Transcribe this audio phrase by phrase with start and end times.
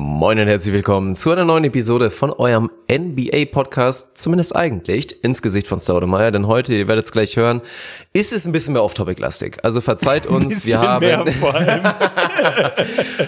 [0.00, 5.66] Moin und herzlich willkommen zu einer neuen Episode von eurem NBA-Podcast, zumindest eigentlich, ins Gesicht
[5.66, 7.62] von Staudemeyer, denn heute, ihr werdet es gleich hören,
[8.12, 9.56] ist es ein bisschen mehr off-topic-lastig.
[9.64, 11.34] Also verzeiht uns, wir haben...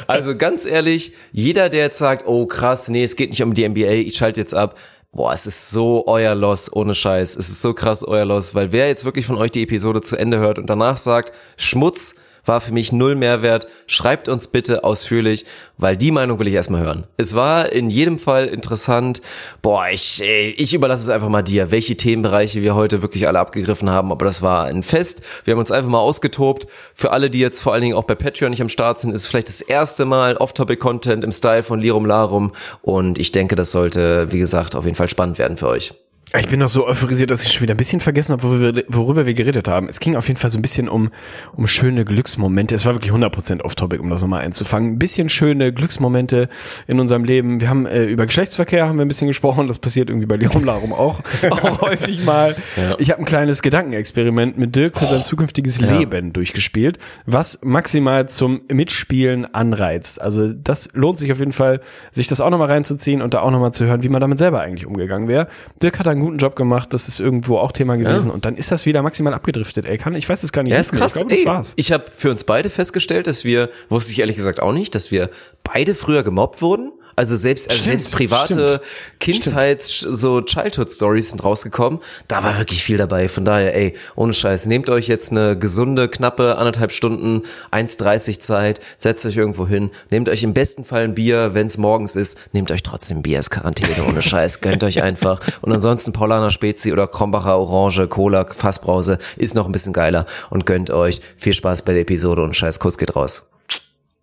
[0.07, 3.69] also ganz ehrlich, jeder, der jetzt sagt, oh krass, nee, es geht nicht um die
[3.69, 4.77] NBA, ich schalte jetzt ab,
[5.11, 7.35] Boah, es ist so euer Loss, ohne Scheiß.
[7.35, 10.17] Es ist so krass euer Loss, weil wer jetzt wirklich von euch die Episode zu
[10.17, 12.15] Ende hört und danach sagt, Schmutz,
[12.51, 13.69] war für mich null Mehrwert.
[13.87, 15.47] Schreibt uns bitte ausführlich,
[15.79, 17.07] weil die Meinung will ich erstmal hören.
[17.17, 19.23] Es war in jedem Fall interessant.
[19.63, 23.89] Boah, ich, ich überlasse es einfach mal dir, welche Themenbereiche wir heute wirklich alle abgegriffen
[23.89, 24.11] haben.
[24.11, 25.23] Aber das war ein Fest.
[25.45, 26.67] Wir haben uns einfach mal ausgetobt.
[26.93, 29.29] Für alle, die jetzt vor allen Dingen auch bei Patreon nicht am Start sind, ist
[29.29, 32.51] vielleicht das erste Mal Off-Topic-Content im Style von Lirum Larum.
[32.83, 35.95] Und ich denke, das sollte, wie gesagt, auf jeden Fall spannend werden für euch.
[36.39, 38.85] Ich bin noch so euphorisiert, dass ich schon wieder ein bisschen vergessen habe, worüber wir,
[38.87, 39.89] worüber wir geredet haben.
[39.89, 41.11] Es ging auf jeden Fall so ein bisschen um,
[41.57, 42.73] um schöne Glücksmomente.
[42.77, 44.93] Es war wirklich 100% off-topic, um das nochmal einzufangen.
[44.93, 46.49] Ein bisschen schöne Glücksmomente
[46.87, 47.61] in unserem Leben.
[47.61, 49.67] Wir haben äh, über Geschlechtsverkehr haben wir ein bisschen gesprochen.
[49.67, 51.19] Das passiert irgendwie bei Lirum Larum auch,
[51.51, 52.55] auch häufig mal.
[52.77, 52.95] Ja.
[53.01, 55.99] Ich habe ein kleines Gedankenexperiment mit Dirk für sein zukünftiges ja.
[55.99, 60.21] Leben durchgespielt, was maximal zum Mitspielen anreizt.
[60.21, 61.81] Also das lohnt sich auf jeden Fall,
[62.13, 64.61] sich das auch nochmal reinzuziehen und da auch nochmal zu hören, wie man damit selber
[64.61, 65.49] eigentlich umgegangen wäre.
[65.83, 68.29] Dirk hat ein einen guten Job gemacht, das ist irgendwo auch Thema gewesen.
[68.29, 68.35] Ja.
[68.35, 69.99] Und dann ist das wieder maximal abgedriftet, ey.
[69.99, 70.73] Kann, ich weiß es gar nicht.
[70.73, 71.17] Ja, ist krass.
[71.17, 71.73] Ich, glaub, ey, war's.
[71.77, 75.11] ich habe für uns beide festgestellt, dass wir, wusste ich ehrlich gesagt auch nicht, dass
[75.11, 75.31] wir
[75.65, 78.81] beide früher gemobbt wurden also selbst, also selbst private
[79.19, 80.17] Kindheits, stimmt.
[80.17, 82.01] so Childhood-Stories sind rausgekommen.
[82.29, 83.29] Da war wirklich viel dabei.
[83.29, 88.81] Von daher, ey, ohne Scheiß, nehmt euch jetzt eine gesunde, knappe anderthalb Stunden, 1,30 Zeit,
[88.97, 92.41] setzt euch irgendwo hin, nehmt euch im besten Fall ein Bier, wenn es morgens ist,
[92.55, 95.41] nehmt euch trotzdem Bier, ist Quarantäne, ohne Scheiß, gönnt euch einfach.
[95.61, 100.65] Und ansonsten Paulaner Spezi oder Krombacher Orange, Cola, Fassbrause ist noch ein bisschen geiler und
[100.65, 101.21] gönnt euch.
[101.37, 103.51] Viel Spaß bei der Episode und Scheiß Kuss geht raus.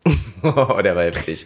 [0.41, 1.45] oh, der war heftig.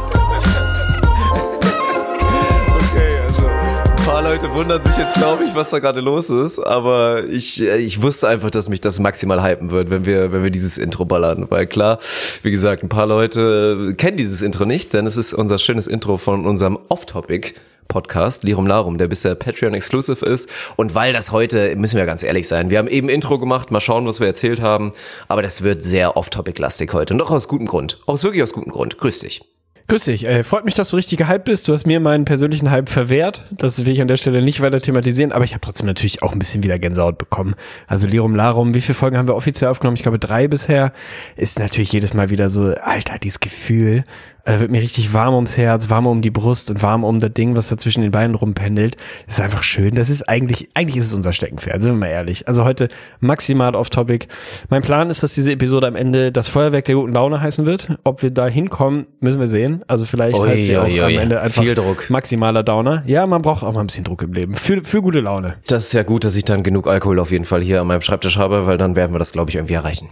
[4.31, 6.57] Leute wundern sich jetzt, glaube ich, was da gerade los ist.
[6.57, 10.41] Aber ich, äh, ich wusste einfach, dass mich das maximal hypen wird, wenn wir, wenn
[10.41, 11.47] wir dieses Intro ballern.
[11.49, 11.99] Weil klar,
[12.41, 16.15] wie gesagt, ein paar Leute kennen dieses Intro nicht, denn es ist unser schönes Intro
[16.15, 17.55] von unserem Off-Topic.
[17.89, 20.49] Podcast, Lirum Larum, der bisher Patreon exclusive ist.
[20.77, 23.81] Und weil das heute, müssen wir ganz ehrlich sein, wir haben eben Intro gemacht, mal
[23.81, 24.93] schauen, was wir erzählt haben.
[25.27, 27.13] Aber das wird sehr off-topic-lastig heute.
[27.13, 27.99] Und doch aus gutem Grund.
[28.05, 28.97] Aus wirklich aus gutem Grund.
[28.97, 29.41] Grüß dich.
[29.91, 30.25] Grüß dich.
[30.25, 31.67] Äh, freut mich, dass du richtig gehypt bist.
[31.67, 33.43] Du hast mir meinen persönlichen Hype verwehrt.
[33.51, 36.31] Das will ich an der Stelle nicht weiter thematisieren, aber ich habe trotzdem natürlich auch
[36.31, 37.55] ein bisschen wieder Gänsehaut bekommen.
[37.87, 39.97] Also Lirum Larum, wie viele Folgen haben wir offiziell aufgenommen?
[39.97, 40.93] Ich glaube drei bisher.
[41.35, 44.05] Ist natürlich jedes Mal wieder so, Alter, dieses Gefühl,
[44.45, 47.33] äh, wird mir richtig warm ums Herz, warm um die Brust und warm um das
[47.33, 48.97] Ding, was da zwischen den Beinen rumpendelt.
[49.25, 49.95] Das ist einfach schön.
[49.95, 52.47] Das ist eigentlich, eigentlich ist es unser Steckenpferd, sind wir mal ehrlich.
[52.47, 54.27] Also heute maximal off-topic.
[54.69, 57.97] Mein Plan ist, dass diese Episode am Ende das Feuerwerk der guten Laune heißen wird.
[58.03, 59.83] Ob wir da hinkommen, müssen wir sehen.
[59.87, 62.09] Also vielleicht oi, heißt sie auch oi, am Ende einfach Viel Druck.
[62.09, 63.03] maximaler Downer.
[63.05, 64.53] Ja, man braucht auch mal ein bisschen Druck im Leben.
[64.53, 65.55] Für, für gute Laune.
[65.67, 68.01] Das ist ja gut, dass ich dann genug Alkohol auf jeden Fall hier an meinem
[68.01, 70.07] Schreibtisch habe, weil dann werden wir das, glaube ich, irgendwie erreichen.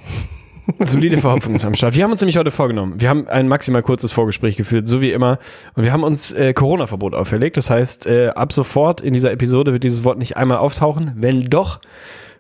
[0.80, 1.96] Solide Verhopfung ist am Start.
[1.96, 2.96] Wir haben uns nämlich heute vorgenommen.
[3.00, 5.40] Wir haben ein maximal kurzes Vorgespräch geführt, so wie immer.
[5.75, 7.57] Und wir haben uns äh, Corona-Verbot auferlegt.
[7.57, 11.13] Das heißt, äh, ab sofort in dieser Episode wird dieses Wort nicht einmal auftauchen.
[11.16, 11.80] Wenn doch,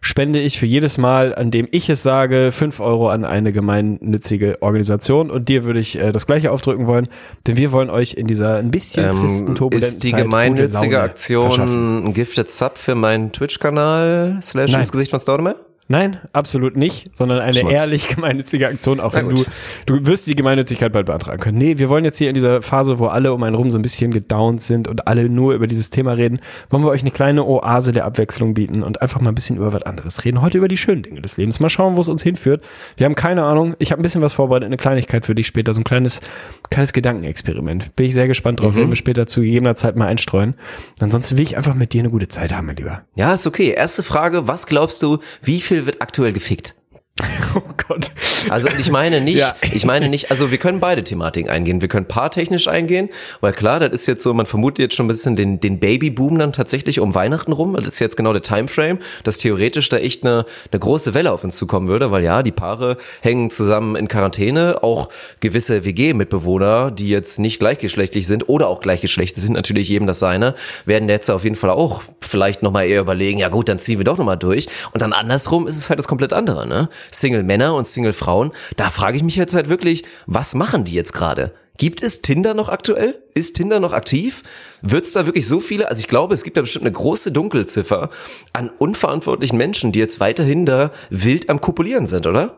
[0.01, 4.61] spende ich für jedes Mal, an dem ich es sage, fünf Euro an eine gemeinnützige
[4.61, 5.29] Organisation.
[5.29, 7.07] Und dir würde ich äh, das gleiche aufdrücken wollen,
[7.47, 11.01] denn wir wollen euch in dieser ein bisschen ähm, tristen, turbulenten Ist die Zeit gemeinnützige
[11.01, 15.55] Aktion ein Gifted Sub für meinen Twitch-Kanal slash ins Gesicht von Staudemeyer?
[15.91, 17.73] Nein, absolut nicht, sondern eine Schmutz.
[17.73, 19.43] ehrlich gemeinnützige Aktion, auch wenn du,
[19.87, 21.57] du wirst die Gemeinnützigkeit bald beantragen können.
[21.57, 23.81] Nee, wir wollen jetzt hier in dieser Phase, wo alle um einen rum so ein
[23.81, 27.43] bisschen gedownt sind und alle nur über dieses Thema reden, wollen wir euch eine kleine
[27.43, 30.43] Oase der Abwechslung bieten und einfach mal ein bisschen über was anderes reden.
[30.43, 31.59] Heute über die schönen Dinge des Lebens.
[31.59, 32.63] Mal schauen, wo es uns hinführt.
[32.95, 33.75] Wir haben keine Ahnung.
[33.79, 36.21] Ich habe ein bisschen was vorbereitet, eine Kleinigkeit für dich später, so ein kleines,
[36.69, 37.95] kleines Gedankenexperiment.
[37.95, 38.77] Bin ich sehr gespannt drauf, mhm.
[38.77, 40.53] werden wir später zu gegebener Zeit mal einstreuen.
[40.99, 43.01] Ansonsten will ich einfach mit dir eine gute Zeit haben, mein Lieber.
[43.15, 43.69] Ja, ist okay.
[43.71, 46.75] Erste Frage, was glaubst du, wie viel wird aktuell gefickt?
[47.55, 48.11] Oh Gott.
[48.49, 49.55] Also ich meine nicht, Ja.
[49.73, 51.81] ich meine nicht, also wir können beide Thematiken eingehen.
[51.81, 53.09] Wir können paartechnisch eingehen,
[53.41, 56.37] weil klar, das ist jetzt so, man vermutet jetzt schon ein bisschen den, den Babyboom
[56.37, 57.73] dann tatsächlich um Weihnachten rum.
[57.75, 61.43] Das ist jetzt genau der Timeframe, dass theoretisch da echt eine, eine große Welle auf
[61.43, 67.09] uns zukommen würde, weil ja, die Paare hängen zusammen in Quarantäne, auch gewisse WG-Mitbewohner, die
[67.09, 70.53] jetzt nicht gleichgeschlechtlich sind oder auch gleichgeschlechtlich sind, natürlich jedem das seine,
[70.85, 74.05] werden jetzt auf jeden Fall auch vielleicht nochmal eher überlegen, ja gut, dann ziehen wir
[74.05, 74.67] doch nochmal durch.
[74.93, 76.89] Und dann andersrum ist es halt das komplett andere, ne?
[77.11, 81.53] Single-Männer und Single-Frauen, da frage ich mich jetzt halt wirklich, was machen die jetzt gerade?
[81.77, 83.23] Gibt es Tinder noch aktuell?
[83.39, 84.43] Ist Tinder noch aktiv?
[84.81, 85.87] Wird es da wirklich so viele?
[85.89, 88.09] Also ich glaube, es gibt da bestimmt eine große Dunkelziffer
[88.51, 92.57] an unverantwortlichen Menschen, die jetzt weiterhin da wild am Kopulieren sind, oder?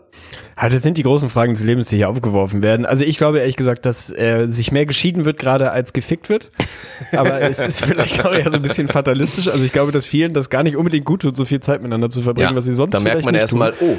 [0.59, 2.87] Ja, das sind die großen Fragen des Lebens, die hier aufgeworfen werden.
[2.87, 6.47] Also ich glaube ehrlich gesagt, dass äh, sich mehr geschieden wird gerade als gefickt wird.
[7.15, 9.47] Aber es ist vielleicht auch eher so ein bisschen fatalistisch.
[9.47, 12.09] Also ich glaube, dass vielen das gar nicht unbedingt gut tut, so viel Zeit miteinander
[12.09, 13.97] zu verbringen, was sie sonst Da merkt man erstmal, oh,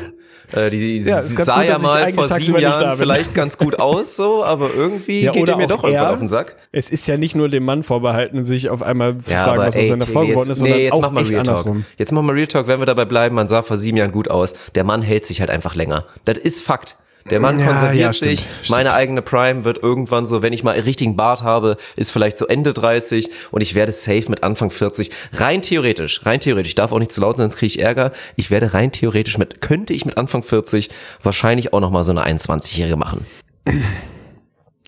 [0.56, 3.78] äh, die Ja, sie ganz sah gut, ja mal vor sieben Jahren vielleicht ganz gut
[3.78, 6.56] aus, so, aber irgendwie Ja, geht ihr mir doch irgendwann auf den Sack.
[6.74, 9.76] Es ist ja nicht nur dem Mann vorbehalten, sich auf einmal zu Ja, fragen, was
[9.76, 11.48] aus seiner Frau geworden ist, sondern nee, jetzt auch mach mal echt Real Talk.
[11.48, 11.84] andersrum.
[11.98, 14.28] Jetzt mach mal Real Talk, wenn wir dabei bleiben, man sah vor sieben Jahren gut
[14.30, 14.54] aus.
[14.74, 16.06] Der Mann hält sich halt einfach länger.
[16.24, 16.96] Das ist Fakt.
[17.30, 18.46] Der Mann Ja, konserviert ja, stimmt, sich.
[18.70, 22.36] Meine eigene Prime wird irgendwann so, wenn ich mal einen richtigen Bart habe, ist vielleicht
[22.38, 25.10] so Ende 30 und ich werde safe mit Anfang 40.
[25.34, 28.10] Rein theoretisch, rein theoretisch, ich darf auch nicht zu laut sein, sonst kriege ich Ärger.
[28.34, 30.88] Ich werde rein theoretisch mit, könnte ich mit Anfang 40
[31.22, 33.24] wahrscheinlich auch noch mal so eine 21-Jährige machen.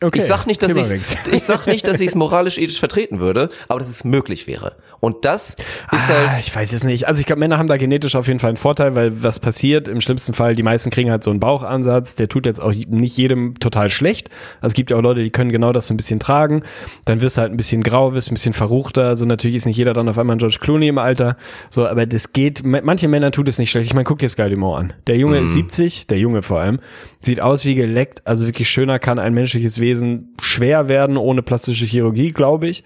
[0.02, 0.92] Okay, Ich sag nicht, dass ich
[1.32, 4.76] ich sag nicht, dass ich es moralisch ethisch vertreten würde, aber dass es möglich wäre.
[5.04, 7.06] Und das ist Ah, halt ich weiß es nicht.
[7.06, 9.86] Also ich glaube, Männer haben da genetisch auf jeden Fall einen Vorteil, weil was passiert
[9.88, 13.16] im schlimmsten Fall, die meisten kriegen halt so einen Bauchansatz, der tut jetzt auch nicht
[13.16, 14.30] jedem total schlecht.
[14.56, 16.62] Also es gibt ja auch Leute, die können genau das so ein bisschen tragen.
[17.04, 19.16] Dann wirst du halt ein bisschen grau, wirst ein bisschen verruchter.
[19.16, 21.36] So natürlich ist nicht jeder dann auf einmal ein George Clooney im Alter.
[21.70, 23.86] So, aber das geht, manche Männer tut es nicht schlecht.
[23.86, 24.92] Ich meine, guck dir Sky Dumont an.
[25.06, 26.80] Der Junge ist 70, der Junge vor allem,
[27.20, 28.26] sieht aus wie geleckt.
[28.26, 32.84] Also wirklich schöner kann ein menschliches Wesen schwer werden ohne plastische Chirurgie, glaube ich.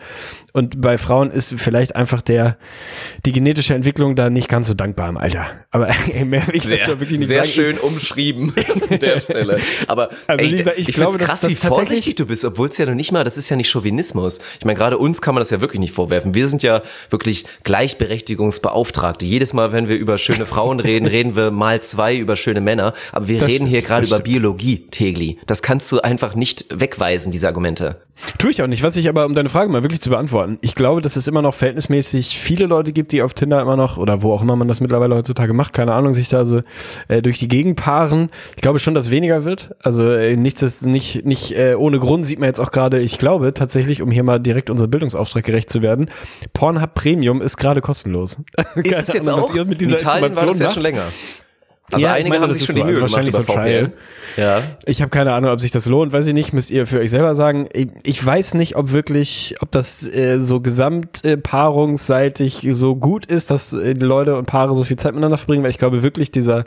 [0.52, 2.56] Und bei Frauen ist vielleicht einfach der,
[3.26, 5.46] die genetische Entwicklung da nicht ganz so dankbar im Alter.
[5.70, 7.50] Aber ey, mehr will ich sehr, dazu wirklich nicht sehr sagen.
[7.50, 8.52] schön umschrieben
[8.90, 9.58] an der Stelle.
[9.86, 12.78] Aber Also, ey, Lisa, ich ich, glaube, krass, das wie vorsichtig du bist, obwohl es
[12.78, 14.38] ja noch nicht mal, das ist ja nicht Chauvinismus.
[14.58, 16.34] Ich meine, gerade uns kann man das ja wirklich nicht vorwerfen.
[16.34, 19.26] Wir sind ja wirklich Gleichberechtigungsbeauftragte.
[19.26, 22.94] Jedes Mal, wenn wir über schöne Frauen reden, reden wir mal zwei über schöne Männer.
[23.12, 24.20] Aber wir Das reden hier stimmt, gerade das über.
[24.20, 25.38] Biologie, Tegli.
[25.46, 28.00] Das kannst du einfach nicht wegweisen, diese Argumente.
[28.38, 28.82] Tue ich auch nicht.
[28.82, 31.42] Was ich aber, um deine Frage mal wirklich zu beantworten, ich glaube, dass es immer
[31.42, 34.68] noch verhältnismäßig viele Leute gibt, die auf Tinder immer noch, oder wo auch immer man
[34.68, 36.62] das mittlerweile heutzutage macht, keine Ahnung, sich da so
[37.08, 38.30] äh, durch die Gegend paaren.
[38.56, 39.74] Ich glaube schon, dass weniger wird.
[39.82, 43.18] Also äh, nichts ist nicht, nicht äh, ohne Grund sieht man jetzt auch gerade, ich
[43.18, 46.10] glaube tatsächlich, um hier mal direkt unserem Bildungsauftrag gerecht zu werden,
[46.52, 48.38] Pornhub Premium ist gerade kostenlos.
[48.76, 49.48] Ist es jetzt auch?
[49.48, 50.74] was ihr mit In dieser Italien war das Information ja macht.
[50.74, 51.04] schon länger.
[51.90, 53.92] Also Ja, einige meine, haben das sich schon die so, Mühe also wahrscheinlich so VPN.
[54.36, 54.62] Ja.
[54.84, 57.10] Ich habe keine Ahnung, ob sich das lohnt, weiß ich nicht, müsst ihr für euch
[57.10, 57.68] selber sagen.
[58.02, 63.50] Ich, weiß nicht, ob wirklich, ob das äh, so gesamt äh, paarungsseitig so gut ist,
[63.50, 66.30] dass äh, die Leute und Paare so viel Zeit miteinander verbringen, weil ich glaube wirklich
[66.30, 66.64] dieser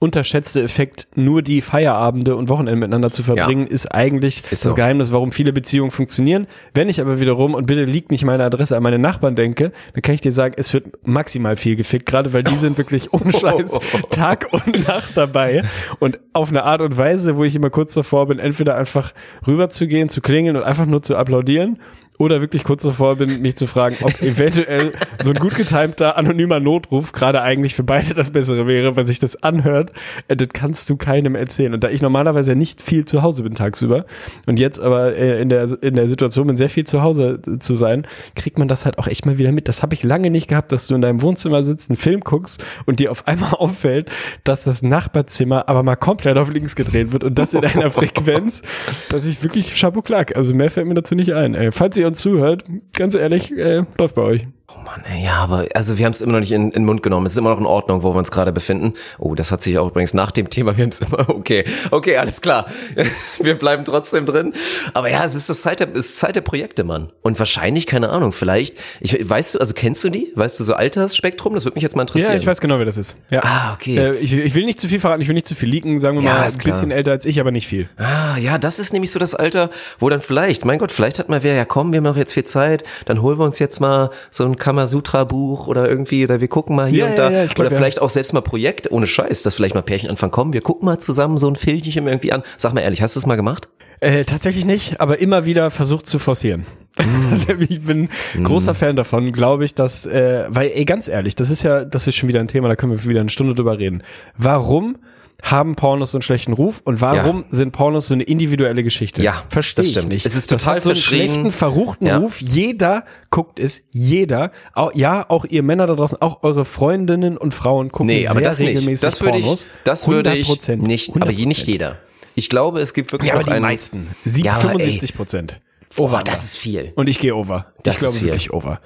[0.00, 4.74] unterschätzte Effekt, nur die Feierabende und Wochenende miteinander zu verbringen, ist eigentlich Ist das so.
[4.74, 6.46] Geheimnis, warum viele Beziehungen funktionieren.
[6.72, 10.02] Wenn ich aber wiederum, und bitte liegt nicht meine Adresse an meine Nachbarn denke, dann
[10.02, 13.30] kann ich dir sagen, es wird maximal viel gefickt, gerade weil die sind wirklich ohne
[13.38, 13.78] Scheiß
[14.10, 15.64] Tag und Nacht dabei
[15.98, 19.12] und auf eine Art und Weise, wo ich immer kurz davor bin, entweder einfach
[19.46, 21.78] rüberzugehen, zu klingeln und einfach nur zu applaudieren
[22.20, 26.60] oder wirklich kurz davor bin, mich zu fragen, ob eventuell so ein gut getimter anonymer
[26.60, 29.90] Notruf gerade eigentlich für beide das Bessere wäre, weil sich das anhört.
[30.28, 31.72] Äh, Das kannst du keinem erzählen.
[31.72, 34.04] Und da ich normalerweise nicht viel zu Hause bin tagsüber
[34.44, 37.74] und jetzt aber äh, in der, in der Situation bin, sehr viel zu Hause zu
[37.74, 38.06] sein,
[38.36, 39.66] kriegt man das halt auch echt mal wieder mit.
[39.66, 42.66] Das habe ich lange nicht gehabt, dass du in deinem Wohnzimmer sitzt, einen Film guckst
[42.84, 44.10] und dir auf einmal auffällt,
[44.44, 48.60] dass das Nachbarzimmer aber mal komplett auf links gedreht wird und das in einer Frequenz,
[49.08, 50.36] dass ich wirklich Chapeau klag.
[50.36, 51.54] Also mehr fällt mir dazu nicht ein.
[51.54, 51.72] Ey.
[51.72, 54.46] Falls ihr uns zuhört, ganz ehrlich, äh, läuft bei euch.
[54.72, 56.84] Oh Mann, ey, ja, aber also wir haben es immer noch nicht in, in den
[56.84, 57.26] Mund genommen.
[57.26, 58.94] Es ist immer noch in Ordnung, wo wir uns gerade befinden.
[59.18, 62.16] Oh, das hat sich auch übrigens nach dem Thema, wir haben es immer, okay, okay,
[62.16, 62.66] alles klar.
[63.40, 64.52] Wir bleiben trotzdem drin.
[64.92, 67.10] Aber ja, es ist das Zeit der, es ist Zeit der Projekte, Mann.
[67.22, 70.32] Und wahrscheinlich, keine Ahnung, vielleicht, ich, weißt du, also kennst du die?
[70.34, 71.54] Weißt du so Altersspektrum?
[71.54, 72.32] Das würde mich jetzt mal interessieren.
[72.32, 73.16] Ja, ich weiß genau, wer das ist.
[73.30, 73.42] Ja.
[73.42, 73.96] Ah, okay.
[73.96, 76.18] Äh, ich, ich will nicht zu viel verraten, ich will nicht zu viel leaken, sagen
[76.18, 76.72] wir Ja, mal, ist ein klar.
[76.74, 77.88] bisschen älter als ich, aber nicht viel.
[77.96, 81.28] Ah, ja, das ist nämlich so das Alter, wo dann vielleicht, mein Gott, vielleicht hat
[81.28, 83.80] mal wer, ja komm, wir haben noch jetzt viel Zeit, dann holen wir uns jetzt
[83.80, 87.30] mal so ein Kamasutra-Buch oder irgendwie, oder wir gucken mal hier Ja, und da.
[87.30, 90.30] ja, glaub, oder vielleicht auch selbst mal Projekt, ohne Scheiß, dass vielleicht mal Pärchen anfangen,
[90.32, 92.42] komm, wir gucken mal zusammen so ein Filmchen irgendwie an.
[92.56, 93.68] Sag mal ehrlich, hast du das mal gemacht?
[94.02, 96.64] Äh, tatsächlich nicht, aber immer wieder versucht zu forcieren.
[97.30, 98.08] Also ich bin
[98.42, 102.06] großer Fan davon, glaube ich, dass, äh, weil, ey, ganz ehrlich, das ist ja, das
[102.08, 104.02] ist schon wieder ein Thema, da können wir wieder eine Stunde drüber reden.
[104.36, 104.96] Warum
[105.42, 109.22] haben Pornos so einen schlechten Ruf und warum sind Pornos so eine individuelle Geschichte?
[109.22, 110.12] Ja, verstehe das ich stimmt.
[110.12, 110.26] nicht.
[110.26, 112.18] Es ist das total hat so einen schlechten, verruchten Ja.
[112.18, 112.40] Ruf.
[112.40, 114.50] Jeder guckt es, jeder.
[114.74, 118.40] Auch, ja, auch ihr Männer da draußen, auch eure Freundinnen und Frauen gucken Nee, aber
[118.40, 118.68] sehr das nicht.
[118.70, 119.68] regelmäßig Das würde ich, Pornos.
[119.84, 121.66] das würde ich 100%, nicht, aber je- nicht 100%.
[121.66, 121.98] jeder.
[122.34, 124.06] Ich glaube, es gibt wirklich Ja, aber die einen, meisten.
[124.24, 125.60] Sieb, Ja, aber 75 Prozent.
[125.96, 126.92] Boah, das ist viel.
[126.94, 127.66] Und ich gehe over.
[127.82, 128.28] Das ich glaube ist viel.
[128.28, 128.80] wirklich over.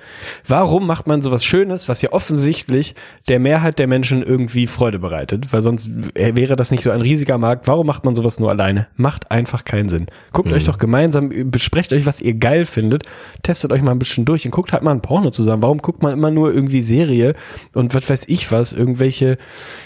[0.48, 2.94] Warum macht man sowas Schönes, was ja offensichtlich
[3.28, 5.52] der Mehrheit der Menschen irgendwie Freude bereitet?
[5.52, 7.68] Weil sonst wäre das nicht so ein riesiger Markt.
[7.68, 8.86] Warum macht man sowas nur alleine?
[8.96, 10.06] Macht einfach keinen Sinn.
[10.32, 10.54] Guckt Mhm.
[10.54, 13.02] euch doch gemeinsam, besprecht euch, was ihr geil findet,
[13.42, 15.62] testet euch mal ein bisschen durch und guckt halt mal ein Porno zusammen.
[15.62, 17.34] Warum guckt man immer nur irgendwie Serie
[17.74, 19.36] und was weiß ich was, irgendwelche,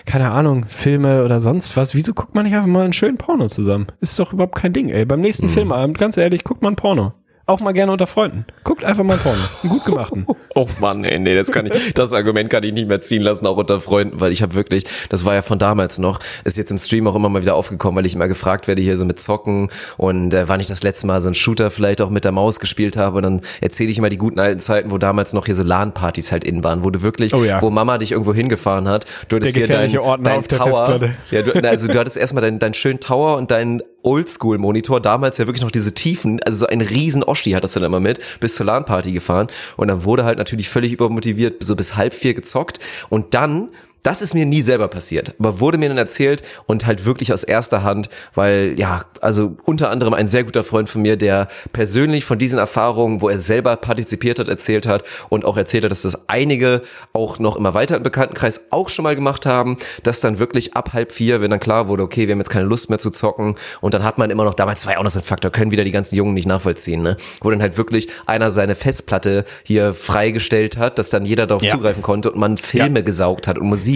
[0.07, 1.97] keine Ahnung, Filme oder sonst was?
[1.97, 3.89] Wieso guckt man nicht einfach mal einen schönen Porno zusammen?
[4.01, 5.05] Ist doch überhaupt kein Ding, ey.
[5.05, 5.51] Beim nächsten Mhm.
[5.51, 7.08] Filmabend, ganz ehrlich, guckt mal ein Porno.
[7.49, 8.45] Auch mal gerne unter Freunden.
[8.63, 9.39] Guckt einfach mal Porno.
[9.63, 10.27] Einen gut gemachten.
[10.55, 13.47] Oh Mann, ey, nee, das kann ich, das Argument kann ich nicht mehr ziehen lassen,
[13.47, 16.73] auch unter Freunden, weil ich habe wirklich, das war ja von damals noch, ist jetzt
[16.73, 19.21] im Stream auch immer mal wieder aufgekommen, weil ich immer gefragt werde hier so mit
[19.21, 22.33] Zocken und äh, wann ich das letzte Mal so einen Shooter vielleicht auch mit der
[22.33, 25.47] Maus gespielt habe und dann erzähle ich immer die guten alten Zeiten, wo damals noch
[25.47, 27.63] hier so LAN-Partys halt in waren, wo du wirklich, Oh ja.
[27.63, 31.01] wo Mama dich irgendwo hingefahren hat, du hattest Der hier dein, gefährliche Ordner dein Tower,
[31.31, 35.47] ja, du, also du hattest erstmal deinen dein schönen Tower und deinen Oldschool-Monitor, damals ja
[35.47, 38.55] wirklich noch diese Tiefen, also so ein riesen Oschi hattest du dann immer mit, bis
[38.55, 39.49] zur LAN-Party gefahren.
[39.77, 42.81] Und dann wurde halt natürlich völlig übermotiviert, so bis halb vier gezockt.
[43.11, 43.69] Und dann
[44.03, 47.43] das ist mir nie selber passiert, aber wurde mir dann erzählt und halt wirklich aus
[47.45, 52.25] erster Hand, weil ja, also unter anderem ein sehr guter Freund von mir, der persönlich
[52.25, 56.03] von diesen Erfahrungen, wo er selber partizipiert hat, erzählt hat und auch erzählt hat, dass
[56.03, 60.39] das einige auch noch immer weiter im Bekanntenkreis auch schon mal gemacht haben, dass dann
[60.39, 62.99] wirklich ab halb vier, wenn dann klar wurde, okay, wir haben jetzt keine Lust mehr
[62.99, 65.25] zu zocken und dann hat man immer noch, damals war ja auch noch so ein
[65.25, 67.17] Faktor, können wieder die ganzen Jungen nicht nachvollziehen, ne?
[67.41, 71.73] wo dann halt wirklich einer seine Festplatte hier freigestellt hat, dass dann jeder darauf Ja.
[71.73, 73.88] zugreifen konnte und man Filme gesaugt hat und Musik.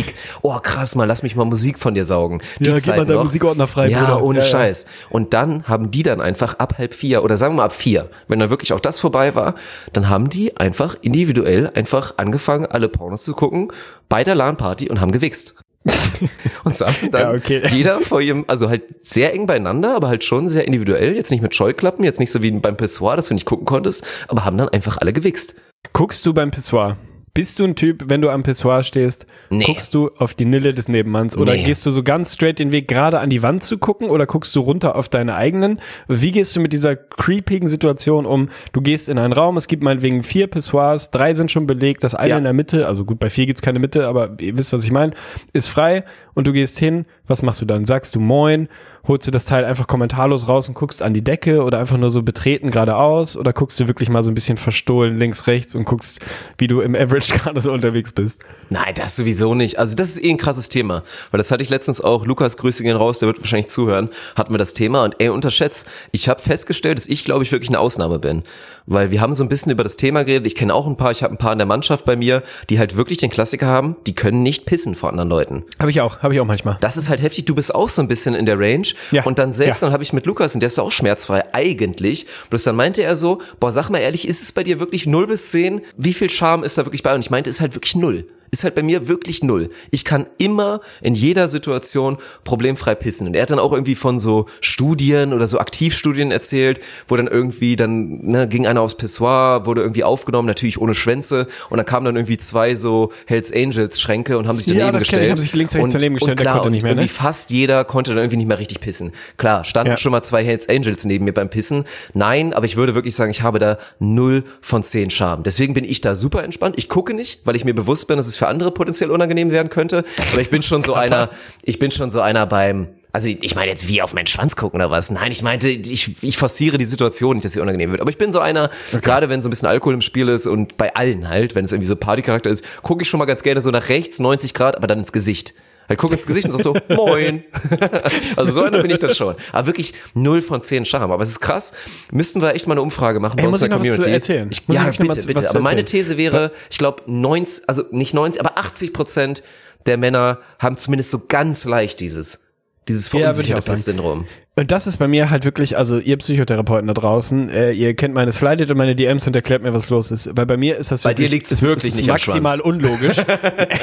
[0.42, 2.40] Oh krass, mal lass mich mal Musik von dir saugen.
[2.60, 3.18] Die Ja, gib mal deinen.
[3.24, 4.22] Musikordner frei, Ja, Bruder.
[4.22, 4.50] ohne Ja, ja.
[4.50, 4.86] Scheiß.
[5.10, 8.08] Und dann haben die dann einfach ab halb vier oder sagen wir mal ab vier,
[8.28, 9.54] wenn dann wirklich auch das vorbei war,
[9.92, 13.68] dann haben die einfach individuell einfach angefangen, alle Pornos zu gucken
[14.08, 15.54] bei der LAN-Party und haben gewichst.
[16.64, 17.60] und saßen dann Ja, okay.
[17.72, 21.42] jeder vor ihrem, also halt sehr eng beieinander, aber halt schon sehr individuell, jetzt nicht
[21.42, 24.56] mit Scheuklappen, jetzt nicht so wie beim Pissoir, dass du nicht gucken konntest, aber haben
[24.56, 25.56] dann einfach alle gewichst.
[25.92, 26.96] Guckst du beim Pissoir?
[27.34, 29.64] Bist du ein Typ, wenn du am Pissoir stehst, Nee.
[29.64, 31.62] guckst du auf die Nille des Nebenmanns oder Nee.
[31.64, 34.54] gehst du so ganz straight den Weg gerade an die Wand zu gucken oder guckst
[34.54, 35.80] du runter auf deine eigenen?
[36.08, 38.50] Wie gehst du mit dieser creepigen Situation um?
[38.74, 42.14] Du gehst in einen Raum, es gibt meinetwegen vier Pissoirs, drei sind schon belegt, das
[42.14, 42.36] eine Ja.
[42.38, 44.92] in der Mitte, also gut, bei vier gibt's keine Mitte, aber ihr wisst, was ich
[44.92, 45.12] meine,
[45.54, 47.86] ist frei und du gehst hin, was machst du dann?
[47.86, 48.68] Sagst du Moin,
[49.06, 52.10] holst du das Teil einfach kommentarlos raus und guckst an die Decke oder einfach nur
[52.10, 55.84] so betreten geradeaus oder guckst du wirklich mal so ein bisschen verstohlen links, rechts und
[55.84, 56.20] guckst,
[56.58, 58.42] wie du im Average gerade so unterwegs bist?
[58.70, 59.78] Nein, das sowieso nicht.
[59.78, 61.02] Also das ist eh ein krasses Thema.
[61.30, 64.54] Weil das hatte ich letztens auch, Lukas, Grüße gehen raus, der wird wahrscheinlich zuhören, hatten
[64.54, 67.80] wir das Thema und ey, unterschätzt, ich habe festgestellt, dass ich, glaube ich, wirklich eine
[67.80, 68.44] Ausnahme bin.
[68.86, 71.10] Weil wir haben so ein bisschen über das Thema geredet, ich kenne auch ein paar,
[71.12, 73.96] ich habe ein paar in der Mannschaft bei mir, die halt wirklich den Klassiker haben,
[74.06, 75.64] die können nicht pissen vor anderen Leuten.
[75.78, 76.78] Habe ich auch, habe ich auch manchmal.
[76.80, 77.44] Das ist halt heftig.
[77.44, 78.88] Du bist auch so ein bisschen in der Range.
[79.10, 79.24] Ja.
[79.24, 79.86] Und dann selbst, Ja.
[79.88, 82.26] dann habe ich mit Lukas, und der ist auch schmerzfrei, eigentlich.
[82.50, 85.26] Bloß dann meinte er so, boah, sag mal ehrlich, ist es bei dir wirklich 0
[85.26, 85.80] bis 10?
[85.96, 87.14] Wie viel Charme ist da wirklich bei?
[87.14, 88.26] Und ich meinte, ist halt wirklich null.
[88.54, 89.70] Ist halt bei mir wirklich null.
[89.90, 93.26] Ich kann immer in jeder Situation problemfrei pissen.
[93.26, 96.78] Und er hat dann auch irgendwie von so Studien oder so Aktivstudien erzählt,
[97.08, 101.46] wo dann irgendwie dann ne, ging einer aufs Pissoir, wurde irgendwie aufgenommen, natürlich ohne Schwänze.
[101.70, 104.98] Und dann kamen dann irgendwie zwei so Hells Angels Schränke und haben sich Ja, daneben
[104.98, 105.24] das kenn gestellt.
[105.24, 107.00] ich, haben sich links, rechts und, daneben gestellt, und klar, konnte und nicht mehr, ne?
[107.00, 109.12] irgendwie fast jeder konnte dann irgendwie nicht mehr richtig pissen.
[109.38, 109.96] Klar, standen Ja.
[109.96, 111.84] schon mal zwei Hells Angels neben mir beim Pissen.
[112.12, 115.42] Nein, aber ich würde wirklich sagen, ich habe da null von zehn Charme.
[115.42, 116.74] Deswegen bin ich da super entspannt.
[116.76, 119.68] Ich gucke nicht, weil ich mir bewusst bin, dass es für andere potenziell unangenehm werden
[119.68, 120.02] könnte.
[120.32, 121.30] Aber ich bin schon so einer,
[121.62, 124.80] ich bin schon so einer beim, also ich meine jetzt wie auf meinen Schwanz gucken
[124.80, 125.12] oder was.
[125.12, 128.00] Nein, ich meinte, ich, ich forciere die Situation nicht, dass sie unangenehm wird.
[128.00, 128.68] Aber ich bin so einer,
[129.00, 131.70] gerade wenn so ein bisschen Alkohol im Spiel ist und bei allen halt, wenn es
[131.70, 134.76] irgendwie so Partycharakter ist, gucke ich schon mal ganz gerne so nach rechts, 90 Grad,
[134.76, 135.54] aber dann ins Gesicht.
[135.92, 137.44] Halt guck ins Gesicht und sag so, moin.
[138.36, 139.34] also so einer bin ich dann schon.
[139.52, 141.12] Aber wirklich null von zehn Charme.
[141.12, 141.72] Aber es ist krass.
[142.10, 144.10] Müssten wir echt mal eine Umfrage machen bei Ey, uns in der Community.
[144.10, 144.48] erzählen?
[144.50, 145.48] Ich, Muss ja, ich bitte, bitte.
[145.48, 145.84] aber meine?
[145.84, 149.42] These wäre, ich glaube 90, also nicht 90, aber 80 Prozent
[149.86, 152.46] der Männer haben zumindest so ganz leicht dieses,
[152.88, 153.20] dieses Ja.
[153.20, 154.26] Verunsicherungssyndrom.
[154.54, 158.14] Und das ist bei mir halt wirklich, also ihr Psychotherapeuten da draußen, äh, ihr kennt
[158.14, 160.30] meine Slidet und meine DMs und erklärt mir, was los ist.
[160.36, 163.16] Weil bei mir ist das Bei dir wirklich es ist nicht maximal unlogisch.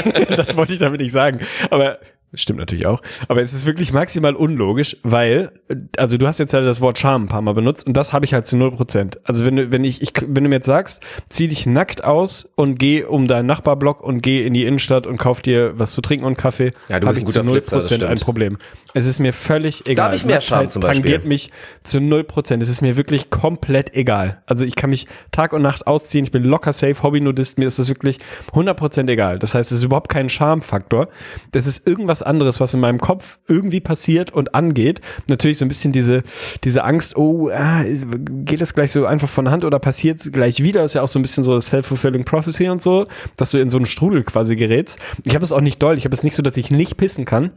[0.36, 1.40] das wollte ich damit nicht sagen.
[1.72, 1.98] Aber
[2.36, 3.02] stimmt natürlich auch.
[3.28, 5.52] Aber es ist wirklich maximal unlogisch, weil,
[5.98, 8.26] also du hast jetzt ja das Wort Charme ein paar Mal benutzt und das habe
[8.26, 9.18] ich halt zu null Prozent.
[9.24, 12.52] Also wenn du, wenn ich, ich, wenn du mir jetzt sagst, zieh dich nackt aus
[12.56, 16.02] und geh um deinen Nachbarblock und geh in die Innenstadt und kauf dir was zu
[16.02, 18.20] trinken und Kaffee, Ja, du hab bist ich ein zu null Prozent ein.
[18.20, 18.60] Problem.
[18.94, 20.08] Es ist mir völlig egal.
[20.08, 21.04] Darf ich mehr Charme Nacktheit zum Beispiel?
[21.04, 21.52] tangiert mich
[21.84, 22.64] zu null Prozent.
[22.64, 24.42] Es ist mir wirklich komplett egal.
[24.48, 26.26] Also ich kann mich Tag und Nacht ausziehen.
[26.26, 27.60] Ich bin locker safe, Hobby-Nudist.
[27.60, 28.18] Mir ist das wirklich
[28.48, 29.38] 100 Prozent egal.
[29.38, 31.10] Das heißt, es ist überhaupt kein Charmfaktor.
[31.52, 35.02] Das ist irgendwas anderes, was in meinem Kopf irgendwie passiert und angeht.
[35.28, 36.24] Natürlich so ein bisschen diese,
[36.64, 40.64] diese Angst, oh, ah, geht das gleich so einfach von Hand oder passiert es gleich
[40.64, 40.84] wieder?
[40.84, 43.06] ist ja auch so ein bisschen so self-fulfilling prophecy und so,
[43.36, 44.98] dass du in so einen Strudel quasi gerätst.
[45.26, 45.98] Ich habe es auch nicht doll.
[45.98, 47.52] Ich habe es nicht so, dass ich nicht pissen kann.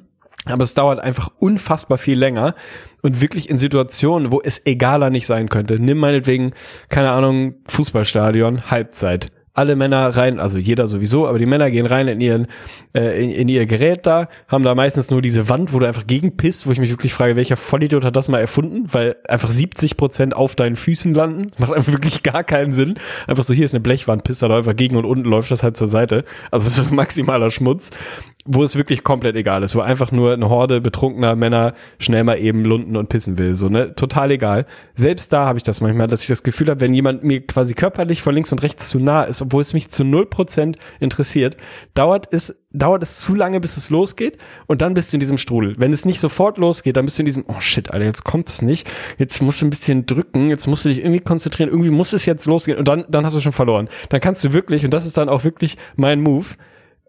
[0.44, 2.54] Aber es dauert einfach unfassbar viel länger
[3.02, 5.78] und wirklich in Situationen, wo es egaler nicht sein könnte.
[5.78, 6.52] Nimm meinetwegen,
[6.88, 9.30] keine Ahnung, Fußballstadion, Halbzeit.
[9.54, 12.46] Alle Männer rein, also jeder sowieso, aber die Männer gehen rein in ihren
[12.94, 16.06] äh, in, in ihr Gerät da, haben da meistens nur diese Wand, wo du einfach
[16.06, 19.98] gegenpisst, wo ich mich wirklich frage, welcher Vollidiot hat das mal erfunden, weil einfach 70
[19.98, 21.48] Prozent auf deinen Füßen landen.
[21.50, 22.94] Das macht einfach wirklich gar keinen Sinn.
[23.26, 25.76] Einfach so, hier ist eine Blechwand, pisst da einfach gegen und unten läuft das halt
[25.76, 26.24] zur Seite.
[26.50, 27.90] Also das ist maximaler Schmutz
[28.44, 32.38] wo es wirklich komplett egal ist, wo einfach nur eine Horde betrunkener Männer schnell mal
[32.38, 34.66] eben lunden und pissen will, so ne, total egal.
[34.94, 37.74] Selbst da habe ich das manchmal, dass ich das Gefühl habe, wenn jemand mir quasi
[37.74, 41.56] körperlich von links und rechts zu nah ist, obwohl es mich zu null Prozent interessiert,
[41.94, 45.38] dauert es dauert es zu lange, bis es losgeht und dann bist du in diesem
[45.38, 45.74] Strudel.
[45.78, 48.48] Wenn es nicht sofort losgeht, dann bist du in diesem, oh shit, Alter, jetzt kommt
[48.48, 51.90] es nicht, jetzt musst du ein bisschen drücken, jetzt musst du dich irgendwie konzentrieren, irgendwie
[51.90, 53.88] muss es jetzt losgehen und dann, dann hast du schon verloren.
[54.08, 56.46] Dann kannst du wirklich, und das ist dann auch wirklich mein Move,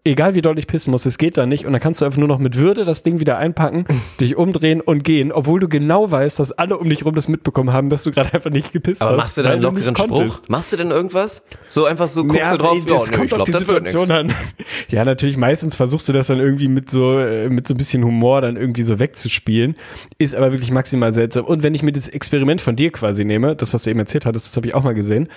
[0.05, 1.65] egal wie doll ich pissen muss, es geht da nicht.
[1.65, 3.85] Und dann kannst du einfach nur noch mit Würde das Ding wieder einpacken,
[4.19, 7.71] dich umdrehen und gehen, obwohl du genau weißt, dass alle um dich rum das mitbekommen
[7.73, 9.17] haben, dass du gerade einfach nicht gepisst Aber hast.
[9.17, 10.07] machst du da einen lockeren Spruch?
[10.09, 10.49] konntest.
[10.49, 11.45] Machst du denn irgendwas?
[11.67, 13.53] So einfach so guckst Ja, du drauf, ey, das nö, kommt ich auf glaub, die
[13.53, 14.33] Situation an.
[14.89, 18.03] Ja, natürlich, meistens versuchst du das dann irgendwie mit so, äh, mit so ein bisschen
[18.03, 19.75] Humor dann irgendwie so wegzuspielen.
[20.19, 21.45] Ist aber wirklich maximal seltsam.
[21.45, 24.25] Und wenn ich mir das Experiment von dir quasi nehme, das, was du eben erzählt
[24.25, 25.29] hattest, das habe ich auch mal gesehen,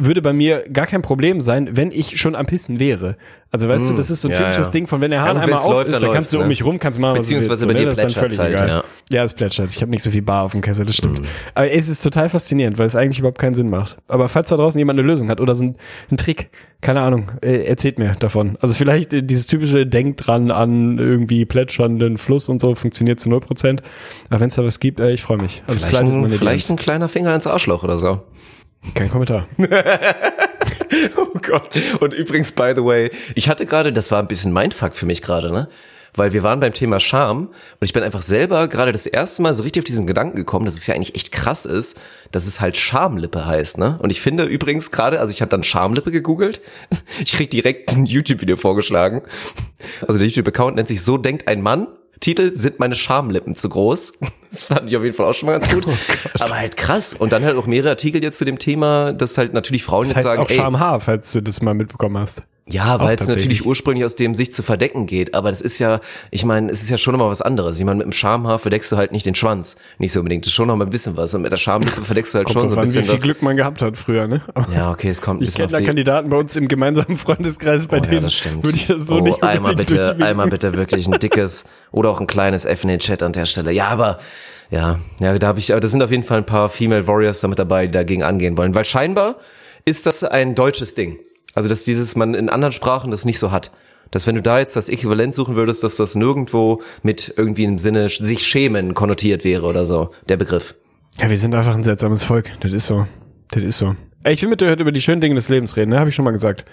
[0.00, 3.16] würde bei mir gar kein Problem sein, wenn ich schon am Pissen wäre.
[3.50, 4.72] Also weißt du, das ist so ein Mm, ja, typisches ja.
[4.72, 6.48] Ding von, wenn der Ja, Hahn und einmal auf läuft, ist, dann kannst du um
[6.48, 7.76] mich rum, kannst machen, was du Beziehungsweise willst.
[7.78, 8.84] bei dir das ist dann plätschert's völlig halt, egal.
[9.10, 9.16] ja.
[9.18, 9.70] Ja, es plätschert.
[9.74, 11.22] Ich habe nicht so viel Bar auf dem Kessel, das stimmt.
[11.22, 11.24] Mm.
[11.54, 13.96] Aber es ist total faszinierend, weil es eigentlich überhaupt keinen Sinn macht.
[14.06, 15.76] Aber falls da draußen jemand eine Lösung hat oder so ein,
[16.10, 16.50] ein Trick,
[16.82, 18.58] keine Ahnung, äh, erzählt mir davon.
[18.60, 23.30] Also vielleicht äh, dieses typische Denk dran an irgendwie plätschernden Fluss und so funktioniert zu
[23.30, 23.80] 0%.
[24.28, 25.62] Aber wenn es da was gibt, äh, ich freue mich.
[25.66, 28.20] Also Vielleicht, ein, vielleicht ein kleiner Finger ins Arschloch oder so.
[28.94, 29.48] Kein Kommentar.
[31.16, 31.70] Oh Gott.
[32.00, 35.22] Und übrigens, by the way, ich hatte gerade, das war ein bisschen Mindfuck für mich
[35.22, 35.68] gerade, ne?
[36.14, 39.52] Weil wir waren beim Thema Scham und ich bin einfach selber gerade das erste Mal
[39.52, 42.00] so richtig auf diesen Gedanken gekommen, dass es ja eigentlich echt krass ist,
[42.32, 43.98] dass es halt Schamlippe heißt, ne?
[44.02, 46.60] Und ich finde übrigens gerade, also ich habe dann Schamlippe gegoogelt,
[47.22, 49.22] ich krieg direkt ein YouTube-Video vorgeschlagen.
[50.00, 51.86] Also der YouTube-Account nennt sich So denkt ein Mann.
[52.20, 54.14] Titel sind meine Schamlippen zu groß.
[54.50, 55.84] Das fand ich auf jeden Fall auch schon mal ganz gut.
[56.40, 57.12] Aber halt krass.
[57.12, 60.08] Und dann halt auch mehrere Artikel jetzt zu dem Thema, dass halt natürlich Frauen Das
[60.08, 62.44] jetzt heißt sagen, auch ey, Schamhaar, falls du das mal mitbekommen hast.
[62.70, 65.34] Ja, weil es natürlich ursprünglich aus dem sich zu verdecken geht.
[65.34, 66.00] Aber das ist ja,
[66.30, 67.78] ich meine, es ist ja schon nochmal was anderes.
[67.78, 69.76] Ich meine, mit dem Schamhaar verdeckst du halt nicht den Schwanz.
[69.98, 70.44] Nicht so unbedingt.
[70.44, 71.34] Das ist schon nochmal ein bisschen was.
[71.34, 73.22] Und mit der Schamlippe verdeckst du halt schon so ein an, wie bisschen viel was.
[73.22, 74.42] Glück man gehabt hat früher, ne?
[74.54, 75.86] Aber Ja, okay, es kommt ein ich bisschen kenne auf da die...
[75.86, 78.64] Kandidaten bei uns im gemeinsamen Freundeskreis, bei Oh, ja, denen das stimmt.
[78.64, 82.20] würde ich das so oh, nicht einmal bitte, einmal bitte wirklich ein dickes oder auch
[82.20, 83.72] ein kleines F in den Chat an der Stelle.
[83.72, 84.18] Ja, aber
[84.70, 87.40] ja, ja, da habe ich, aber da sind auf jeden Fall ein paar Female Warriors
[87.40, 89.36] damit dabei, die dagegen angehen wollen, weil scheinbar
[89.84, 91.18] ist das ein deutsches Ding.
[91.54, 93.70] Also dass dieses man in anderen Sprachen das nicht so hat.
[94.10, 97.76] Dass wenn du da jetzt das Äquivalent suchen würdest, dass das nirgendwo mit irgendwie im
[97.78, 100.74] Sinne sich schämen konnotiert wäre oder so, der Begriff.
[101.18, 102.50] Ja, wir sind einfach ein seltsames Volk.
[102.60, 103.06] Das ist so.
[103.50, 103.96] Das ist so.
[104.26, 105.98] Ich will mit dir heute über die schönen Dinge des Lebens reden, ne?
[105.98, 106.64] Habe ich schon mal gesagt.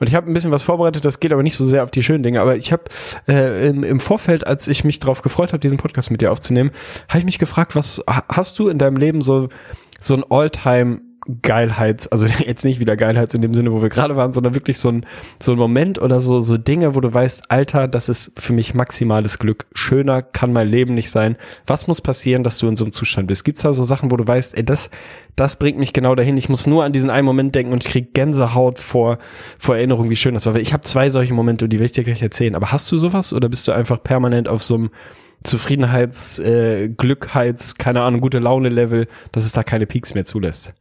[0.00, 2.02] Und ich habe ein bisschen was vorbereitet, das geht aber nicht so sehr auf die
[2.02, 2.40] schönen Dinge.
[2.40, 2.82] Aber ich habe
[3.28, 6.70] äh, im, im Vorfeld, als ich mich darauf gefreut habe, diesen Podcast mit dir aufzunehmen,
[7.08, 9.48] habe ich mich gefragt, was ha- hast du in deinem Leben so
[10.00, 11.00] so ein Alltime
[11.42, 14.78] Geilheits, also jetzt nicht wieder Geilheits in dem Sinne, wo wir gerade waren, sondern wirklich
[14.78, 15.06] so ein,
[15.40, 18.74] so ein Moment oder so, so Dinge, wo du weißt, Alter, das ist für mich
[18.74, 19.66] maximales Glück.
[19.74, 21.36] Schöner kann mein Leben nicht sein.
[21.66, 23.44] Was muss passieren, dass du in so einem Zustand bist?
[23.44, 24.90] Gibt's da so Sachen, wo du weißt, ey, das,
[25.36, 26.36] das bringt mich genau dahin.
[26.36, 29.18] Ich muss nur an diesen einen Moment denken und ich krieg Gänsehaut vor,
[29.58, 30.56] vor Erinnerung, wie schön das war.
[30.56, 32.54] Ich habe zwei solche Momente und die will ich dir gleich erzählen.
[32.54, 34.90] Aber hast du sowas oder bist du einfach permanent auf so einem
[35.42, 40.74] Zufriedenheits, äh, Glückheits, keine Ahnung, gute Laune-Level, dass es da keine Peaks mehr zulässt?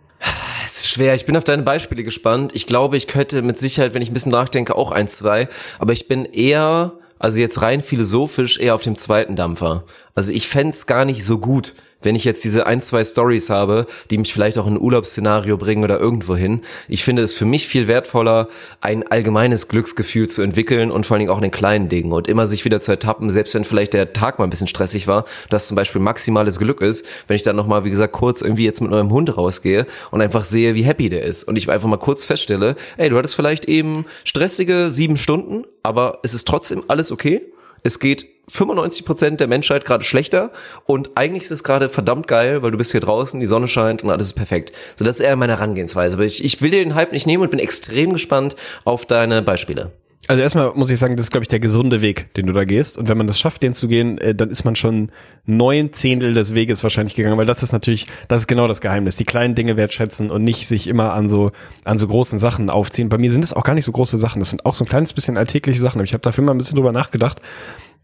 [0.63, 1.13] Es ist schwer.
[1.15, 2.55] Ich bin auf deine Beispiele gespannt.
[2.55, 5.49] Ich glaube, ich könnte mit Sicherheit, wenn ich ein bisschen nachdenke, auch ein, zwei.
[5.79, 9.83] Aber ich bin eher, also jetzt rein philosophisch, eher auf dem zweiten Dampfer.
[10.15, 13.85] Also ich fänd's gar nicht so gut, wenn ich jetzt diese ein, zwei Stories habe,
[14.11, 16.61] die mich vielleicht auch in ein Urlaubsszenario bringen oder irgendwo hin.
[16.87, 18.47] Ich finde es für mich viel wertvoller,
[18.81, 22.27] ein allgemeines Glücksgefühl zu entwickeln und vor allen Dingen auch in den kleinen Dingen und
[22.27, 25.25] immer sich wieder zu ertappen, selbst wenn vielleicht der Tag mal ein bisschen stressig war,
[25.49, 28.81] dass zum Beispiel maximales Glück ist, wenn ich dann nochmal, wie gesagt, kurz irgendwie jetzt
[28.81, 31.97] mit meinem Hund rausgehe und einfach sehe, wie happy der ist und ich einfach mal
[31.97, 37.11] kurz feststelle, ey, du hattest vielleicht eben stressige sieben Stunden, aber es ist trotzdem alles
[37.11, 37.41] okay.
[37.83, 40.51] Es geht 95 Prozent der Menschheit gerade schlechter
[40.85, 44.03] und eigentlich ist es gerade verdammt geil, weil du bist hier draußen, die Sonne scheint
[44.03, 44.75] und alles ist perfekt.
[44.97, 46.15] So, das ist eher meine Herangehensweise.
[46.15, 49.41] Aber ich, ich will dir den Hype nicht nehmen und bin extrem gespannt auf deine
[49.41, 49.91] Beispiele.
[50.27, 52.63] Also erstmal muss ich sagen, das ist, glaube ich, der gesunde Weg, den du da
[52.63, 52.97] gehst.
[52.97, 55.11] Und wenn man das schafft, den zu gehen, äh, dann ist man schon
[55.45, 59.17] neun Zehntel des Weges wahrscheinlich gegangen, weil das ist natürlich, das ist genau das Geheimnis.
[59.17, 61.51] Die kleinen Dinge wertschätzen und nicht sich immer an so,
[61.83, 63.09] an so großen Sachen aufziehen.
[63.09, 64.39] Bei mir sind es auch gar nicht so große Sachen.
[64.39, 65.97] Das sind auch so ein kleines bisschen alltägliche Sachen.
[65.97, 67.41] Aber ich habe dafür mal ein bisschen drüber nachgedacht,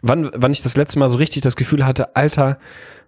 [0.02, 2.58] wann, wann ich das letzte Mal so richtig das Gefühl hatte, Alter,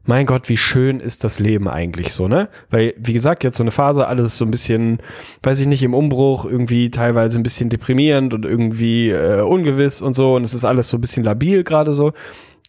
[0.06, 2.50] mein Gott, wie schön ist das Leben eigentlich so, ne?
[2.72, 5.00] Weil, wie gesagt, jetzt so eine Phase, alles so ein bisschen,
[5.44, 10.14] weiß ich nicht, im Umbruch, irgendwie teilweise ein bisschen deprimierend und irgendwie äh, ungewiss und
[10.14, 12.14] so und es ist alles so ein bisschen labil gerade so.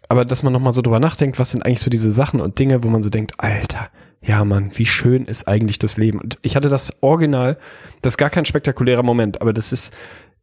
[0.08, 2.84] Aber dass man nochmal so drüber nachdenkt, was sind eigentlich so diese Sachen und Dinge,
[2.84, 3.88] wo man so denkt, Alter,
[4.20, 6.20] ja Mann, wie schön ist eigentlich das Leben.
[6.20, 7.56] Und ich hatte das Original,
[8.02, 9.94] das ist gar kein spektakulärer Moment, aber das ist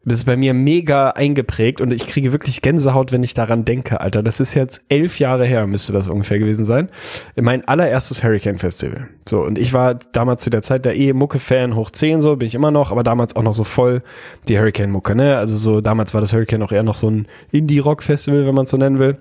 [0.05, 3.99] das ist bei mir mega eingeprägt und ich kriege wirklich Gänsehaut, wenn ich daran denke,
[3.99, 4.23] Alter.
[4.23, 6.89] Das ist jetzt elf Jahre her, müsste das ungefähr gewesen sein.
[7.35, 9.09] Mein allererstes Hurricane Festival.
[9.27, 12.47] So, und ich war damals zu der Zeit der eh Mucke-Fan hoch 10, so bin
[12.47, 14.01] ich immer noch, aber damals auch noch so voll
[14.47, 15.38] die Hurricane-Mucke, ne?
[15.38, 18.69] Also so, damals war das Hurricane auch eher noch so ein Indie-Rock-Festival, wenn man es
[18.71, 19.17] so nennen will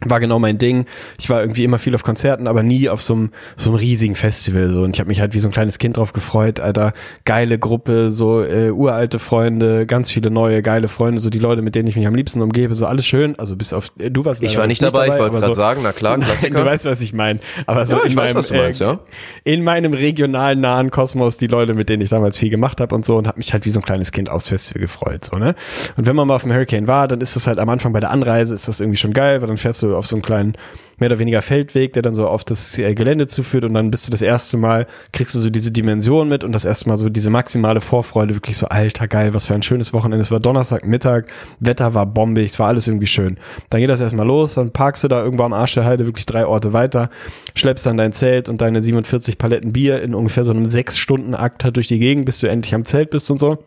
[0.00, 0.86] war genau mein Ding.
[1.18, 4.14] Ich war irgendwie immer viel auf Konzerten, aber nie auf so einem so einem riesigen
[4.14, 6.92] Festival so und ich habe mich halt wie so ein kleines Kind drauf gefreut, Alter,
[7.24, 11.74] geile Gruppe, so äh, uralte Freunde, ganz viele neue geile Freunde, so die Leute, mit
[11.74, 14.42] denen ich mich am liebsten umgebe, so alles schön, also bis auf äh, du warst
[14.42, 16.58] Ich war nicht dabei, ich wollte gerade so, sagen, na klar, Klassiker.
[16.60, 18.80] du weißt, was ich meine, aber so Ja, in ich weiß, meinem was du meinst,
[18.80, 18.98] äh, ja.
[19.44, 23.06] in meinem regionalen nahen Kosmos die Leute, mit denen ich damals viel gemacht habe und
[23.06, 25.54] so und habe mich halt wie so ein kleines Kind aufs Festival gefreut, so, ne?
[25.96, 28.00] Und wenn man mal auf dem Hurricane war, dann ist das halt am Anfang bei
[28.00, 30.56] der Anreise ist das irgendwie schon geil, weil dann fährst du auf so einen kleinen
[30.98, 34.06] mehr oder weniger Feldweg, der dann so auf das äh, Gelände zuführt und dann bist
[34.06, 37.08] du das erste Mal, kriegst du so diese Dimension mit und das erste Mal so
[37.08, 40.22] diese maximale Vorfreude, wirklich so alter geil, was für ein schönes Wochenende.
[40.22, 41.26] Es war Donnerstag Mittag,
[41.60, 43.36] Wetter war bombig, es war alles irgendwie schön.
[43.70, 46.26] Dann geht das erstmal los, dann parkst du da irgendwo am Arsch der Heide wirklich
[46.26, 47.10] drei Orte weiter,
[47.54, 51.34] schleppst dann dein Zelt und deine 47 Paletten Bier in ungefähr so einem sechs Stunden
[51.34, 53.58] Akt halt durch die Gegend, bis du endlich am Zelt bist und so.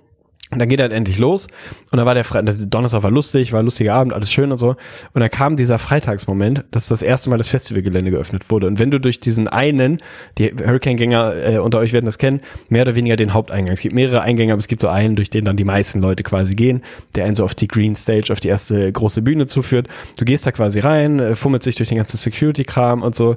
[0.49, 1.47] Und dann geht er halt endlich los.
[1.91, 4.51] Und dann war der Freitag, der Donnerstag war lustig, war ein lustiger Abend, alles schön
[4.51, 4.75] und so.
[5.13, 8.67] Und dann kam dieser Freitagsmoment, dass das erste Mal das Festivalgelände geöffnet wurde.
[8.67, 10.01] Und wenn du durch diesen einen,
[10.37, 13.73] die Hurricane-Gänger äh, unter euch werden das kennen, mehr oder weniger den Haupteingang.
[13.73, 16.23] Es gibt mehrere Eingänge, aber es gibt so einen, durch den dann die meisten Leute
[16.23, 16.81] quasi gehen,
[17.15, 19.87] der einen so auf die Green Stage, auf die erste große Bühne zuführt.
[20.17, 23.35] Du gehst da quasi rein, äh, fummelst sich durch den ganzen Security-Kram und so.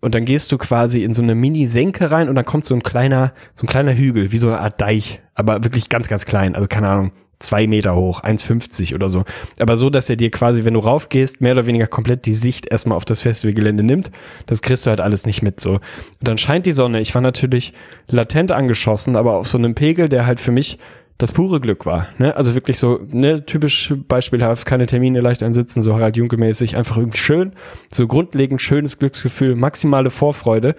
[0.00, 2.82] Und dann gehst du quasi in so eine Mini-Senke rein und dann kommt so ein
[2.82, 6.54] kleiner, so ein kleiner Hügel, wie so eine Art Deich, aber wirklich ganz, ganz klein.
[6.54, 9.24] Also keine Ahnung, zwei Meter hoch, 1,50 oder so.
[9.58, 12.66] Aber so, dass er dir quasi, wenn du raufgehst, mehr oder weniger komplett die Sicht
[12.66, 14.10] erstmal auf das Festivalgelände nimmt.
[14.46, 15.74] Das kriegst du halt alles nicht mit so.
[15.74, 15.82] Und
[16.20, 17.00] dann scheint die Sonne.
[17.00, 17.72] Ich war natürlich
[18.08, 20.78] latent angeschossen, aber auf so einem Pegel, der halt für mich
[21.18, 22.06] das pure Glück war.
[22.18, 22.34] Ne?
[22.36, 27.18] Also wirklich so, ne, typisch beispielhaft, keine Termine leicht einsitzen, so Harald Junke-mäßig, einfach irgendwie
[27.18, 27.52] schön,
[27.90, 30.76] so grundlegend schönes Glücksgefühl, maximale Vorfreude.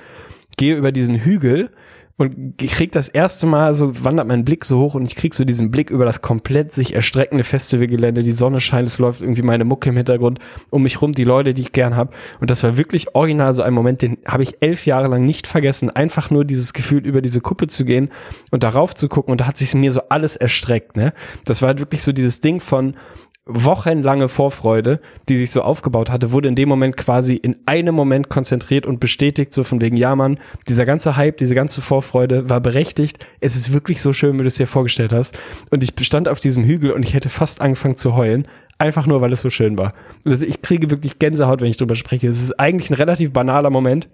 [0.58, 1.70] Gehe über diesen Hügel
[2.20, 5.46] und krieg das erste Mal so, wandert mein Blick so hoch und ich krieg so
[5.46, 9.64] diesen Blick über das komplett sich erstreckende Festivalgelände, die Sonne scheint, es läuft irgendwie meine
[9.64, 12.14] Mucke im Hintergrund, um mich rum die Leute, die ich gern hab.
[12.42, 15.48] Und das war wirklich original so ein Moment, den habe ich elf Jahre lang nicht
[15.48, 18.10] vergessen, einfach nur dieses Gefühl, über diese Kuppe zu gehen
[18.52, 19.32] und darauf zu gucken.
[19.32, 21.14] Und da hat sich mir so alles erstreckt, ne?
[21.46, 22.96] Das war halt wirklich so dieses Ding von,
[23.46, 28.30] wochenlange Vorfreude, die sich so aufgebaut hatte, wurde in dem Moment quasi in einem Moment
[28.30, 32.62] konzentriert und bestätigt, so von wegen, ja Mann, dieser ganze Hype, diese ganze Vorfreude war
[32.62, 33.26] berechtigt.
[33.40, 35.40] Es ist wirklich so schön, wie du es dir vorgestellt hast.
[35.72, 38.48] Und ich stand auf diesem Hügel und ich hätte fast angefangen zu heulen.
[38.78, 39.94] Einfach nur, weil es so schön war.
[40.26, 42.28] Also ich kriege wirklich Gänsehaut, wenn ich drüber spreche.
[42.28, 44.08] Es ist eigentlich ein relativ banaler Moment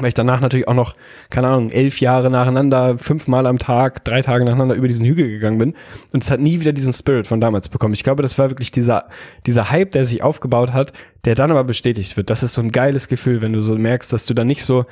[0.00, 0.94] weil ich danach natürlich auch noch,
[1.30, 5.58] keine Ahnung, elf Jahre nacheinander, fünfmal am Tag, drei Tage nacheinander über diesen Hügel gegangen
[5.58, 5.74] bin.
[6.12, 7.94] Und es hat nie wieder diesen Spirit von damals bekommen.
[7.94, 9.08] Ich glaube, das war wirklich dieser,
[9.46, 10.92] dieser Hype, der sich aufgebaut hat,
[11.24, 12.30] der dann aber bestätigt wird.
[12.30, 14.86] Das ist so ein geiles Gefühl, wenn du so merkst, dass du dann nicht so,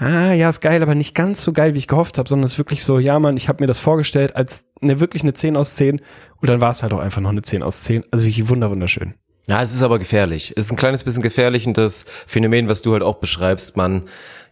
[0.00, 2.52] ah, ja, ist geil, aber nicht ganz so geil, wie ich gehofft habe, sondern es
[2.52, 5.56] ist wirklich so, ja, Mann, ich habe mir das vorgestellt als eine wirklich eine 10
[5.56, 6.00] aus 10
[6.40, 8.04] und dann war es halt auch einfach noch eine 10 aus 10.
[8.10, 9.14] Also wirklich wunder, wunderschön.
[9.50, 10.52] Ja, es ist aber gefährlich.
[10.54, 14.04] Es ist ein kleines bisschen gefährlich und das Phänomen, was du halt auch beschreibst, man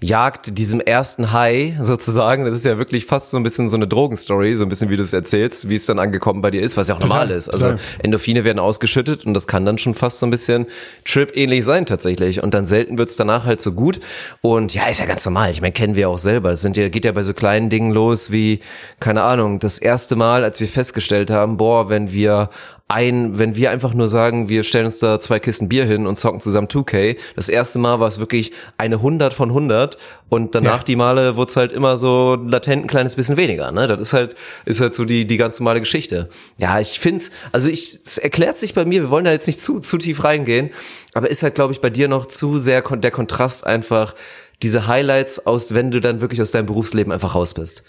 [0.02, 3.86] jagt diesem ersten High sozusagen, das ist ja wirklich fast so ein bisschen so eine
[3.86, 6.76] Drogenstory, so ein bisschen wie du es erzählst, wie es dann angekommen bei dir ist,
[6.76, 7.48] was ja auch normal ist.
[7.48, 7.80] Also total.
[8.00, 10.66] Endorphine werden ausgeschüttet und das kann dann schon fast so ein bisschen
[11.04, 12.42] Trip-ähnlich sein tatsächlich.
[12.42, 14.00] Und dann selten wird's danach halt so gut.
[14.40, 15.52] Und ja, ist ja ganz normal.
[15.52, 16.50] Ich meine, kennen wir auch selber.
[16.50, 18.60] Es sind ja, geht ja bei so kleinen Dingen los wie,
[18.98, 22.50] keine Ahnung, das erste Mal, als wir festgestellt haben, boah, wenn wir
[22.88, 26.18] ein, wenn wir einfach nur sagen, wir stellen uns da zwei Kisten Bier hin und
[26.18, 27.18] zocken zusammen 2K.
[27.36, 29.98] Das erste Mal war es wirklich eine 100 von 100
[30.30, 30.84] und danach Ja.
[30.84, 33.70] die Male wurde es halt immer so latent ein kleines bisschen weniger.
[33.72, 33.86] Ne?
[33.86, 36.30] Das ist halt, ist halt so die, die ganz normale Geschichte.
[36.56, 39.60] Ja, ich find's, also ich, es erklärt sich bei mir, wir wollen da jetzt nicht
[39.60, 40.70] zu, zu tief reingehen,
[41.12, 44.14] aber ist halt, glaube ich, bei dir noch zu sehr der Kontrast einfach,
[44.62, 47.84] diese Highlights aus, wenn du dann wirklich aus deinem Berufsleben einfach raus bist.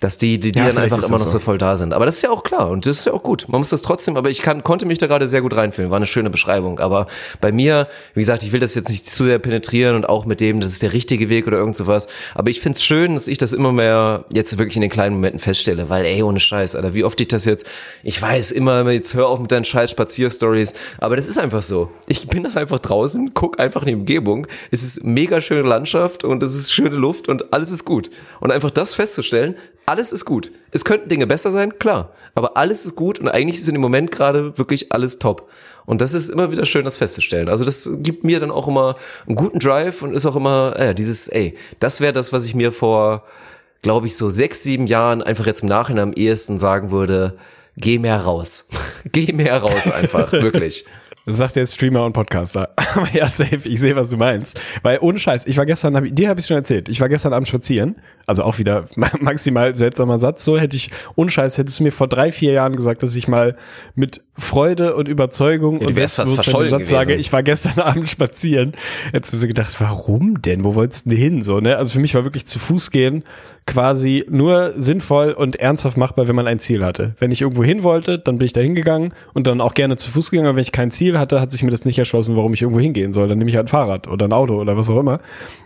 [0.00, 1.32] Dass die, die, die Ja, dann einfach immer noch so.
[1.32, 1.92] so voll da sind.
[1.92, 3.44] Aber das ist ja auch klar und das ist ja auch gut.
[3.48, 5.90] Man muss das trotzdem, aber ich kann, konnte mich da gerade sehr gut reinfühlen.
[5.90, 6.80] War eine schöne Beschreibung.
[6.80, 7.06] Aber
[7.40, 10.40] bei mir, wie gesagt, ich will das jetzt nicht zu sehr penetrieren und auch mit
[10.40, 12.08] dem, das ist der richtige Weg oder irgend sowas.
[12.34, 15.38] Aber ich find's schön, dass ich das immer mehr jetzt wirklich in den kleinen Momenten
[15.38, 17.66] feststelle, weil ey, ohne Scheiß, Alter, wie oft ich das jetzt,
[18.02, 21.90] ich weiß immer, jetzt hör auf mit deinen scheiß Spazierstories, aber das ist einfach so.
[22.08, 26.24] Ich bin dann einfach draußen, guck einfach in die Umgebung, es ist mega schöne Landschaft
[26.24, 28.10] und es ist schöne Luft und alles ist gut.
[28.40, 29.56] Und einfach das festzustellen,
[29.90, 30.52] alles ist gut.
[30.70, 32.12] Es könnten Dinge besser sein, klar.
[32.34, 35.50] Aber alles ist gut und eigentlich ist in dem Moment gerade wirklich alles top.
[35.84, 37.48] Und das ist immer wieder schön, das festzustellen.
[37.48, 38.94] Also das gibt mir dann auch immer
[39.26, 42.54] einen guten Drive und ist auch immer, äh, dieses, ey, das wäre das, was ich
[42.54, 43.24] mir vor,
[43.82, 47.36] glaube ich, so sechs, sieben Jahren einfach jetzt im Nachhinein am ehesten sagen würde,
[47.76, 48.68] geh mehr raus.
[49.10, 50.84] geh mehr raus einfach, wirklich.
[51.26, 52.68] Das sagt der Streamer und Podcaster.
[52.76, 54.60] Aber ja, safe, ich sehe, was du meinst.
[54.82, 57.32] Weil ohne Scheiß, ich war gestern, hab, dir habe ich schon erzählt, ich war gestern
[57.32, 57.96] Abend spazieren.
[58.30, 58.84] Also auch wieder
[59.20, 60.44] maximal seltsamer Satz.
[60.44, 63.26] So hätte ich, ohne Scheiß, hättest du mir vor drei, vier Jahren gesagt, dass ich
[63.26, 63.56] mal
[63.96, 67.20] mit Freude und Überzeugung du und wärst fast verschollen Satz sage, gewesen.
[67.20, 68.72] ich war gestern Abend spazieren.
[69.10, 70.62] Hättest du so gedacht, warum denn?
[70.62, 71.42] Wo wolltest du denn hin?
[71.42, 71.76] So, ne?
[71.76, 73.24] Also für mich war wirklich zu Fuß gehen
[73.66, 77.14] quasi nur sinnvoll und ernsthaft machbar, wenn man ein Ziel hatte.
[77.18, 80.10] Wenn ich irgendwo hin wollte, dann bin ich da hingegangen und dann auch gerne zu
[80.10, 80.48] Fuß gegangen.
[80.48, 82.80] Aber wenn ich kein Ziel hatte, hat sich mir das nicht erschlossen, warum ich irgendwo
[82.80, 83.28] hingehen soll.
[83.28, 85.20] Dann nehme ich halt ein Fahrrad oder ein Auto oder was auch immer.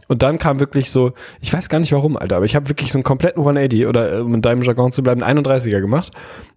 [0.09, 2.93] Und dann kam wirklich so, ich weiß gar nicht warum, Alter, aber ich habe wirklich
[2.93, 6.12] so einen kompletten 180 oder um in deinem Jargon zu bleiben, einen 31er gemacht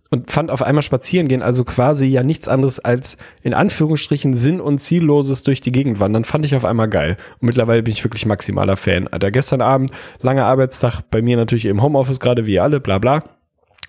[0.09, 4.61] und fand auf einmal spazieren gehen, also quasi ja nichts anderes als in Anführungsstrichen sinn-
[4.61, 7.17] und zielloses durch die Gegend wandern, fand ich auf einmal geil.
[7.39, 9.07] Und mittlerweile bin ich wirklich maximaler Fan.
[9.07, 13.36] Alter, gestern Abend, langer Arbeitstag, bei mir natürlich im Homeoffice gerade, wie alle, bla bla.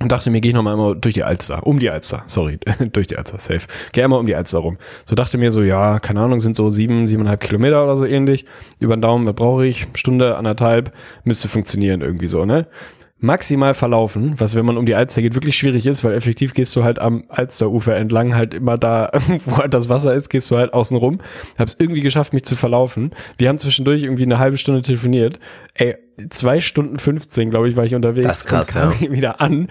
[0.01, 2.59] Und dachte mir, gehe ich noch mal einmal durch die Alster, um die Alster, sorry,
[2.93, 3.67] durch die Alster, safe.
[3.93, 4.79] Geh einmal um die Alster rum.
[5.07, 8.47] So dachte mir so, ja, keine Ahnung, sind so sieben, siebeneinhalb Kilometer oder so ähnlich.
[8.79, 9.89] Über den Daumen, was brauche ich?
[9.95, 10.93] Stunde, anderthalb,
[11.25, 12.69] müsste funktionieren irgendwie so, ne?
[13.21, 16.75] Maximal verlaufen, was, wenn man um die Alster geht, wirklich schwierig ist, weil effektiv gehst
[16.77, 19.11] du halt am Alsterufer entlang, halt immer da,
[19.45, 21.21] wo halt das Wasser ist, gehst du halt außen rum.
[21.59, 23.11] Hab's irgendwie geschafft, mich zu verlaufen.
[23.37, 25.41] Wir haben zwischendurch irgendwie eine halbe Stunde telefoniert.
[25.75, 25.97] Ey,
[26.31, 28.27] zwei Stunden 15, glaube ich, war ich unterwegs.
[28.27, 29.69] Das ist krass, und kam wieder an.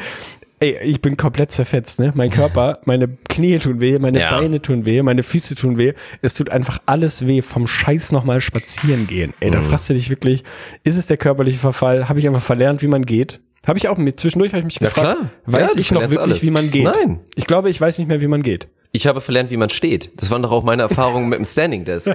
[0.59, 2.11] Ey, ich bin komplett zerfetzt, ne?
[2.15, 3.07] Mein Körper, meine
[3.37, 4.31] Knie tun weh, meine Ja.
[4.31, 5.93] Beine tun weh, meine Füße tun weh.
[6.21, 9.33] Es tut einfach alles weh vom Scheiß nochmal spazieren gehen.
[9.39, 9.53] Ey, Mhm.
[9.53, 10.43] da fragst du dich wirklich,
[10.83, 12.09] ist es der körperliche Verfall?
[12.09, 13.39] Habe ich einfach verlernt, wie man geht?
[13.67, 15.29] Habe ich auch mit zwischendurch habe ich mich Ja, gefragt, klar.
[15.45, 16.43] weiß Ja, ich noch wirklich, alles.
[16.43, 16.85] wie man geht?
[16.85, 17.19] Nein.
[17.35, 18.67] Ich glaube, ich weiß nicht mehr, wie man geht.
[18.93, 20.11] Ich habe verlernt, wie man steht.
[20.15, 22.09] Das waren doch auch meine Erfahrungen mit dem Standing Desk.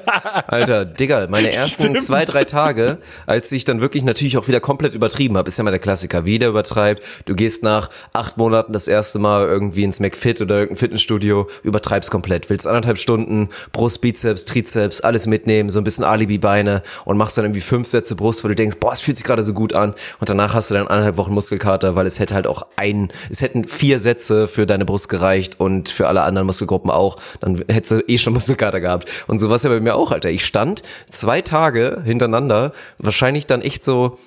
[0.47, 2.03] Alter, Digga, meine ersten Stimmt.
[2.03, 5.65] zwei, drei Tage, als ich dann wirklich natürlich auch wieder komplett übertrieben habe, ist ja
[5.65, 7.03] mal der Klassiker, wieder übertreibt.
[7.27, 12.11] Du gehst nach acht Monaten das erste Mal irgendwie ins McFit oder irgendein Fitnessstudio, übertreibst
[12.11, 17.37] komplett, willst anderthalb Stunden Brust, Bizeps, Trizeps, alles mitnehmen, so ein bisschen Alibi-Beine und machst
[17.37, 19.75] dann irgendwie fünf Sätze Brust, weil du denkst, boah, es fühlt sich gerade so gut
[19.75, 23.13] an und danach hast du dann anderthalb Wochen Muskelkater, weil es hätte halt auch ein,
[23.31, 27.63] es hätten vier Sätze für deine Brust gereicht und für alle anderen Muskelgruppen auch, dann
[27.69, 29.11] hättest du eh schon Muskelkater gehabt.
[29.27, 30.31] Und so war es ja bei mir auch, Alter.
[30.31, 34.19] Ich stand zwei Tage hintereinander, wahrscheinlich dann echt so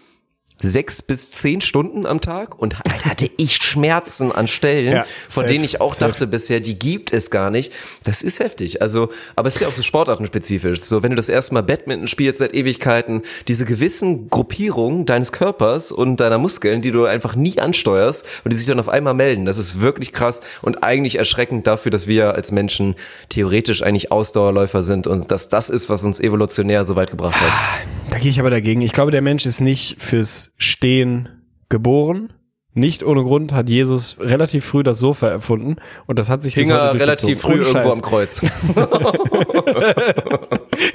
[0.66, 5.44] sechs bis zehn Stunden am Tag und Alter, hatte ich Schmerzen an Stellen, Ja, von
[5.44, 6.12] safe, denen ich auch safe.
[6.12, 7.72] dachte bisher, die gibt es gar nicht.
[8.04, 8.82] Das ist heftig.
[8.82, 10.82] Also, aber es ist ja auch so sportartenspezifisch.
[10.82, 15.92] So, wenn du das erste Mal Badminton spielst seit Ewigkeiten, diese gewissen Gruppierungen deines Körpers
[15.92, 19.46] und deiner Muskeln, die du einfach nie ansteuerst und die sich dann auf einmal melden,
[19.46, 22.96] das ist wirklich krass und eigentlich erschreckend dafür, dass wir als Menschen
[23.30, 27.95] theoretisch eigentlich Ausdauerläufer sind und dass das ist, was uns evolutionär so weit gebracht hat.
[28.16, 28.80] Da gehe ich aber dagegen.
[28.80, 31.28] Ich glaube, der Mensch ist nicht fürs Stehen
[31.68, 32.32] geboren.
[32.76, 36.70] Nicht ohne Grund hat Jesus relativ früh das Sofa erfunden und das hat sich Hing
[36.70, 37.54] er relativ früh.
[37.54, 38.42] Ohne irgendwo am Kreuz.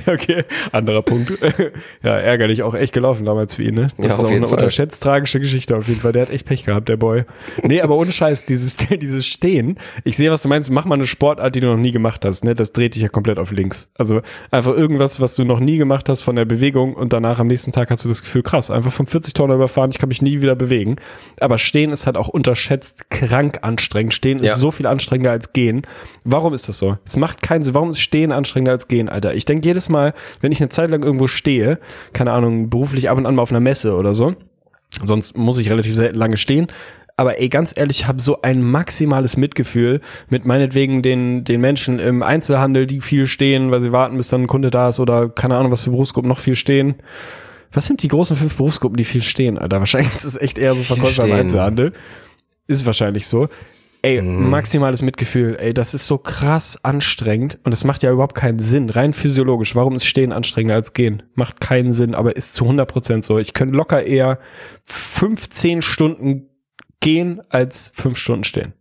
[0.06, 1.32] Okay, anderer Punkt.
[2.02, 3.88] ja, ärgerlich, auch echt gelaufen damals für ihn, ne?
[3.96, 4.52] Das Ja, ist auch eine Fall.
[4.58, 6.12] unterschätzt tragische Geschichte auf jeden Fall.
[6.12, 7.24] Der hat echt Pech gehabt, der Boy.
[7.62, 9.78] Nee, aber ohne Scheiß, dieses, dieses Stehen.
[10.04, 10.70] Ich sehe, was du meinst.
[10.70, 12.54] Mach mal eine Sportart, die du noch nie gemacht hast, ne?
[12.54, 13.90] Das dreht dich ja komplett auf links.
[13.96, 17.46] Also einfach irgendwas, was du noch nie gemacht hast von der Bewegung und danach am
[17.46, 20.22] nächsten Tag hast du das Gefühl, krass, einfach vom 40 Tonner überfahren, ich kann mich
[20.22, 20.96] nie wieder bewegen.
[21.40, 24.12] Aber Stehen ist halt auch unterschätzt krank anstrengend.
[24.12, 24.46] Stehen Ja.
[24.46, 25.82] ist so viel anstrengender als Gehen.
[26.24, 26.98] Warum ist das so?
[27.06, 27.74] Es macht keinen Sinn.
[27.74, 29.34] Warum ist Stehen anstrengender als Gehen, Alter?
[29.34, 31.78] Ich denke jedes Mal, wenn ich eine Zeit lang irgendwo stehe,
[32.12, 34.34] keine Ahnung, beruflich ab und an mal auf einer Messe oder so,
[35.04, 36.66] sonst muss ich relativ selten lange stehen.
[37.16, 42.00] Aber ey, ganz ehrlich, ich habe so ein maximales Mitgefühl mit meinetwegen den, den Menschen
[42.00, 45.28] im Einzelhandel, die viel stehen, weil sie warten, bis dann ein Kunde da ist oder
[45.28, 46.96] keine Ahnung, was für Berufsgruppen noch viel stehen.
[47.72, 49.78] Was sind die großen fünf Berufsgruppen, die viel stehen, Alter?
[49.78, 51.32] Wahrscheinlich ist es echt eher so Verkäufer im.
[51.32, 51.92] Einzelhandel.
[52.66, 53.48] Ist wahrscheinlich so.
[54.02, 55.56] Ey, maximales Mitgefühl.
[55.60, 58.88] Ey, das ist so krass anstrengend und es macht ja überhaupt keinen Sinn.
[58.88, 59.74] Rein physiologisch.
[59.74, 61.22] Warum ist Stehen anstrengender als Gehen?
[61.34, 63.38] Macht keinen Sinn, aber ist zu 100% so.
[63.38, 64.38] Ich könnte locker eher
[64.84, 66.48] 15 Stunden
[67.00, 68.72] gehen als 5 Stunden stehen.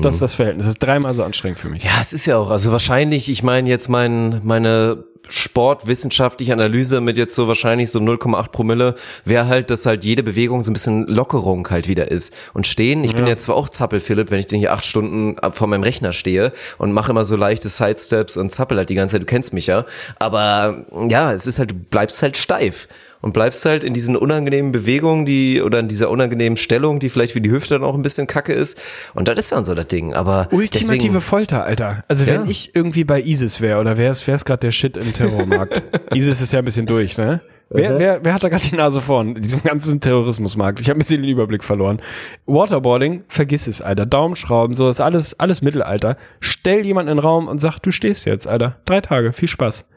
[0.00, 0.64] Das ist das Verhältnis.
[0.64, 1.84] Das ist dreimal so anstrengend für mich.
[1.84, 7.18] Ja, es ist ja auch, also wahrscheinlich, ich meine jetzt mein, meine sportwissenschaftliche Analyse mit
[7.18, 11.06] jetzt so wahrscheinlich so 0,8 Promille wäre halt, dass halt jede Bewegung so ein bisschen
[11.06, 12.34] Lockerung halt wieder ist.
[12.54, 15.38] Und stehen, ich bin jetzt zwar auch Zappel, Philipp, wenn ich den hier acht Stunden
[15.38, 18.94] ab- vor meinem Rechner stehe und mache immer so leichte Sidesteps und zappel halt die
[18.94, 19.84] ganze Zeit, du kennst mich ja.
[20.18, 22.88] Aber ja, es ist halt, du bleibst halt steif.
[23.22, 27.32] Und bleibst halt in diesen unangenehmen Bewegungen, die, oder in dieser unangenehmen Stellung, die vielleicht
[27.32, 28.80] für die Hüfte dann auch ein bisschen kacke ist.
[29.14, 30.14] Und das ist dann so das Ding.
[30.14, 32.04] Aber Ultimative deswegen, Folter, Alter.
[32.08, 32.50] Also wenn Ja.
[32.50, 35.82] ich irgendwie bei ISIS wäre oder wer ist, wer ist gerade der Shit im Terrormarkt?
[36.14, 37.40] ISIS ist ja ein bisschen durch, ne?
[37.68, 40.80] Wer, wer, wer hat da gerade die Nase vorn in diesem ganzen Terrorismusmarkt?
[40.80, 42.00] Ich habe ein bisschen den Überblick verloren.
[42.46, 44.06] Waterboarding, vergiss es, Alter.
[44.06, 46.16] Daumenschrauben, so ist alles, alles Mittelalter.
[46.38, 48.76] Stell jemanden in den Raum und sag, du stehst jetzt, Alter.
[48.84, 49.88] Drei Tage, viel Spaß.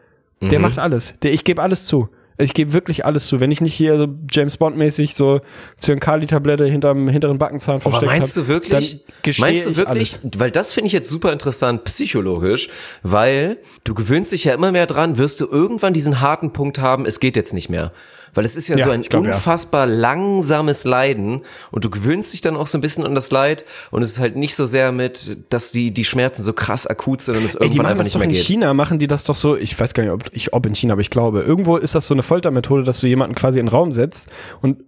[0.42, 0.64] Der Mhm.
[0.64, 1.20] macht alles.
[1.22, 2.10] Der, ich gebe alles zu.
[2.42, 3.42] Ich gebe wirklich alles zu.
[3.42, 5.42] Wenn ich nicht hier so James Bond-mäßig so
[5.78, 9.06] Zyankali-Tablette hinterm hinteren Backenzahn Aber versteckt meinst hab, du wirklich?
[9.40, 10.20] Meinst du ich wirklich?
[10.38, 12.70] Weil das finde ich jetzt super interessant psychologisch,
[13.04, 17.06] weil du gewöhnst dich ja immer mehr dran, wirst du irgendwann diesen harten Punkt haben,
[17.06, 17.92] es geht jetzt nicht mehr.
[18.34, 19.34] Weil es ist ja, Ja, so ein glaub, ja.
[19.34, 23.66] unfassbar langsames Leiden und du gewöhnst dich dann auch so ein bisschen an das Leid
[23.92, 27.22] und es ist halt nicht so sehr mit, dass die, die Schmerzen so krass akut
[27.22, 28.44] sind und es Ey, irgendwann einfach nicht doch mehr in geht.
[28.44, 30.94] China, machen die das doch so, ich weiß gar nicht, ob, ich, ob in China,
[30.94, 33.72] aber ich glaube, irgendwo ist das so eine Foltermethode, dass du jemanden quasi in den
[33.72, 34.30] Raum setzt
[34.62, 34.84] und,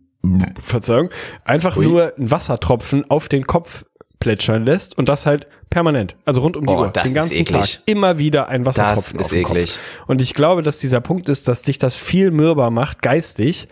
[0.61, 1.09] Verzeihung,
[1.45, 1.85] einfach Ui.
[1.85, 3.85] nur einen Wassertropfen auf den Kopf
[4.21, 7.75] plätschern lässt und das halt permanent, also rund um die Oh, Uhr, den ganzen eklig.
[7.77, 9.71] Tag, immer wieder ein Wassertropfen Das auf ist den eklig.
[9.73, 10.07] Kopf.
[10.07, 13.67] Und ich glaube, dass dieser Punkt ist, dass dich das viel mürber macht, geistig,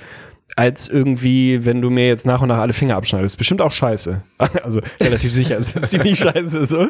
[0.55, 3.38] als irgendwie, wenn du mir jetzt nach und nach alle Finger abschneidest.
[3.38, 4.23] Bestimmt auch scheiße.
[4.63, 6.88] Also relativ sicher ist es ziemlich scheiße so.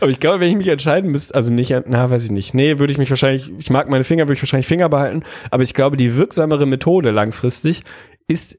[0.00, 2.54] Aber ich glaube, wenn ich mich entscheiden müsste, also nicht, na, weiß ich nicht.
[2.54, 5.22] Nee, würde ich mich wahrscheinlich, ich mag meine Finger, würde ich wahrscheinlich Finger behalten.
[5.50, 7.82] Aber ich glaube, die wirksamere Methode langfristig
[8.26, 8.58] ist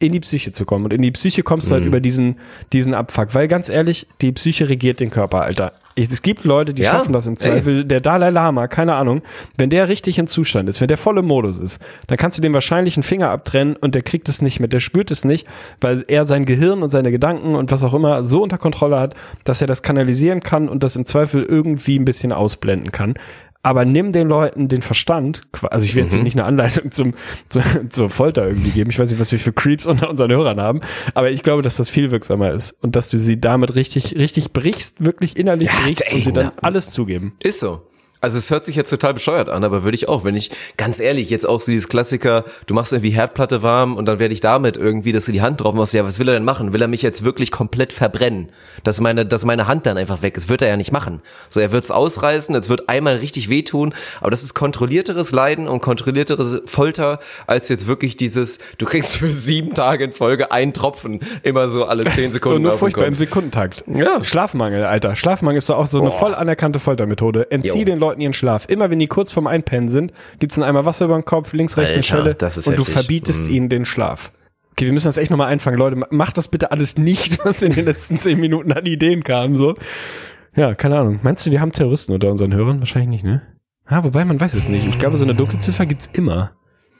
[0.00, 0.84] in die Psyche zu kommen.
[0.84, 2.36] Und in die Psyche kommst du halt über diesen,
[2.72, 3.34] diesen Abfuck.
[3.34, 5.72] Weil ganz ehrlich, die Psyche regiert den Körper, Alter.
[5.96, 7.38] Es gibt Leute, die Ja, schaffen das im ey.
[7.38, 7.84] Zweifel.
[7.84, 9.22] Der Dalai Lama, keine Ahnung,
[9.56, 12.42] wenn der richtig im Zustand ist, wenn der voll im Modus ist, dann kannst du
[12.42, 15.48] dem wahrscheinlich einen Finger abtrennen und der kriegt es nicht mit, der spürt es nicht,
[15.80, 19.14] weil er sein Gehirn und seine Gedanken und was auch immer so unter Kontrolle hat,
[19.42, 23.14] dass er das kanalisieren kann und das im Zweifel irgendwie ein bisschen ausblenden kann.
[23.68, 27.12] Aber nimm den Leuten den Verstand, also ich will jetzt hier nicht eine Anleitung zum,
[27.50, 28.88] zu, zur Folter irgendwie geben.
[28.88, 30.80] Ich weiß nicht, was wir für Creeps unter unseren Hörern haben,
[31.12, 34.54] aber ich glaube, dass das viel wirksamer ist und dass du sie damit richtig, richtig
[34.54, 36.62] brichst, wirklich innerlich brichst ey, und sie dann na.
[36.62, 37.34] alles zugeben.
[37.42, 37.82] Ist so.
[38.20, 40.98] Also es hört sich jetzt total bescheuert an, aber würde ich auch, wenn ich, ganz
[40.98, 44.40] ehrlich, jetzt auch so dieses Klassiker, du machst irgendwie Herdplatte warm und dann werde ich
[44.40, 46.72] damit irgendwie, dass du die Hand drauf machst, ja, was will er denn machen?
[46.72, 48.48] Will er mich jetzt wirklich komplett verbrennen?
[48.82, 51.22] Dass meine, dass meine Hand dann einfach weg ist, wird er ja nicht machen.
[51.48, 55.80] So, er wird's ausreißen, es wird einmal richtig wehtun, aber das ist kontrollierteres Leiden und
[55.80, 61.20] kontrolliertere Folter, als jetzt wirklich dieses, du kriegst für sieben Tage in Folge einen Tropfen,
[61.44, 63.14] immer so alle zehn Sekunden so nur auf den furchtbar im.
[63.14, 63.84] Sekundentakt.
[63.86, 64.24] Ja.
[64.24, 65.14] Schlafmangel, Alter.
[65.14, 67.50] Schlafmangel ist doch auch so eine voll anerkannte Foltermethode.
[67.50, 67.84] Entzieh Jo.
[67.84, 68.66] den Leuten ihren Schlaf.
[68.68, 71.76] Immer wenn die kurz vorm Einpennen sind, gibt's einen Eimer Wasser über den Kopf, links,
[71.76, 72.76] rechts Alter, Schelle und du heftig.
[72.76, 72.84] Mhm.
[72.84, 74.32] verbietest ihnen den Schlaf.
[74.72, 75.78] Okay, wir müssen das echt nochmal einfangen.
[75.78, 79.54] Leute, macht das bitte alles nicht, was in den letzten zehn Minuten an Ideen kam.
[79.54, 79.74] So.
[80.54, 81.20] Ja, keine Ahnung.
[81.22, 82.80] Meinst du, wir haben Terroristen unter unseren Hörern?
[82.80, 83.42] Wahrscheinlich nicht, ne?
[83.90, 84.86] Ja, wobei, man weiß es nicht.
[84.86, 86.52] Ich glaube, so eine Dunkelziffer gibt's immer.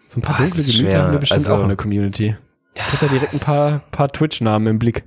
[0.08, 2.36] So ein paar Boah, es dunkle Gemüter haben wir bestimmt Also- auch in der Community.
[2.74, 5.04] Ich hätte da direkt ein paar, paar Twitch-Namen im Blick.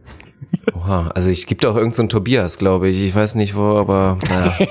[0.75, 3.01] Oha, also ich gibt auch irgendeinen so Tobias, glaube ich.
[3.01, 4.53] Ich weiß nicht wo, aber naja.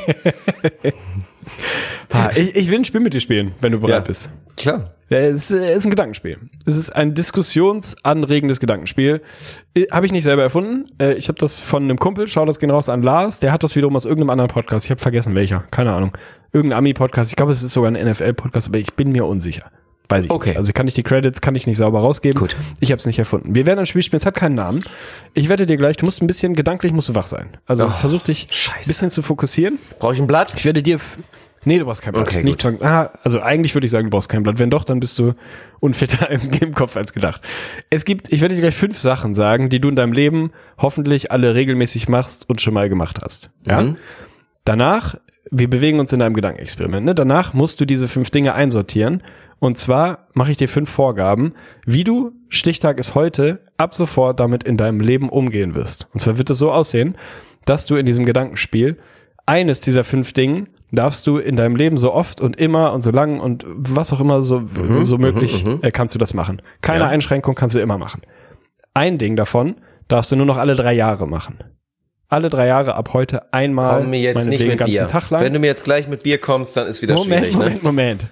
[2.37, 4.06] Ich, ich will ein Spiel mit dir spielen, wenn du bereit Ja.
[4.06, 4.30] bist.
[4.56, 4.85] Klar.
[5.09, 6.38] Es ist ein Gedankenspiel.
[6.66, 9.22] Es ist ein diskussionsanregendes Gedankenspiel.
[9.90, 10.87] Habe ich nicht selber erfunden.
[11.00, 13.40] Äh, Ich habe das von einem Kumpel, schau das gehen raus an Lars.
[13.40, 14.87] Der hat das wiederum aus irgendeinem anderen Podcast.
[14.87, 15.64] Ich habe vergessen welcher.
[15.70, 16.12] Keine Ahnung.
[16.52, 17.30] Irgendein Ami-Podcast.
[17.33, 19.70] Ich glaube, es ist sogar ein NFL-Podcast, aber ich bin mir unsicher.
[20.11, 20.51] Weiß ich Okay.
[20.51, 20.57] nicht.
[20.59, 22.38] Also kann ich die Credits, kann ich nicht sauber rausgeben.
[22.38, 22.57] Gut.
[22.81, 23.55] Ich habe es nicht erfunden.
[23.55, 24.18] Wir werden ein Spiel spielen.
[24.18, 24.83] Es hat keinen Namen.
[25.35, 27.57] Ich werde dir gleich, du musst ein bisschen gedanklich musst du wach sein.
[27.66, 28.88] Also versuch dich ein scheiße.
[28.88, 29.79] bisschen zu fokussieren.
[29.99, 30.55] Brauche ich ein Blatt?
[30.57, 30.99] Ich werde dir.
[31.64, 32.27] Nee, du brauchst kein Blatt.
[32.27, 34.59] Okay, nicht zwang, ah, also eigentlich würde ich sagen, du brauchst kein Blatt.
[34.59, 35.35] Wenn doch, dann bist du
[35.79, 37.42] unfitter im, im Kopf als gedacht.
[37.90, 41.31] Es gibt, ich werde dir gleich fünf Sachen sagen, die du in deinem Leben hoffentlich
[41.31, 43.51] alle regelmäßig machst und schon mal gemacht hast.
[43.66, 43.83] Ja.
[43.83, 43.96] Mhm.
[44.64, 45.16] Danach,
[45.51, 47.05] wir bewegen uns in einem Gedankenexperiment.
[47.05, 47.14] Ne?
[47.14, 49.23] Danach musst du diese fünf Dinge einsortieren.
[49.61, 51.53] Und zwar mache ich dir fünf Vorgaben,
[51.87, 56.09] wie du, Stichtag ist heute, ab sofort damit in deinem Leben umgehen wirst.
[56.12, 57.16] Und zwar wird es so aussehen,
[57.66, 58.96] dass du in diesem Gedankenspiel
[59.46, 63.11] eines dieser fünf Dingen darfst du in deinem Leben so oft und immer und so
[63.11, 64.63] lang und was auch immer so,
[65.02, 66.63] so möglich äh, kannst du das machen.
[66.81, 67.08] Keine Ja.
[67.08, 68.23] Einschränkung kannst du immer machen.
[68.94, 69.77] Ein Ding davon
[70.08, 71.58] darfst du nur noch alle drei Jahre machen.
[72.29, 75.06] Alle drei Jahre ab heute einmal Komm mir jetzt nicht mit ganzen Bier.
[75.06, 75.42] Tag lang.
[75.42, 77.52] Wenn du mir jetzt gleich mit Bier kommst, dann ist wieder Moment, schwierig.
[77.52, 77.58] Ne?
[77.58, 78.23] Moment, Moment.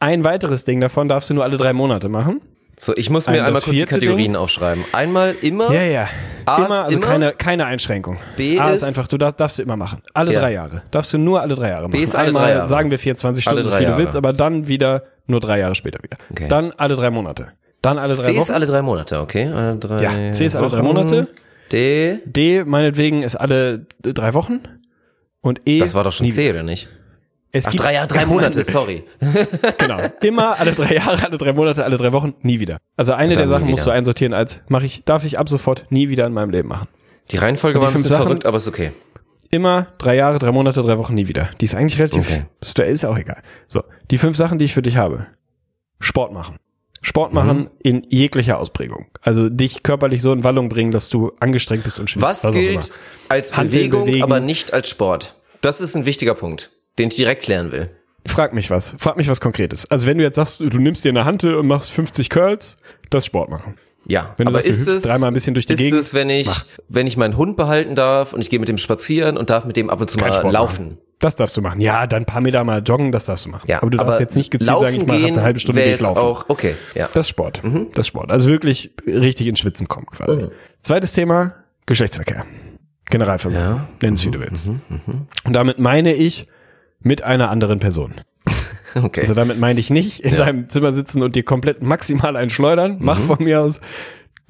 [0.00, 2.40] Ein weiteres Ding davon darfst du nur alle drei Monate machen.
[2.76, 4.36] So, ich muss mir Ein- einmal kurz die Kategorien Ding.
[4.36, 4.84] aufschreiben.
[4.92, 5.72] Einmal immer.
[5.72, 6.08] Ja, ja.
[6.46, 7.06] A ist immer, also immer?
[7.06, 8.18] keine, keine Einschränkung.
[8.36, 10.00] B A ist ist- einfach, du darfst, darfst du immer machen.
[10.14, 10.40] Alle Ja.
[10.40, 10.82] drei Jahre.
[10.92, 12.00] Darfst du nur alle drei Jahre machen.
[12.00, 12.68] ist alle Einmal drei Jahre.
[12.68, 15.74] sagen wir 24 Alle Stunden, so viel du willst, aber dann wieder nur drei Jahre
[15.74, 16.16] später wieder.
[16.30, 16.46] Okay.
[16.46, 17.48] Dann alle drei Monate.
[17.82, 18.52] Dann alle drei C ist Wochen.
[18.54, 19.48] alle drei Monate, okay?
[19.52, 20.82] Alle drei Ja, C ist alle drei.
[20.82, 21.26] Monate.
[21.72, 22.18] D.
[22.24, 24.60] D, meinetwegen, ist alle drei Wochen.
[25.40, 25.80] Und E.
[25.80, 26.88] Das war doch schon C, oder nicht?
[27.58, 29.04] Es Ach, gibt- drei Jahre, drei Monate, sorry.
[29.78, 29.98] Genau.
[30.22, 32.78] Immer alle drei Jahre, alle drei Monate, alle drei Wochen, nie wieder.
[32.96, 36.08] Also eine der Sachen musst du einsortieren als, mach ich, darf ich ab sofort nie
[36.08, 36.88] wieder in meinem Leben machen.
[37.30, 38.92] Die Reihenfolge war ein bisschen Sachen- verrückt, aber ist okay.
[39.50, 41.50] Immer drei Jahre, drei Monate, drei Wochen, nie wieder.
[41.60, 42.44] Die ist eigentlich relativ, Okay.
[42.60, 43.42] ist, ist auch egal.
[43.66, 43.82] So.
[44.10, 45.26] Die fünf Sachen, die ich für dich habe.
[46.00, 46.56] Sport machen.
[47.00, 47.68] Sport machen Mhm.
[47.82, 49.06] in jeglicher Ausprägung.
[49.22, 52.44] Also dich körperlich so in Wallung bringen, dass du angestrengt bist und schwitzt.
[52.44, 52.90] Was gilt
[53.28, 54.22] als Bewegung, bewegen.
[54.22, 55.34] aber nicht als Sport?
[55.60, 57.90] Das ist ein wichtiger Punkt, den ich direkt klären will.
[58.26, 58.94] Frag mich was.
[58.98, 59.90] Frag mich was Konkretes.
[59.90, 62.76] Also wenn du jetzt sagst, du nimmst dir eine Hantel und machst 50 Curls,
[63.10, 63.74] das Sport machen.
[64.06, 65.78] Ja, Wenn du aber sagst, du ist hüpfst es dreimal ein bisschen durch die ist
[65.78, 66.48] Gegend, es, wenn ich
[66.88, 69.76] wenn ich meinen Hund behalten darf und ich gehe mit dem spazieren und darf mit
[69.76, 70.84] dem ab und zu Kein mal Sport laufen?
[70.86, 70.98] Machen.
[71.20, 71.80] Das darfst du machen.
[71.80, 73.68] Ja, dann ein paar Meter mal joggen, das darfst du machen.
[73.68, 75.86] Ja, aber du darfst jetzt nicht gezielt sagen, ich mache jetzt eine halbe Stunde wäre
[75.88, 76.20] gehe ich jetzt laufen.
[76.20, 76.74] auch okay.
[76.94, 77.08] Ja.
[77.12, 77.62] Das ist Sport.
[77.64, 77.88] Mhm.
[77.94, 78.30] Das Sport.
[78.30, 80.48] Also wirklich richtig ins Schwitzen kommen quasi.
[80.82, 81.54] Zweites Thema,
[81.86, 82.46] Geschlechtsverkehr.
[83.10, 83.70] Generalversammlung.
[83.70, 83.78] Ja.
[83.78, 83.86] Mhm.
[84.00, 84.68] Nenn es wie du willst.
[84.68, 86.46] Und damit meine ich
[87.00, 88.14] mit einer anderen Person.
[88.94, 89.20] okay.
[89.20, 92.92] Also damit meine ich nicht in deinem Zimmer sitzen und dir komplett maximal einen schleudern.
[92.98, 93.04] Mhm.
[93.04, 93.80] Mach von mir aus.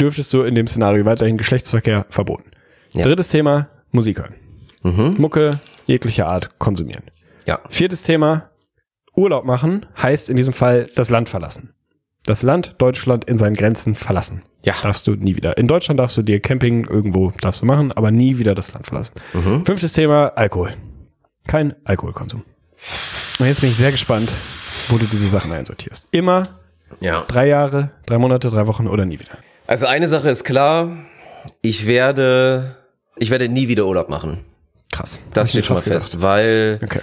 [0.01, 2.51] Dürftest du in dem Szenario weiterhin Geschlechtsverkehr verboten.
[2.93, 3.03] Ja.
[3.03, 4.35] Drittes Thema, Musik hören.
[5.19, 5.51] Mucke
[5.87, 7.03] jeglicher Art konsumieren.
[7.47, 7.59] ja.
[7.69, 8.51] Viertes Thema,
[9.15, 11.75] Urlaub machen heißt in diesem Fall das Land verlassen.
[12.25, 14.43] Das Land Deutschland in seinen Grenzen verlassen.
[14.63, 14.75] Ja.
[14.83, 15.57] Darfst du nie wieder.
[15.59, 18.87] In Deutschland darfst du dir Camping irgendwo darfst du machen, aber nie wieder das Land
[18.87, 19.15] verlassen.
[19.35, 19.65] Mhm.
[19.67, 20.75] Fünftes Thema, Alkohol.
[21.49, 22.45] Kein Alkoholkonsum.
[23.41, 24.31] Und jetzt bin ich sehr gespannt,
[24.89, 26.07] wo du diese Sachen einsortierst.
[26.13, 26.45] Immer
[27.01, 27.25] Ja.
[27.27, 29.33] drei Jahre, drei Monate, drei Wochen oder nie wieder.
[29.67, 30.97] Also eine Sache ist klar,
[31.63, 32.77] ich werde
[33.17, 34.45] ich werde nie wieder Urlaub machen.
[34.93, 35.19] Krass.
[35.35, 36.03] Das steht schon mal gedacht.
[36.03, 37.01] fest, weil Okay.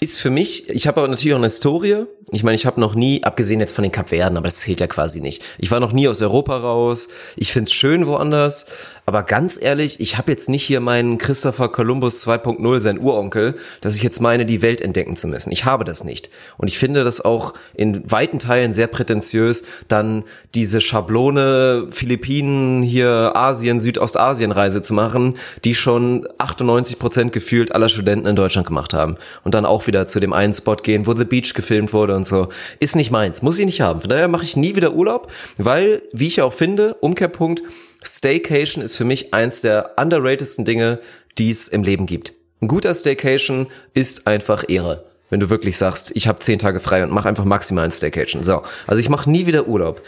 [0.00, 2.04] ist für mich, ich habe aber natürlich auch eine Historie.
[2.32, 4.88] Ich meine, ich habe noch nie, abgesehen jetzt von den Kapverden, aber das zählt ja
[4.88, 5.44] quasi nicht.
[5.58, 7.06] Ich war noch nie aus Europa raus.
[7.36, 8.66] Ich find's schön woanders.
[9.08, 13.94] Aber ganz ehrlich, ich habe jetzt nicht hier meinen Christopher Columbus 2.0, sein Uronkel, dass
[13.94, 15.52] ich jetzt meine, die Welt entdecken zu müssen.
[15.52, 16.28] Ich habe das nicht.
[16.56, 20.24] Und ich finde das auch in weiten Teilen sehr prätentiös, dann
[20.56, 28.26] diese Schablone Philippinen, hier Asien, Südostasien-Reise zu machen, die schon 98 Prozent gefühlt aller Studenten
[28.26, 29.16] in Deutschland gemacht haben.
[29.44, 32.26] Und dann auch wieder zu dem einen Spot gehen, wo The Beach gefilmt wurde und
[32.26, 32.48] so.
[32.80, 34.00] Ist nicht meins, muss ich nicht haben.
[34.00, 37.62] Von daher mache ich nie wieder Urlaub, weil, wie ich auch finde, Umkehrpunkt,
[38.02, 41.00] Staycation ist für mich eins der underratedsten Dinge,
[41.38, 42.34] die es im Leben gibt.
[42.60, 45.04] Ein guter Staycation ist einfach Ehre.
[45.28, 48.42] Wenn du wirklich sagst, ich habe zehn Tage frei und mach einfach maximal ein Staycation.
[48.42, 50.02] So, also ich mache nie wieder Urlaub.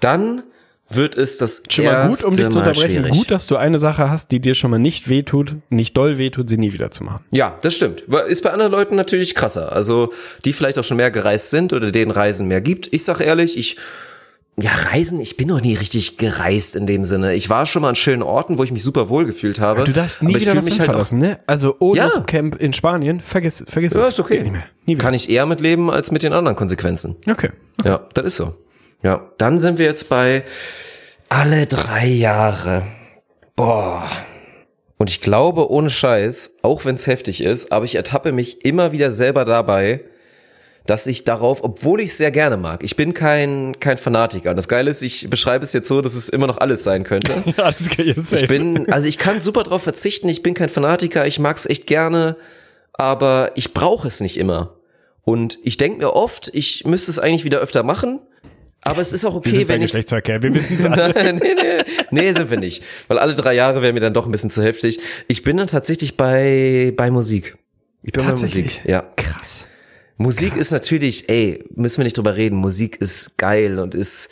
[0.00, 0.42] Dann
[0.96, 2.88] wird es das Schon mal gut, um dich zu unterbrechen.
[2.88, 3.12] schwierig.
[3.12, 6.48] Gut, dass du eine Sache hast, die dir schon mal nicht wehtut, nicht doll wehtut,
[6.48, 7.24] sie nie wieder zu machen.
[7.30, 8.02] Ja, das stimmt.
[8.28, 9.72] Ist bei anderen Leuten natürlich krasser.
[9.72, 10.12] Also
[10.44, 12.92] die vielleicht auch schon mehr gereist sind oder denen Reisen mehr gibt.
[12.92, 13.76] Ich sag ehrlich, ich
[14.56, 17.34] ja, Reisen, ich bin noch nie richtig gereist in dem Sinne.
[17.34, 19.82] Ich war schon mal an schönen Orten, wo ich mich super wohl gefühlt habe.
[19.82, 21.38] Du darfst nie wieder das mich halt ne?
[21.48, 22.20] Also Odos Ja.
[22.20, 24.10] Camp in Spanien, vergiss, vergiss Ja, es.
[24.10, 24.34] ist okay.
[24.34, 24.64] Geht nicht mehr.
[24.86, 25.02] Nie wieder.
[25.02, 27.16] Kann ich eher mitleben als mit den anderen Konsequenzen.
[27.28, 27.50] Okay.
[27.84, 28.54] Ja, das ist so.
[29.04, 30.44] Ja, dann sind wir jetzt bei
[31.28, 32.84] alle drei Jahre.
[33.54, 34.08] Boah.
[34.96, 38.92] Und ich glaube, ohne Scheiß, auch wenn es heftig ist, aber ich ertappe mich immer
[38.92, 40.00] wieder selber dabei,
[40.86, 44.50] dass ich darauf, obwohl ich es sehr gerne mag, ich bin kein, kein Fanatiker.
[44.50, 47.04] Und das Geile ist, ich beschreibe es jetzt so, dass es immer noch alles sein
[47.04, 47.42] könnte.
[47.58, 51.26] Alles kann jetzt Ich bin, also ich kann super drauf verzichten, ich bin kein Fanatiker,
[51.26, 52.36] ich mag's echt gerne,
[52.94, 54.76] aber ich brauche es nicht immer.
[55.24, 58.20] Und ich denke mir oft, ich müsste es eigentlich wieder öfter machen,
[58.84, 60.42] aber es ist auch wir okay, sind wenn ich Geschlechtsverkehr.
[60.42, 61.32] Wir wissen es alle.
[61.32, 62.82] Nee, nee, nee, sind wir nicht.
[63.08, 65.00] Weil alle drei Jahre wäre mir dann doch ein bisschen zu heftig.
[65.26, 67.56] Ich bin dann tatsächlich bei, bei Musik.
[68.02, 68.66] Ich bin bei Tatsächlich?
[68.66, 68.84] Musik.
[68.84, 69.10] Ja.
[69.16, 69.68] Krass.
[70.16, 72.56] Musik ist natürlich, ey, müssen wir nicht drüber reden.
[72.56, 74.28] Musik ist geil und ist,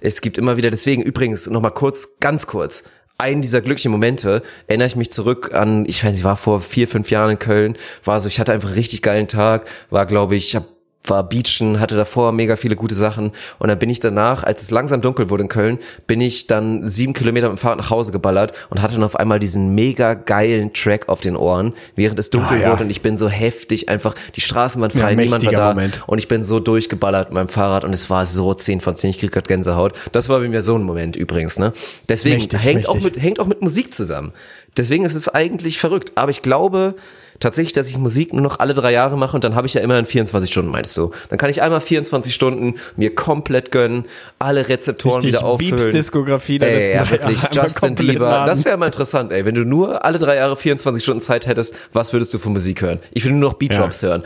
[0.00, 2.84] es gibt immer wieder, deswegen übrigens nochmal kurz, ganz kurz,
[3.18, 6.86] einen dieser glücklichen Momente erinnere ich mich zurück an, ich weiß nicht, war vor vier,
[6.88, 10.36] fünf Jahren in Köln, war so, ich hatte einfach einen richtig geilen Tag, war glaube
[10.36, 13.30] ich, ich hab war beachen, hatte davor mega viele gute Sachen
[13.60, 15.78] und dann bin ich danach, als es langsam dunkel wurde in Köln,
[16.08, 19.14] bin ich dann sieben Kilometer mit dem Fahrrad nach Hause geballert und hatte dann auf
[19.14, 22.72] einmal diesen mega geilen Track auf den Ohren, während es dunkel Ah, ja.
[22.72, 25.68] wurde und ich bin so heftig einfach, die Straßen waren frei, Ja, niemand war da
[25.74, 26.02] Moment.
[26.08, 29.10] und ich bin so durchgeballert mit meinem Fahrrad und es war so 10 von 10,
[29.10, 29.92] ich krieg grad Gänsehaut.
[30.10, 31.72] Das war bei mir so ein Moment übrigens, ne?
[32.08, 33.14] Deswegen Mächtig, hängt auch mächtig.
[33.14, 34.32] mit hängt auch mit Musik zusammen.
[34.76, 36.96] Deswegen ist es eigentlich verrückt, aber ich glaube
[37.40, 39.80] tatsächlich, dass ich Musik nur noch alle drei Jahre mache und dann habe ich ja
[39.80, 41.10] immer in 24 Stunden, meinst du?
[41.28, 44.06] Dann kann ich einmal 24 Stunden mir komplett gönnen,
[44.38, 45.76] alle Rezeptoren Richtig wieder auffüllen.
[45.76, 48.28] Beeps-Diskografie der Ey, letzten ja, drei wirklich, Jahre Justin Bieber.
[48.28, 48.46] laden.
[48.46, 49.44] Das wäre mal interessant, ey.
[49.44, 52.82] Wenn du nur alle drei Jahre 24 Stunden Zeit hättest, was würdest du für Musik
[52.82, 53.00] hören?
[53.12, 54.22] Ich will nur noch Beat-Drops hören.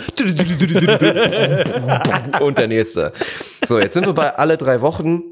[2.41, 3.13] Und der nächste.
[3.65, 5.23] So, jetzt sind wir bei alle drei Wochen.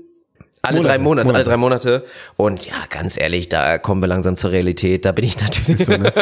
[0.69, 1.35] Alle drei Monate, Monate.
[1.37, 2.05] alle drei Monate.
[2.37, 5.05] Und ja, ganz ehrlich, da kommen wir langsam zur Realität.
[5.05, 6.13] Da bin ich natürlich so, ne?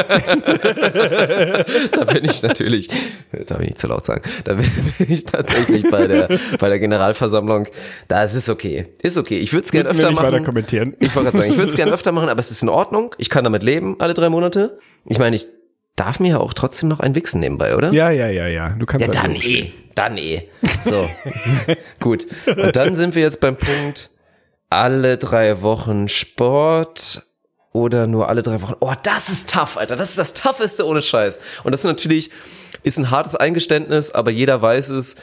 [1.92, 2.88] da bin ich natürlich,
[3.32, 4.66] jetzt darf ich nicht zu laut sagen, da bin
[5.08, 6.28] ich tatsächlich bei der,
[6.58, 7.66] bei der Generalversammlung.
[8.08, 8.86] Da ist es okay.
[9.02, 9.38] Ist okay.
[9.38, 10.32] Ich würde es gerne öfter machen.
[10.32, 10.94] weiter kommentieren.
[11.00, 13.14] Ich wollte gerade sagen, ich würde es gerne öfter machen, aber es ist in Ordnung.
[13.18, 14.78] Ich kann damit leben, alle drei Monate.
[15.04, 15.46] Ich meine, ich
[15.96, 17.92] darf mir ja auch trotzdem noch ein Wichsen nebenbei, oder?
[17.92, 18.70] Ja, ja, ja, ja.
[18.70, 19.72] Du kannst Ja, halt dann eh.
[19.94, 20.42] Dann eh.
[20.82, 21.08] So.
[22.00, 22.26] Gut.
[22.46, 24.10] Und dann sind wir jetzt beim Punkt,
[24.70, 27.22] alle drei Wochen Sport
[27.72, 28.74] oder nur alle drei Wochen.
[28.80, 29.96] Oh, das ist tough, Alter.
[29.96, 31.40] Das ist das tougheste ohne Scheiß.
[31.64, 32.30] Und das ist natürlich,
[32.82, 35.16] ist ein hartes Eingeständnis, aber jeder weiß es.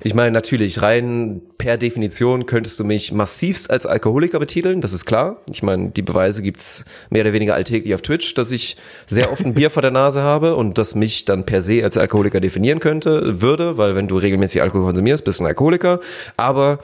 [0.00, 5.06] Ich meine, natürlich, rein per Definition könntest du mich massivst als Alkoholiker betiteln, das ist
[5.06, 5.38] klar.
[5.50, 8.76] Ich meine, die Beweise gibt's mehr oder weniger alltäglich auf Twitch, dass ich
[9.06, 11.98] sehr oft ein Bier vor der Nase habe und das mich dann per se als
[11.98, 15.98] Alkoholiker definieren könnte, würde, weil wenn du regelmäßig Alkohol konsumierst, bist du ein Alkoholiker.
[16.36, 16.78] Aber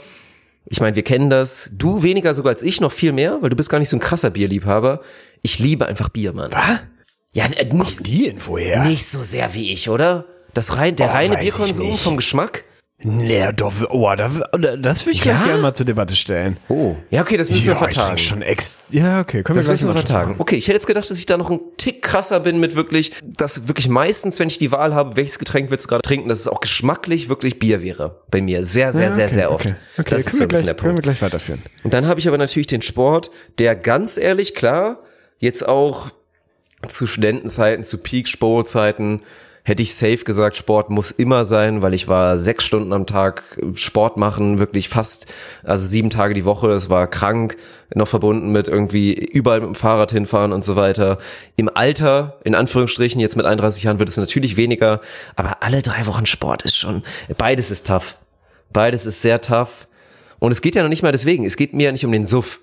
[0.67, 1.71] ich meine, wir kennen das.
[1.73, 4.01] Du weniger sogar als ich, noch viel mehr, weil du bist gar nicht so ein
[4.01, 5.01] krasser Bierliebhaber.
[5.43, 6.51] Ich liebe einfach Bier, Mann.
[6.53, 6.85] Was?
[7.33, 8.85] Ja, äh, nicht, Die Info her.
[8.85, 10.25] nicht so sehr wie ich, oder?
[10.55, 12.65] Das rein, der Oh, reine Bierkonsum vom Geschmack?
[13.07, 14.29] Nee, doch, oh, da,
[14.77, 15.39] das würde ich Ja?
[15.45, 16.57] gerne mal zur Debatte stellen.
[16.69, 16.97] Oh.
[17.11, 18.17] Ja, okay, das müssen wir ich vertagen.
[18.17, 18.85] schon ex.
[18.89, 20.37] Ja, okay, können Das wir müssen wir vertagen.
[20.39, 23.13] Okay, ich hätte jetzt gedacht, dass ich da noch ein Tick krasser bin mit wirklich,
[23.23, 26.41] dass wirklich meistens, wenn ich die Wahl habe, welches Getränk willst du gerade trinken, dass
[26.41, 28.23] es auch geschmacklich wirklich Bier wäre.
[28.31, 28.65] Bei mir.
[28.65, 29.67] Sehr, sehr, Ja, sehr, okay, sehr oft.
[29.67, 30.11] Okay, okay.
[30.11, 31.03] Das ist können, so wir ein bisschen gleich, der können wir Punkt.
[31.03, 31.63] gleich weiterführen.
[31.83, 35.01] Und dann habe ich aber natürlich den Sport, der ganz ehrlich, klar,
[35.39, 36.09] jetzt auch
[36.89, 39.21] zu Studentenzeiten, zu Peak-Sportzeiten,
[39.65, 43.59] hätte ich safe gesagt, Sport muss immer sein, weil ich war sechs Stunden am Tag
[43.75, 47.57] Sport machen, wirklich fast, also sieben Tage die Woche, das war krank,
[47.95, 51.19] noch verbunden mit irgendwie überall mit dem Fahrrad hinfahren und so weiter.
[51.57, 55.01] Im Alter, in Anführungsstrichen, jetzt mit 31 Jahren wird es natürlich weniger,
[55.35, 57.03] aber alle drei Wochen Sport ist schon,
[57.39, 58.17] beides ist tough.
[58.71, 59.89] Beides ist sehr tough.
[60.41, 62.27] Und es geht ja noch nicht mal deswegen, es geht mir ja nicht um den
[62.27, 62.61] Suff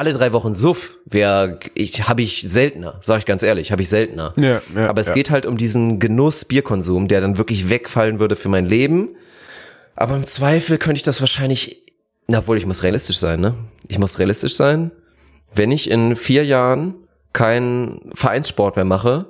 [0.00, 3.90] alle drei Wochen Suff wäre ich habe ich seltener, sage ich ganz ehrlich, habe ich
[3.90, 4.32] seltener.
[4.36, 5.14] Ja, ja, Aber es ja.
[5.14, 9.10] geht halt um diesen Genuss Bierkonsum, der dann wirklich wegfallen würde für mein Leben.
[9.96, 11.92] Aber im Zweifel könnte ich das wahrscheinlich,
[12.28, 13.52] na, obwohl ich muss realistisch sein, ne?
[13.88, 14.90] Ich muss realistisch sein.
[15.54, 16.94] Wenn ich in vier Jahren
[17.34, 19.26] keinen Vereinssport mehr mache,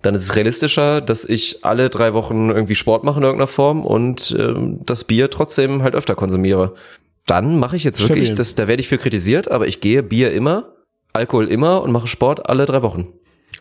[0.00, 3.84] dann ist es realistischer, dass ich alle drei Wochen irgendwie Sport mache in irgendeiner Form
[3.84, 6.74] und ähm, das Bier trotzdem halt öfter konsumiere.
[7.26, 8.36] Dann mache ich jetzt wirklich, Stabil.
[8.36, 10.74] das, da werde ich für kritisiert, aber ich gehe Bier immer,
[11.12, 13.08] Alkohol immer und mache Sport alle drei Wochen.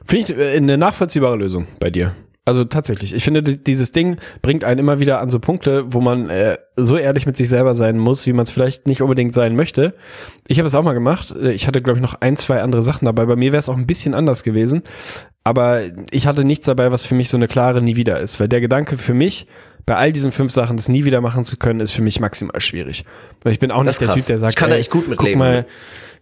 [0.05, 2.13] Finde ich äh, eine nachvollziehbare Lösung bei dir.
[2.45, 3.13] Also tatsächlich.
[3.13, 6.57] Ich finde, di- dieses Ding bringt einen immer wieder an so Punkte, wo man äh,
[6.75, 9.93] so ehrlich mit sich selber sein muss, wie man es vielleicht nicht unbedingt sein möchte.
[10.49, 11.31] Ich habe es auch mal gemacht.
[11.31, 13.25] Äh, Ich hatte, glaube ich, noch ein, zwei andere Sachen dabei.
[13.27, 14.81] Bei mir wäre es auch ein bisschen anders gewesen.
[15.45, 18.41] Aber ich hatte nichts dabei, was für mich so eine klare Nie wieder ist.
[18.41, 19.47] Weil der Gedanke für mich,
[19.85, 22.59] bei all diesen fünf Sachen das nie wieder machen zu können, ist für mich maximal
[22.61, 23.03] schwierig.
[23.43, 24.15] Weil ich bin auch Das nicht der.
[24.15, 25.65] Typ, der sagt, Ich kann da ey, echt gut mit guck Mal, ne?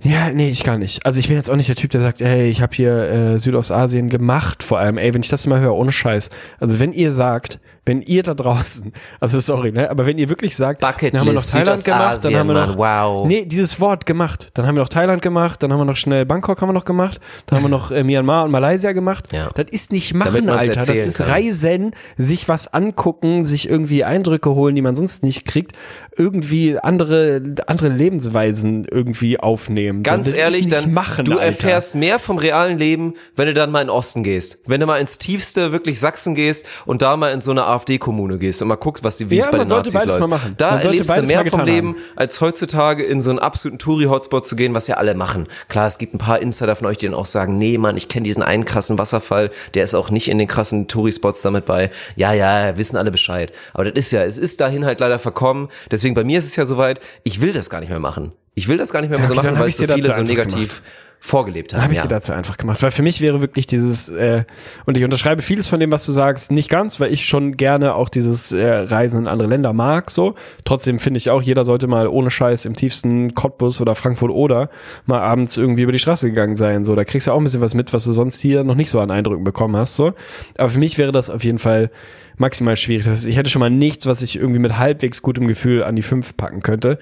[0.02, 1.06] ja, nee, ich kann nicht.
[1.06, 3.40] Also ich bin jetzt auch nicht der Typ, der sagt, ey, ich habe hier äh,
[3.40, 6.30] Südostasien gemacht, vor allem, ey, wenn ich das mal höre, ohne Scheiß.
[6.60, 10.56] Also wenn ihr sagt, wenn ihr da draußen, also sorry, ne, aber wenn ihr wirklich
[10.56, 13.28] sagt, Bucketlist, dann haben wir noch Thailand gemacht, dann Südostasien, haben wir noch, Mann, wow.
[13.28, 16.26] nee, dieses Wort gemacht, dann haben wir noch Thailand gemacht, dann haben wir noch schnell
[16.26, 19.34] Bangkok haben wir noch gemacht, dann haben wir noch äh, Myanmar und Malaysia gemacht.
[19.34, 19.50] Ja.
[19.56, 21.30] Das ist nicht machen, Alter, das ist kann.
[21.30, 25.72] Reisen, sich was angucken, sich irgendwie Eindrücke holen, die man sonst nicht kriegt,
[26.16, 30.04] irgendwie andere andere Lebensweisen irgendwie aufnehmen.
[30.04, 31.46] Ganz ehrlich, dann machen, du Alter.
[31.46, 34.60] erfährst mehr vom realen Leben, wenn du dann mal in den Osten gehst.
[34.68, 38.38] Wenn du mal ins tiefste wirklich Sachsen gehst und da mal in so eine AfD-Kommune
[38.38, 40.30] gehst und mal guckst, was die, wie Ja, es bei den Nazis läuft.
[40.58, 41.98] Da erlebst du mehr vom Leben, haben.
[42.16, 45.48] als heutzutage in so einen absoluten Touri-Hotspot zu gehen, was ja alle machen.
[45.70, 48.08] Klar, es gibt ein paar Insider von euch, die dann auch sagen, nee, Mann, ich
[48.08, 51.90] kenne diesen einen krassen Wasserfall, der ist auch nicht in den krassen Touri-Spots damit bei.
[52.16, 53.52] Ja, ja, wissen alle Bescheid.
[53.74, 55.70] Aber das ist ja, es ist dahin halt leider verkommen.
[55.90, 58.34] Deswegen bei mir ist es ja soweit, ich will das gar nicht mehr machen.
[58.54, 60.22] Ich will das gar nicht mehr, so okay, dann machen, weil es so viele so
[60.24, 60.82] negativ
[61.24, 61.84] vorgelebt haben.
[61.84, 62.04] Habe ich ja.
[62.04, 62.82] dir dazu einfach gemacht.
[62.82, 64.44] Weil für mich wäre wirklich dieses, äh,
[64.86, 67.94] und ich unterschreibe vieles von dem, was du sagst, nicht ganz, weil ich schon gerne
[67.94, 70.10] auch dieses äh, Reisen in andere Länder mag.
[70.10, 70.34] So.
[70.66, 74.72] Trotzdem finde ich auch, jeder sollte mal ohne Scheiß im tiefsten Cottbus oder Frankfurt oder
[75.06, 76.84] mal abends irgendwie über die Straße gegangen sein.
[76.84, 78.90] So, da kriegst du auch ein bisschen was mit, was du sonst hier noch nicht
[78.90, 79.96] so an Eindrücken bekommen hast.
[79.96, 80.14] So.
[80.58, 81.92] Aber für mich wäre das auf jeden Fall
[82.38, 83.06] maximal schwierig.
[83.06, 85.96] Das heißt, ich hätte schon mal nichts, was ich irgendwie mit halbwegs gutem Gefühl an
[85.96, 86.98] die fünf packen könnte.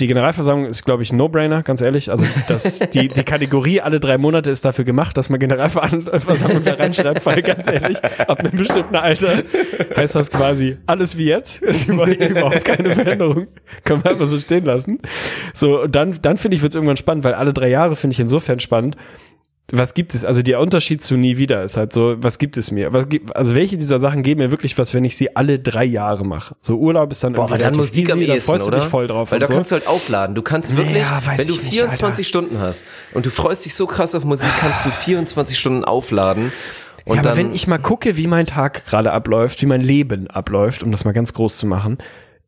[0.00, 2.10] Die Generalversammlung ist, glaube ich, ein No-Brainer, ganz ehrlich.
[2.10, 6.74] Also das, die, die Kategorie alle drei Monate ist dafür gemacht, dass man Generalversammlung da
[6.74, 9.42] reinschreibt, weil ganz ehrlich, ab einem bestimmten Alter
[9.96, 11.62] heißt das quasi alles wie jetzt.
[11.62, 13.46] Ist über- überhaupt keine Veränderung.
[13.84, 14.98] Können wir einfach so stehen lassen.
[15.52, 18.14] So, und dann, dann finde ich, wird es irgendwann spannend, weil alle drei Jahre finde
[18.14, 18.96] ich insofern spannend.
[19.70, 20.24] Was gibt es?
[20.24, 22.94] Also der Unterschied zu nie wieder ist halt so, was gibt es mir?
[22.94, 25.84] Was gibt, also welche dieser Sachen geben mir wirklich was, wenn ich sie alle drei
[25.84, 26.56] Jahre mache?
[26.60, 28.78] So Urlaub ist dann Boah, aber dann Musik am easy, da ehesten, freust du oder?
[28.78, 29.30] dich voll drauf.
[29.30, 29.54] Weil da so.
[29.54, 30.34] kannst du halt aufladen.
[30.34, 32.24] Du kannst wirklich, Ja, weiß wenn du ich nicht, 24 Alter.
[32.24, 36.50] Stunden hast und du freust dich so krass auf Musik, kannst du 24 Stunden aufladen.
[37.04, 39.82] Und ja, dann, aber wenn ich mal gucke, wie mein Tag gerade abläuft, wie mein
[39.82, 41.98] Leben abläuft, um das mal ganz groß zu machen,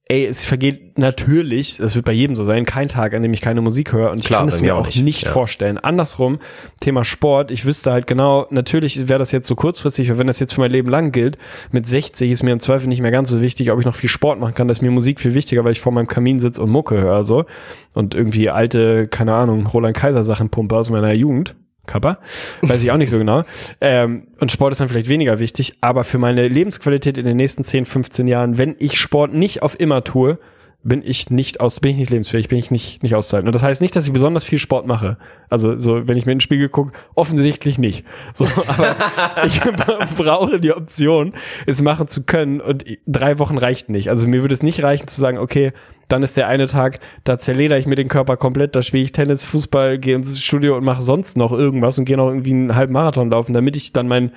[0.09, 3.41] ey, es vergeht natürlich, das wird bei jedem so sein, kein Tag, an dem ich
[3.41, 5.31] keine Musik höre und ich Klar, kann bei es mir auch nicht, nicht, ja.
[5.31, 5.79] vorstellen.
[5.79, 6.41] Andersrum,
[6.81, 10.55] Thema Sport, ich wüsste halt genau, natürlich wäre das jetzt so kurzfristig, wenn das jetzt
[10.55, 11.39] für mein Leben lang gilt,
[11.71, 14.09] mit 60 ist mir im Zweifel nicht mehr ganz so wichtig, ob ich noch viel
[14.09, 16.61] Sport machen kann, da ist mir Musik viel wichtiger, weil ich vor meinem Kamin sitze
[16.61, 17.45] und Mucke höre, so.
[17.93, 21.55] Und irgendwie alte, keine Ahnung, Roland Kaiser Sachen pumpe aus meiner Jugend.
[21.87, 22.19] Kappa,
[22.63, 23.43] weiß ich auch nicht so genau.
[23.81, 27.65] Ähm, und Sport ist dann vielleicht weniger wichtig, aber für meine Lebensqualität in den nächsten
[27.65, 30.39] 10, 15 Jahren, wenn ich Sport nicht auf immer tue,
[30.83, 33.49] bin ich nicht aus, bin ich nicht lebensfähig, bin ich nicht, nicht auszuhalten.
[33.49, 35.19] Und das heißt nicht, dass ich besonders viel Sport mache.
[35.51, 38.05] Also, so, wenn ich mir in den Spiegel gucke, offensichtlich nicht.
[38.33, 38.97] So, aber
[39.45, 39.61] ich
[40.17, 41.35] brauche die Option,
[41.67, 44.09] es machen zu können und drei Wochen reicht nicht.
[44.09, 45.73] Also, mir würde es nicht reichen zu sagen, okay,
[46.13, 49.13] dann ist der eine Tag, da zerleder ich mir den Körper komplett, da spiele ich
[49.13, 52.75] Tennis, Fußball, gehe ins Studio und mache sonst noch irgendwas und gehe noch irgendwie einen
[52.75, 54.33] halben Marathon laufen, damit ich dann meinen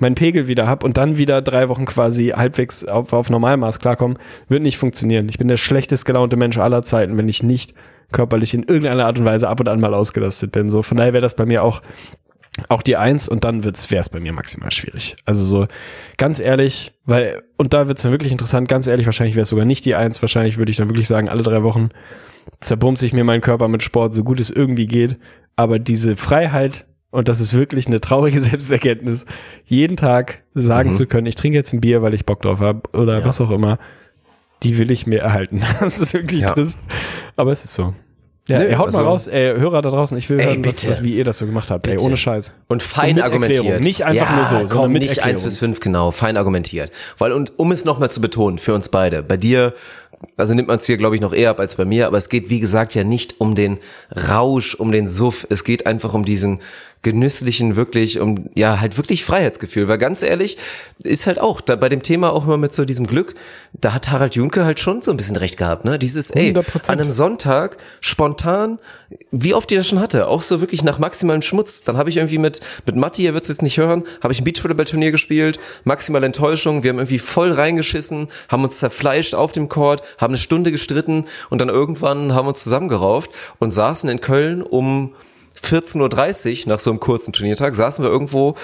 [0.00, 4.18] meinen Pegel wieder hab und dann wieder drei Wochen quasi halbwegs auf, auf Normalmaß klarkommen,
[4.48, 5.28] wird nicht funktionieren.
[5.28, 7.74] Ich bin der schlechtest gelaunte Mensch aller Zeiten, wenn ich nicht
[8.12, 10.68] körperlich in irgendeiner Art und Weise ab und an mal ausgelastet bin.
[10.70, 11.82] So, von daher wäre das bei mir auch
[12.68, 15.16] auch die Eins und dann wird's wäre es bei mir maximal schwierig.
[15.24, 15.66] Also so
[16.16, 18.68] ganz ehrlich, weil und da wird's dann wirklich interessant.
[18.68, 20.22] Ganz ehrlich, wahrscheinlich wäre es sogar nicht die Eins.
[20.22, 21.90] Wahrscheinlich würde ich dann wirklich sagen, alle drei Wochen
[22.60, 25.18] zerbumse ich mir meinen Körper mit Sport, so gut es irgendwie geht.
[25.56, 29.24] Aber diese Freiheit und das ist wirklich eine traurige Selbsterkenntnis,
[29.64, 32.82] jeden Tag sagen zu können, ich trinke jetzt ein Bier, weil ich Bock drauf habe
[32.92, 33.78] oder was auch immer,
[34.62, 35.62] die will ich mir erhalten.
[35.80, 36.48] Das ist wirklich Ja.
[36.48, 36.78] trist,
[37.36, 37.94] aber es ist so.
[38.48, 40.62] Ja, Nö, ey, haut also- mal raus, ey, Hörer da draußen, ich will Ey, hören,
[40.62, 40.88] bitte.
[40.90, 42.04] was, wie ihr das so gemacht habt, ey, Bitte.
[42.04, 42.54] ohne Scheiß.
[42.68, 43.58] Und fein Und argumentiert.
[43.64, 43.82] Erklärung.
[43.84, 46.92] Nicht einfach ja, nur so, sondern komm, mit nicht eins bis fünf, genau, fein argumentiert.
[47.18, 49.74] Weil, und um es nochmal zu betonen, für uns beide, bei dir,
[50.36, 52.28] also nimmt man es hier, glaube ich, noch eher ab als bei mir, aber es
[52.28, 53.78] geht, wie gesagt, ja nicht um den
[54.28, 55.46] Rausch, um den Suff.
[55.50, 56.60] Es geht einfach um diesen
[57.06, 59.86] genüsslichen, wirklich, um, ja, halt wirklich Freiheitsgefühl.
[59.86, 60.58] Weil ganz ehrlich,
[61.04, 63.34] ist halt auch, da bei dem Thema auch immer mit so diesem Glück,
[63.72, 66.00] da hat Harald Junke halt schon so ein bisschen recht gehabt, ne?
[66.00, 66.88] Dieses, ey, 100%.
[66.88, 68.80] an einem Sonntag, spontan,
[69.30, 71.84] wie oft ich das schon hatte, auch so wirklich nach maximalem Schmutz.
[71.84, 74.44] Dann habe ich irgendwie mit, mit Matti, ihr wird's jetzt nicht hören, habe ich ein
[74.44, 80.02] Beachvolleyball-Turnier gespielt, maximale Enttäuschung, wir haben irgendwie voll reingeschissen, haben uns zerfleischt auf dem Court,
[80.18, 83.30] haben eine Stunde gestritten und dann irgendwann haben wir uns zusammengerauft
[83.60, 85.14] und saßen in Köln um
[85.62, 88.54] 14.30 Uhr nach so einem kurzen Turniertag, saßen wir irgendwo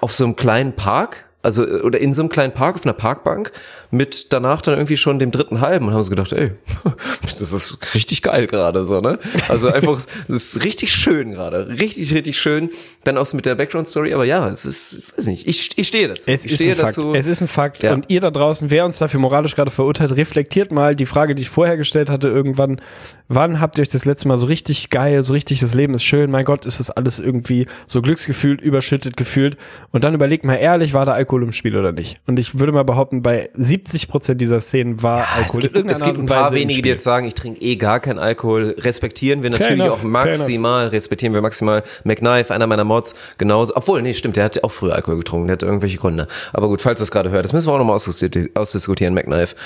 [0.00, 2.92] auf so einem kleinen Park, also äh, oder in so einem kleinen Park auf einer
[2.92, 3.52] Parkbank
[3.90, 6.52] mit danach dann irgendwie schon dem dritten halben und haben so gedacht, ey,
[7.38, 9.18] das ist richtig geil gerade so, ne?
[9.48, 9.94] Also einfach,
[10.28, 12.70] das ist richtig schön gerade, richtig richtig schön.
[13.04, 15.88] Dann auch so mit der Background Story, aber ja, es ist, weiß nicht, ich, ich
[15.88, 16.30] stehe dazu.
[16.30, 16.96] Es ich ist, stehe ein Fakt.
[16.96, 17.14] dazu.
[17.14, 17.82] es ist ein Fakt.
[17.82, 17.92] Ja.
[17.92, 21.42] Und ihr da draußen, wer uns dafür moralisch gerade verurteilt, reflektiert mal die Frage, die
[21.42, 22.80] ich vorher gestellt hatte, irgendwann.
[23.28, 26.04] Wann habt ihr euch das letzte Mal so richtig geil, so richtig, das Leben ist
[26.04, 29.56] schön, mein Gott, ist das alles irgendwie so glücksgefühlt, überschüttet gefühlt.
[29.90, 32.20] Und dann überlegt mal ehrlich, war da Alkohol Alkohol im Spiel oder nicht?
[32.26, 35.60] Und ich würde mal behaupten, bei 70 Prozent dieser Szenen war Es Alkohol.
[35.62, 38.00] gibt, in es gibt ein paar Weise wenige, die jetzt sagen, ich trinke eh gar
[38.00, 38.74] keinen Alkohol.
[38.78, 41.82] Respektieren wir natürlich enough, auch fair maximal, respektieren wir maximal.
[42.04, 43.74] McKnife, einer meiner Mods, genauso.
[43.76, 46.26] Obwohl, nee, stimmt, der hat auch früher Alkohol getrunken, der hat irgendwelche Gründe.
[46.52, 49.56] Aber gut, falls es gerade hört, das müssen wir auch nochmal ausdiskutieren, ausdiskutieren, McKnife.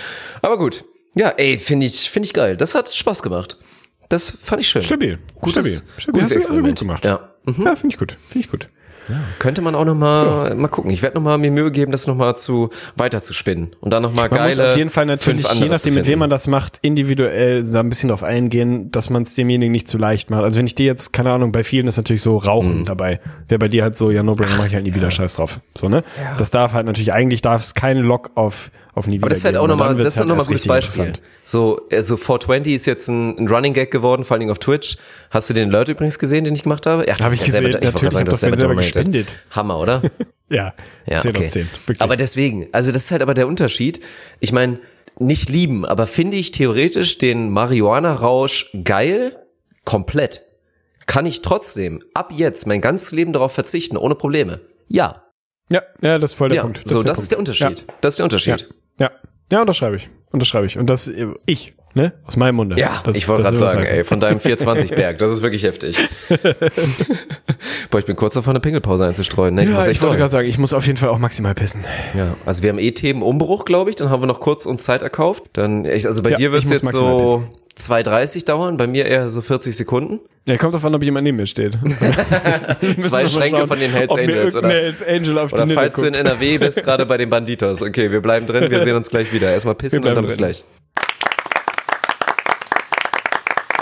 [0.42, 0.84] Aber gut.
[1.16, 2.56] Ja, ey, finde ich, finde ich geil.
[2.56, 3.56] Das hat Spaß gemacht.
[4.08, 4.82] Das fand ich schön.
[4.82, 5.18] Stabil.
[5.40, 5.90] Gutes, Stabil.
[5.98, 6.12] Stabil.
[6.20, 6.78] gutes Hast Experiment.
[6.78, 7.04] gut gemacht.
[7.04, 7.30] Ja.
[7.44, 7.64] Mhm.
[7.64, 8.16] Ja, finde ich gut.
[8.28, 8.68] Finde ich gut.
[9.38, 10.90] Könnte man auch noch mal, mal gucken.
[10.90, 13.92] Ich werde noch mal mir Mühe geben, das noch mal zu weiter zu spinnen und
[13.92, 14.46] dann noch mal Man geile.
[14.48, 17.88] muss auf jeden Fall natürlich, je nachdem, mit wem man das macht, individuell da ein
[17.88, 20.42] bisschen drauf eingehen, dass man es demjenigen nicht zu leicht macht.
[20.42, 22.38] Also wenn ich dir jetzt, keine Ahnung, bei vielen ist natürlich so Mhm.
[22.46, 23.20] Rauchen dabei.
[23.48, 25.60] Wäre bei dir halt so, ja, no brainer, mach ich halt nie wieder Scheiß drauf.
[25.76, 26.02] So, ne?
[26.38, 29.44] Das darf halt natürlich, eigentlich darf es keinen Lock auf, auf nie Aber das ist
[29.44, 31.12] halt auch nochmal, das ist halt nochmal ein gutes Beispiel.
[31.44, 34.96] So, also 420 ist jetzt ein, ein Running Gag geworden, vor allen Dingen auf Twitch.
[35.30, 37.06] Hast du den Alert übrigens gesehen, den ich gemacht habe?
[37.06, 38.74] Ja, du Hab hast ich ja selber- gesehen, natürlich, gerade hab du hast das selber
[38.74, 38.94] donated.
[38.94, 39.38] gespendet.
[39.50, 40.02] Hammer, oder?
[40.48, 40.74] Ja,
[41.06, 41.46] Ja, 10 okay.
[41.46, 41.68] auf 10.
[41.86, 42.00] Wirklich.
[42.00, 43.98] Aber deswegen, also das ist halt aber der Unterschied.
[44.38, 44.78] Ich meine,
[45.18, 49.36] nicht lieben, aber finde ich theoretisch den Marihuana-Rausch geil?
[49.84, 50.42] Komplett.
[51.06, 54.60] Kann ich trotzdem ab jetzt mein ganzes Leben darauf verzichten, ohne Probleme?
[54.88, 55.24] Ja.
[55.68, 56.62] ja, ja, das ist voll der ja.
[56.62, 56.80] Punkt.
[56.84, 57.18] so, das Punkt.
[57.18, 57.80] ist der Unterschied.
[57.80, 57.94] Ja.
[58.00, 58.60] Das ist der Unterschied.
[58.60, 58.66] Ja,
[58.98, 60.10] ja, unterschreibe ich.
[60.32, 60.76] Unterschreibe ich.
[60.78, 62.12] Und das, äh, ich, ne?
[62.26, 62.78] Aus meinem Munde.
[62.78, 65.96] Ja, das, ich wollte gerade sagen, ey, von deinem 420-Berg, das ist wirklich heftig.
[67.90, 69.54] Boah, ich bin kurz davor, eine Pingelpause einzustreuen.
[69.54, 69.64] Ne?
[69.64, 71.82] Ich Ja, ich wollte gerade sagen, ich muss auf jeden Fall auch maximal pissen.
[72.14, 73.96] Ja, also wir haben eh Themenumbruch, glaube ich.
[73.96, 75.44] Dann haben wir noch kurz uns Zeit erkauft.
[75.52, 77.44] Dann, also bei Ja, dir wird es jetzt so
[77.78, 80.20] 2,30 dauern, bei mir eher so 40 Sekunden.
[80.48, 81.72] Ja, kommt davon, ob jemand neben mir steht.
[83.00, 84.68] Zwei Schränke von den Hells Angels, oder?
[84.68, 86.24] Hells Angel auf die falls du in guckt.
[86.24, 87.82] NRW bist, gerade bei den Banditos.
[87.82, 89.50] Okay, wir bleiben drin, wir sehen uns gleich wieder.
[89.50, 90.64] Erstmal pissen und dann bis gleich.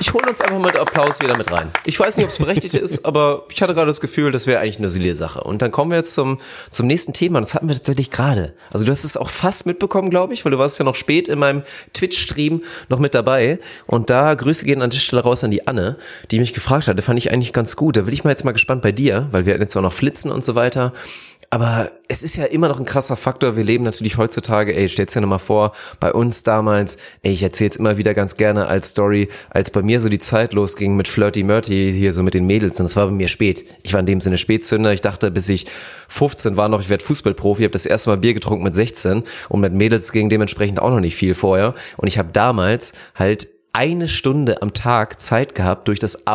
[0.07, 1.72] Ich hole uns einfach mit Applaus wieder mit rein.
[1.86, 4.61] Ich weiß nicht, ob es berechtigt ist, aber ich hatte gerade das Gefühl, das wäre
[4.61, 5.42] eigentlich eine solide Sache.
[5.42, 7.40] Und dann kommen wir jetzt zum, zum nächsten Thema.
[7.40, 8.52] Das hatten wir tatsächlich gerade.
[8.70, 11.26] Also du hast es auch fast mitbekommen, glaube ich, weil du warst ja noch spät
[11.26, 11.62] in meinem
[11.94, 13.59] Twitch-Stream noch mit dabei.
[13.86, 15.96] Und da Grüße gehen an der Stelle raus an die Anne,
[16.30, 17.00] die mich gefragt hatte.
[17.00, 17.96] Fand ich eigentlich ganz gut.
[17.96, 20.30] Da bin ich mal jetzt mal gespannt bei dir, weil wir jetzt auch noch Flitzen
[20.30, 20.92] und so weiter.
[21.55, 23.55] Aber es ist ja immer noch ein krasser Faktor.
[23.55, 27.76] Wir leben natürlich heutzutage, ey, stell's dir nochmal vor, bei uns damals, ey, ich erzähl's
[27.76, 31.44] immer wieder ganz gerne als Story, als bei mir so die Zeit losging mit Flirty
[31.44, 33.66] Murty hier so mit den Mädels und es war bei mir spät.
[33.84, 34.92] Ich war in dem Sinne Spätzünder.
[34.92, 35.66] Ich dachte, bis ich
[36.09, 37.62] 15 war noch, ich werde Fußballprofi.
[37.62, 40.90] Ich habe das erste Mal Bier getrunken mit 16 und mit Mädels ging dementsprechend auch
[40.90, 41.76] noch nicht viel vorher.
[41.98, 46.26] Und ich habe damals halt eine Stunde am Tag Zeit gehabt durch das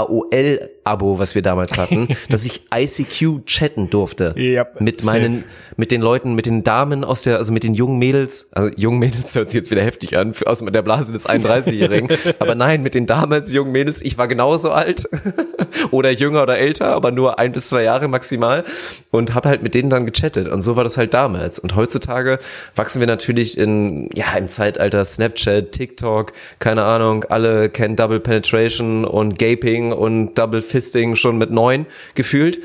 [0.89, 4.33] AOL-Abo, was wir damals hatten, dass ich ICQ chatten durfte.
[4.37, 5.19] Ja, mit safe.
[5.19, 5.43] meinen,
[5.77, 8.99] mit den Leuten, mit den Damen aus der, also mit den jungen Mädels, also jungen
[8.99, 12.09] Mädels hört sich jetzt wieder heftig an, aus der Blase des 31-Jährigen.
[12.39, 15.07] aber nein, mit den damals jungen Mädels, ich war genauso alt
[15.91, 18.63] oder jünger oder älter, aber nur ein bis zwei Jahre maximal
[19.11, 21.59] und habe halt mit denen dann gechattet und so war das halt damals.
[21.59, 22.39] Und heutzutage
[22.75, 29.05] wachsen wir natürlich in, ja, im Zeitalter Snapchat, TikTok, keine Ahnung, alle kennen Double Penetration
[29.05, 32.59] und Gaping und Double Fisting schon mit neun gefühlt.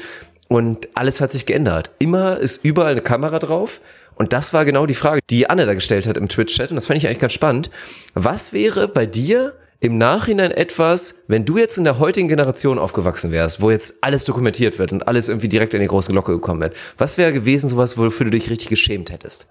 [0.49, 1.91] Und alles hat sich geändert.
[1.99, 3.81] Immer ist überall eine Kamera drauf.
[4.15, 6.71] Und das war genau die Frage, die Anne da gestellt hat im Twitch-Chat.
[6.71, 7.71] Und das fand ich eigentlich ganz spannend.
[8.15, 13.33] Was wäre bei dir im Nachhinein etwas, wenn du jetzt in der heutigen Generation aufgewachsen
[13.33, 16.61] wärst, wo jetzt alles dokumentiert wird und alles irgendwie direkt in die große Glocke gekommen
[16.61, 16.77] wird?
[16.97, 19.49] Was wäre gewesen sowas, wofür du dich richtig geschämt hättest?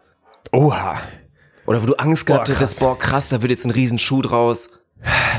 [0.53, 1.01] Oha.
[1.65, 4.69] Oder wo du Angst gehabt Boah, hättest, boah krass, da wird jetzt ein Riesenschuh draus.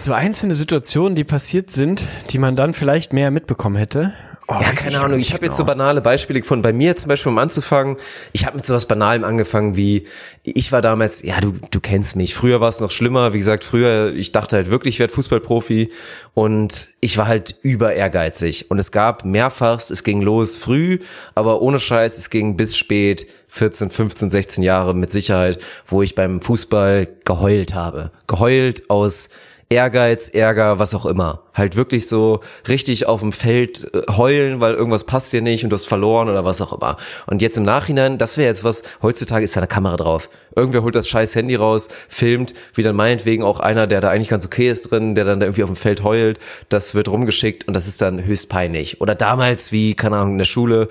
[0.00, 4.12] So einzelne Situationen, die passiert sind, die man dann vielleicht mehr mitbekommen hätte.
[4.46, 5.18] Oh, Ja, keine ich Ahnung.
[5.18, 5.74] Ich habe jetzt so genau.
[5.74, 6.62] banale Beispiele gefunden.
[6.62, 7.96] Bei mir zum Beispiel, um anzufangen,
[8.32, 10.06] ich habe mit sowas Banalem angefangen wie,
[10.42, 12.34] ich war damals, ja, du, du kennst mich.
[12.34, 13.32] Früher war es noch schlimmer.
[13.32, 15.90] Wie gesagt, früher, ich dachte halt wirklich, ich werde Fußballprofi
[16.34, 18.70] und ich war halt über ehrgeizig.
[18.70, 20.98] Und es gab mehrfachs, es ging los früh,
[21.34, 26.14] aber ohne Scheiß, es ging bis spät, 14, 15, 16 Jahre mit Sicherheit, wo ich
[26.14, 28.10] beim Fußball geheult habe.
[28.26, 29.30] Geheult aus
[29.74, 31.43] Ehrgeiz, Ärger, was auch immer.
[31.54, 35.70] Halt wirklich so richtig auf dem Feld äh, heulen, weil irgendwas passt dir nicht und
[35.70, 36.96] du hast verloren oder was auch immer.
[37.26, 40.28] Und jetzt im Nachhinein, das wäre jetzt was, heutzutage ist da eine Kamera drauf.
[40.56, 44.28] Irgendwer holt das scheiß Handy raus, filmt, wie dann meinetwegen auch einer, der da eigentlich
[44.28, 46.38] ganz okay ist drin, der dann da irgendwie auf dem Feld heult,
[46.68, 49.00] das wird rumgeschickt und das ist dann höchst peinlich.
[49.00, 50.88] Oder damals, wie, keine Ahnung, in der Schule,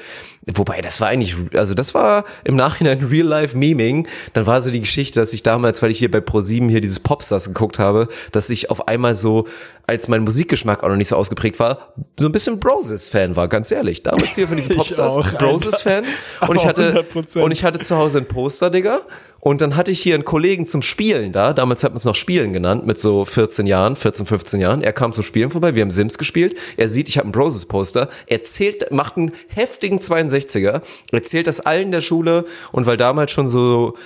[0.53, 4.07] wobei das war eigentlich, also das war im Nachhinein Real-Life-Meming.
[4.33, 6.99] Dann war so die Geschichte, dass ich damals, weil ich hier bei ProSieben hier dieses
[6.99, 9.47] Popstars geguckt habe, dass ich auf einmal so,
[9.85, 13.69] als mein Musikgeschmack auch noch nicht so ausgeprägt war, so ein bisschen Broses-Fan war, ganz
[13.71, 14.01] ehrlich.
[14.03, 15.15] Damals hier von diesem Ich Popstars.
[15.37, 16.05] Broses-Fan.
[16.47, 17.41] Und ich hatte, 100%.
[17.41, 19.01] und ich hatte zu Hause ein Poster, Digga.
[19.43, 21.51] Und dann hatte ich hier einen Kollegen zum Spielen da.
[21.51, 24.81] Damals hat man es noch Spielen genannt, mit so 14 Jahren, 14, 15 Jahren.
[24.81, 25.75] Er kam zum Spielen vorbei.
[25.75, 26.57] Wir haben Sims gespielt.
[26.77, 28.07] Er sieht, ich habe ein Broses-Poster.
[28.25, 30.81] Er zählt, macht einen heftigen 62er.
[31.11, 32.45] Erzählt das allen der Schule.
[32.71, 33.97] Und weil damals schon so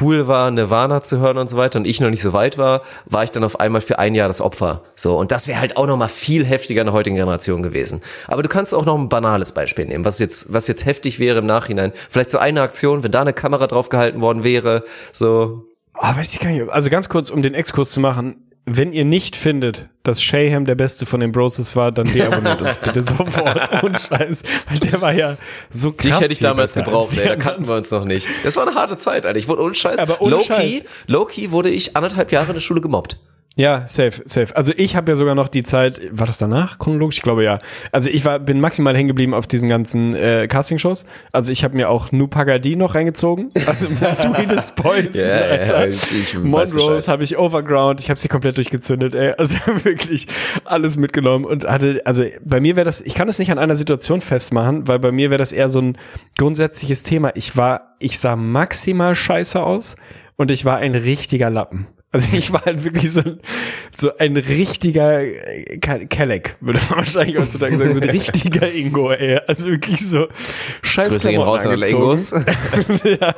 [0.00, 2.82] cool war, Nirvana zu hören und so weiter und ich noch nicht so weit war,
[3.04, 4.82] war ich dann auf einmal für ein Jahr das Opfer.
[4.94, 5.18] So.
[5.18, 8.00] Und das wäre halt auch noch mal viel heftiger in der heutigen Generation gewesen.
[8.28, 11.38] Aber du kannst auch noch ein banales Beispiel nehmen, was jetzt, was jetzt heftig wäre
[11.38, 11.92] im Nachhinein.
[12.08, 15.64] Vielleicht so eine Aktion, wenn da eine Kamera drauf gehalten worden wäre, so.
[15.94, 16.68] Oh, weiß ich gar nicht.
[16.68, 18.36] Also ganz kurz, um den Exkurs zu machen.
[18.68, 22.76] Wenn ihr nicht findet, dass Shayham der Beste von den Broses war, dann deabonniert uns
[22.78, 23.84] bitte sofort.
[23.84, 24.42] Und Scheiß.
[24.68, 25.36] Weil der war ja
[25.70, 26.02] so krass.
[26.02, 28.26] Dich hätte ich damals gebraucht, ey, da kannten wir uns noch nicht.
[28.42, 29.38] Das war eine harte Zeit, Alter.
[29.38, 30.00] Ich wurde ohne Scheiß.
[30.00, 30.84] Aber ohne Low-key, Scheiß.
[31.06, 33.18] Low-key wurde ich anderthalb Jahre in der Schule gemobbt.
[33.58, 34.54] Ja, safe, safe.
[34.54, 37.16] Also ich habe ja sogar noch die Zeit, war das danach chronologisch?
[37.16, 37.60] Ich glaube ja.
[37.90, 41.06] Also ich war, bin maximal hängen geblieben auf diesen ganzen äh, Castingshows.
[41.32, 43.50] Also ich habe mir auch Nu Pagadi noch reingezogen.
[43.66, 45.88] Also Sweetest Poison, ja, Alter.
[45.88, 49.32] weiß Monrose habe ich Overground, ich habe sie komplett durchgezündet, ey.
[49.36, 50.28] Also wirklich
[50.64, 53.74] alles mitgenommen und hatte, also bei mir wäre das, ich kann es nicht an einer
[53.74, 55.98] Situation festmachen, weil bei mir wäre das eher so ein
[56.38, 57.32] grundsätzliches Thema.
[57.34, 59.96] Ich war, ich sah maximal scheiße aus
[60.36, 61.88] und ich war ein richtiger Lappen.
[62.12, 63.40] Also ich war halt wirklich so, ein-
[63.94, 69.10] so ein richtiger äh, Ke- Kelleck, würde man wahrscheinlich heutzutage sagen, so ein richtiger Ingo,
[69.10, 69.38] ey.
[69.46, 70.26] Also wirklich so
[70.82, 72.30] scheiß Grüße gehen raus an alle Ingos.
[73.20, 73.34] ja,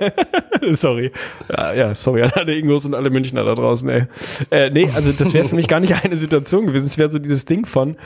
[0.74, 1.10] sorry.
[1.48, 4.04] Ja, ja, sorry an alle Ingos und alle Münchner da draußen, ey.
[4.50, 6.86] Äh, nee, also das wäre für mich gar nicht eine Situation gewesen.
[6.86, 7.96] Es wäre so dieses Ding von,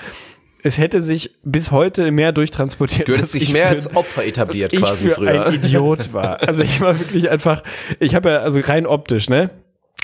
[0.63, 3.09] es hätte sich bis heute mehr durchtransportiert.
[3.09, 5.47] Du hättest dich ich mehr für- als Opfer etabliert dass ich quasi für früher.
[5.47, 6.41] ein Idiot war.
[6.41, 7.63] Also ich war wirklich einfach,
[7.99, 9.51] ich habe ja, also rein optisch, ne?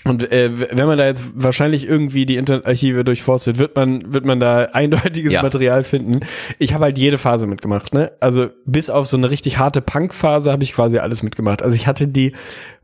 [0.05, 4.39] Und äh, wenn man da jetzt wahrscheinlich irgendwie die Internetarchive durchforstet, wird man wird man
[4.39, 5.41] da eindeutiges Ja.
[5.43, 6.21] Material finden.
[6.57, 8.13] Ich habe halt jede Phase mitgemacht, ne?
[8.21, 11.61] Also bis auf so eine richtig harte Punk-Phase habe ich quasi alles mitgemacht.
[11.61, 12.33] Also ich hatte die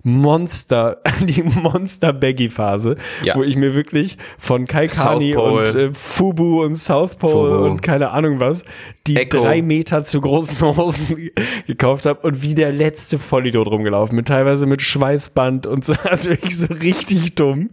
[0.06, 3.36] Monster, die Monster-Baggy-Phase, Ja.
[3.36, 7.66] wo ich mir wirklich von Kai Kani und äh, Fubu und South Pole Fubu.
[7.66, 8.66] und keine Ahnung was,
[9.08, 9.42] die Echo.
[9.42, 11.32] drei Meter zu großen Hosen
[11.66, 16.30] gekauft habe und wie der letzte Vollidiot rumgelaufen, mit teilweise mit Schweißband und so, also
[16.30, 17.72] wirklich so richtig dumm.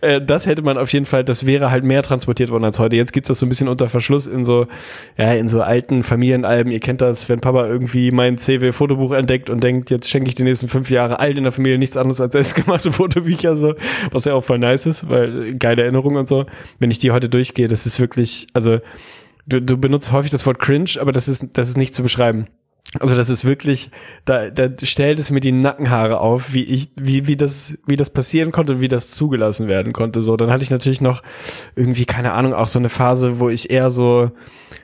[0.00, 2.94] Äh, das hätte man auf jeden Fall, das wäre halt mehr transportiert worden als heute.
[2.94, 4.68] Jetzt gibt's das so ein bisschen unter Verschluss in so,
[5.18, 6.70] ja, in so alten Familienalben.
[6.72, 10.44] Ihr kennt das, wenn Papa irgendwie mein CW-Fotobuch entdeckt und denkt, jetzt schenke ich die
[10.44, 13.74] nächsten fünf Jahre allen in der Familie nichts anderes als selbstgemachte Fotobücher, so,
[14.10, 16.46] was ja auch voll nice ist, weil geile Erinnerungen und so.
[16.78, 18.78] Wenn ich die heute durchgehe, das ist wirklich, also,
[19.46, 22.46] du, du benutzt häufig das Wort cringe, aber das ist, das ist nicht zu beschreiben.
[23.00, 23.90] Also das ist wirklich,
[24.24, 28.10] da, da stellt es mir die Nackenhaare auf, wie ich, wie, wie das, wie das
[28.10, 30.22] passieren konnte und wie das zugelassen werden konnte.
[30.22, 31.22] So, dann hatte ich natürlich noch
[31.74, 34.30] irgendwie, keine Ahnung, auch so eine Phase, wo ich eher so,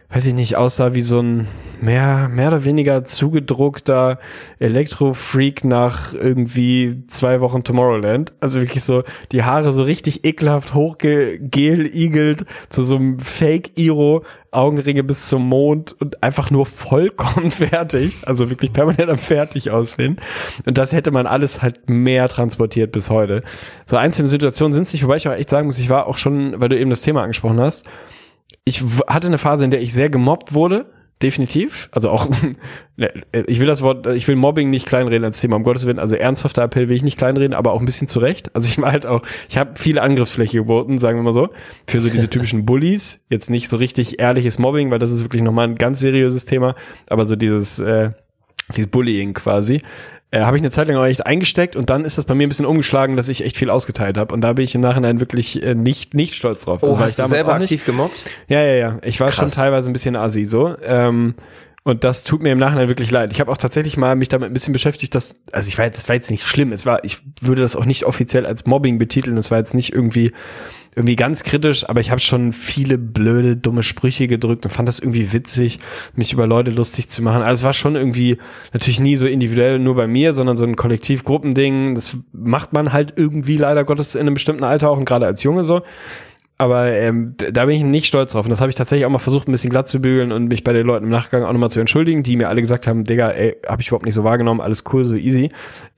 [0.09, 1.47] weiß ich nicht, aussah wie so ein
[1.83, 4.19] mehr, mehr oder weniger zugedruckter
[4.59, 8.33] Elektro-Freak nach irgendwie zwei Wochen Tomorrowland.
[8.41, 9.03] Also wirklich so,
[9.33, 16.23] die Haare so richtig ekelhaft hochgel-igelt zu so einem Fake-Iro, Augenringe bis zum Mond und
[16.23, 18.17] einfach nur vollkommen fertig.
[18.27, 20.17] Also wirklich permanent am fertig aussehen.
[20.67, 23.43] Und das hätte man alles halt mehr transportiert bis heute.
[23.87, 26.17] So einzelne Situationen sind es nicht, wobei ich auch echt sagen muss, ich war auch
[26.17, 27.87] schon, weil du eben das Thema angesprochen hast,
[28.65, 30.87] ich hatte eine Phase, in der ich sehr gemobbt wurde,
[31.23, 31.89] definitiv.
[31.93, 32.29] Also auch,
[32.97, 33.13] ne,
[33.47, 35.99] ich will das Wort, ich will Mobbing nicht kleinreden als Thema, um Gottes Willen.
[35.99, 38.55] Also ernsthafter Appell will ich nicht kleinreden, aber auch ein bisschen zurecht.
[38.55, 41.51] Also ich war halt auch, ich habe viele Angriffsfläche geboten, sagen wir mal so,
[41.87, 43.27] für so diese typischen Bullies.
[43.29, 46.75] Jetzt nicht so richtig ehrliches Mobbing, weil das ist wirklich nochmal ein ganz seriöses Thema,
[47.09, 48.11] aber so dieses, äh,
[48.75, 49.81] dieses Bullying quasi.
[50.33, 52.47] Äh, habe ich eine Zeit lang auch echt eingesteckt und dann ist das bei mir
[52.47, 55.19] ein bisschen umgeschlagen, dass ich echt viel ausgeteilt habe und da bin ich im Nachhinein
[55.19, 56.81] wirklich äh, nicht nicht stolz drauf.
[56.83, 58.25] Oh, Also, hast ich du selber aktiv gemobbt?
[58.49, 58.99] ja, ja, ja.
[59.03, 59.37] Ich war Krass.
[59.37, 60.77] schon teilweise ein bisschen assi so.
[60.85, 61.35] Ähm,
[61.83, 63.33] und das tut mir im Nachhinein wirklich leid.
[63.33, 65.97] Ich habe auch tatsächlich mal mich damit ein bisschen beschäftigt, dass, also ich war jetzt,
[65.97, 66.73] das war jetzt nicht schlimm.
[66.73, 69.39] Es war, ich würde das auch nicht offiziell als Mobbing betiteln.
[69.39, 70.33] Es war jetzt nicht irgendwie,
[70.95, 74.99] irgendwie ganz kritisch, aber ich habe schon viele blöde, dumme Sprüche gedrückt und fand das
[74.99, 75.79] irgendwie witzig,
[76.15, 77.43] mich über Leute lustig zu machen.
[77.43, 78.37] Also es war schon irgendwie
[78.75, 81.95] natürlich nie so individuell nur bei mir, sondern so ein Kollektiv-Gruppending.
[81.95, 85.43] Das macht man halt irgendwie leider Gottes in einem bestimmten Alter auch und gerade als
[85.45, 85.81] Junge so.
[86.61, 88.45] Aber ähm, da bin ich nicht stolz drauf.
[88.45, 90.63] Und das habe ich tatsächlich auch mal versucht, ein bisschen glatt zu bügeln und mich
[90.63, 93.31] bei den Leuten im Nachgang auch nochmal zu entschuldigen, die mir alle gesagt haben, Digga,
[93.31, 95.49] ey, habe ich überhaupt nicht so wahrgenommen, alles cool, so easy.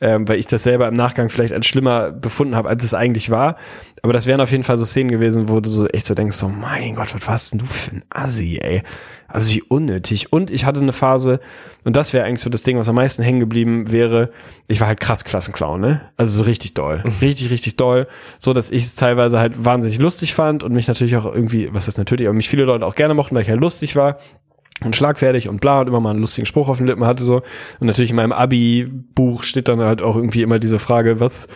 [0.00, 3.28] Ähm, weil ich das selber im Nachgang vielleicht als schlimmer befunden habe, als es eigentlich
[3.28, 3.56] war.
[4.02, 6.36] Aber das wären auf jeden Fall so Szenen gewesen, wo du so echt so denkst,
[6.36, 8.82] so, mein Gott, was warst denn du für ein Assi, ey?
[9.32, 10.32] Also wie unnötig.
[10.32, 11.40] Und ich hatte eine Phase,
[11.84, 14.30] und das wäre eigentlich so das Ding, was am meisten hängen geblieben wäre,
[14.68, 16.02] ich war halt krass Klassenclown, ne?
[16.16, 17.02] Also so richtig doll.
[17.20, 18.06] Richtig, richtig doll.
[18.38, 21.88] So, dass ich es teilweise halt wahnsinnig lustig fand und mich natürlich auch irgendwie, was
[21.88, 24.18] ist natürlich, aber mich viele Leute auch gerne mochten, weil ich halt lustig war.
[24.84, 27.36] und schlagfertig und bla und immer mal einen lustigen Spruch auf den Lippen hatte so.
[27.80, 31.48] Und natürlich in meinem Abi-Buch steht dann halt auch irgendwie immer diese Frage, was,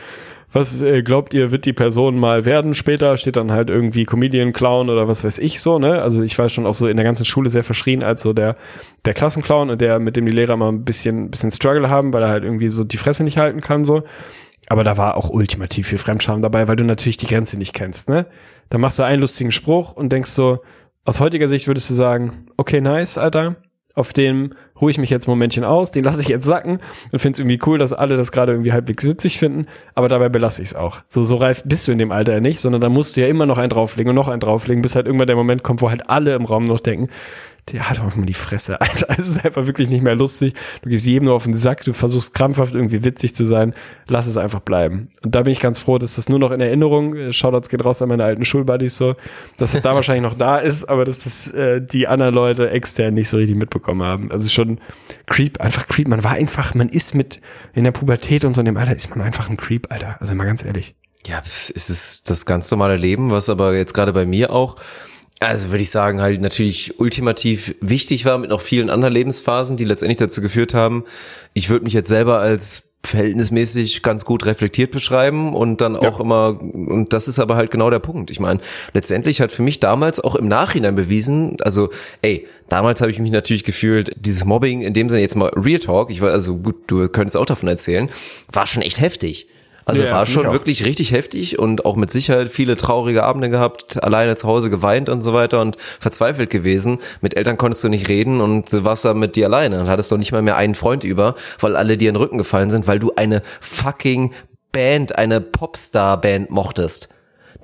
[0.53, 3.17] was äh, glaubt ihr, wird die Person mal werden später?
[3.17, 6.01] Steht dann halt irgendwie Comedian, Clown oder was weiß ich so, ne?
[6.01, 8.57] Also ich war schon auch so in der ganzen Schule sehr verschrien als so der,
[9.05, 12.23] der Klassenclown und der, mit dem die Lehrer mal ein bisschen, bisschen Struggle haben, weil
[12.23, 14.05] er halt irgendwie so die Fresse nicht halten kann, so.
[14.69, 18.09] Aber da war auch ultimativ viel Fremdscham dabei, weil du natürlich die Grenze nicht kennst,
[18.09, 18.27] ne?
[18.71, 20.61] Da machst du einen lustigen Spruch und denkst so,
[21.05, 23.57] aus heutiger Sicht würdest du sagen, okay, nice, Alter.
[23.95, 26.81] Auf dem ruhe ich mich jetzt ein Momentchen aus, den lasse ich jetzt sacken
[27.13, 30.29] und finde es irgendwie cool, dass alle das gerade irgendwie halbwegs witzig finden, aber dabei
[30.29, 30.99] belasse ich es auch.
[31.09, 33.27] So, so reif bist du in dem Alter ja nicht, sondern da musst du ja
[33.27, 35.91] immer noch einen drauflegen und noch einen drauflegen, bis halt irgendwann der Moment kommt, wo
[35.91, 37.09] halt alle im Raum noch denken,
[37.73, 39.07] der hat auf mal die Fresse, Alter.
[39.19, 40.55] Es ist einfach wirklich nicht mehr lustig.
[40.83, 43.75] Du gehst jedem nur auf den Sack, du versuchst krampfhaft irgendwie witzig zu sein.
[44.09, 45.09] Lass es einfach bleiben.
[45.25, 47.85] Und da bin ich ganz froh, dass das nur noch in Erinnerung, äh, Shoutouts geht
[47.85, 49.17] raus an meine alten Schulbuddies so,
[49.57, 53.15] dass es da wahrscheinlich noch da ist, aber dass das äh, die anderen Leute extern
[53.15, 54.31] nicht so richtig mitbekommen haben.
[54.31, 54.81] Also schon
[55.27, 56.09] Creep, einfach Creep.
[56.09, 57.41] Man war einfach, man ist mit
[57.75, 60.17] in der Pubertät und so in dem Alter ist man einfach ein Creep, Alter.
[60.21, 60.95] Also mal ganz ehrlich.
[61.27, 64.77] Ja, es ist das ganz normale Leben, was aber jetzt gerade bei mir auch
[65.41, 69.85] also würde ich sagen, halt natürlich ultimativ wichtig war mit noch vielen anderen Lebensphasen, die
[69.85, 71.05] letztendlich dazu geführt haben.
[71.53, 76.59] Ich würde mich jetzt selber als verhältnismäßig ganz gut reflektiert beschreiben und dann auch immer,
[76.61, 78.31] und das ist aber halt genau der Punkt.
[78.31, 78.61] Ich meine,
[78.95, 81.91] letztendlich hat für mich damals auch im Nachhinein bewiesen, also,
[82.23, 85.79] ey, damals habe ich mich natürlich gefühlt, dieses Mobbing in dem Sinne jetzt mal Real
[85.79, 88.11] Talk, ich war, also gut, du könntest auch davon erzählen,
[88.51, 89.47] war schon echt heftig.
[89.89, 94.03] Also Ja, war schon wirklich richtig heftig und auch mit Sicherheit viele traurige Abende gehabt,
[94.03, 96.99] alleine zu Hause geweint und so weiter und verzweifelt gewesen.
[97.21, 100.19] Mit Eltern konntest du nicht reden und warst da mit dir alleine und hattest doch
[100.19, 102.99] nicht mal mehr einen Freund über, weil alle dir in den Rücken gefallen sind, weil
[102.99, 104.35] du eine fucking
[104.73, 107.09] Band, eine Popstar-Band mochtest.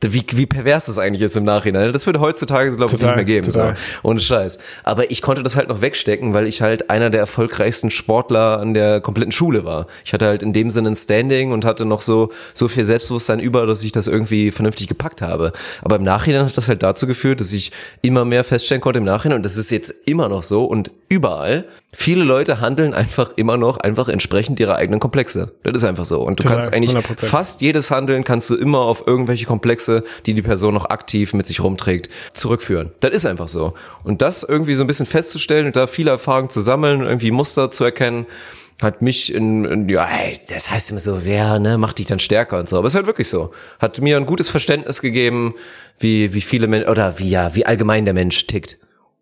[0.03, 1.93] Wie, wie pervers das eigentlich ist im Nachhinein.
[1.93, 3.47] Das würde heutzutage, glaube ich, Total, nicht mehr geben.
[3.47, 3.77] total.
[3.77, 4.09] So.
[4.09, 4.59] Ohne Scheiß.
[4.83, 8.75] Aber ich konnte das halt noch wegstecken, weil ich halt einer der erfolgreichsten Sportler an
[8.75, 9.87] der kompletten Schule war.
[10.05, 13.41] Ich hatte halt in dem Sinne ein Standing und hatte noch so, so viel Selbstbewusstsein
[13.41, 15.53] über, dass ich das irgendwie vernünftig gepackt habe.
[15.83, 17.73] Aber im Nachhinein hat das halt dazu geführt, dass ich
[18.03, 21.67] immer mehr feststellen konnte im Nachhinein und das ist jetzt immer noch so und überall.
[21.93, 25.53] Viele Leute handeln einfach immer noch einfach entsprechend ihrer eigenen Komplexe.
[25.63, 26.23] Das ist einfach so.
[26.23, 27.27] Und du Total, kannst eigentlich 100%.
[27.27, 31.47] fast jedes Handeln kannst du immer auf irgendwelche Komplexe, die die Person noch aktiv mit
[31.47, 32.93] sich rumträgt, zurückführen.
[33.01, 33.75] Das ist einfach so.
[34.05, 37.71] Und das irgendwie so ein bisschen festzustellen und da viele Erfahrungen zu sammeln, irgendwie Muster
[37.71, 38.27] zu erkennen,
[38.81, 42.19] hat mich in, in ja, ey, das heißt immer so, wer, ne, macht dich dann
[42.19, 42.79] stärker und so.
[42.79, 43.53] Aber es ist halt wirklich so.
[43.79, 45.55] Hat mir ein gutes Verständnis gegeben,
[45.99, 48.79] wie, wie viele Menschen, oder wie, ja, wie allgemein der Mensch tickt.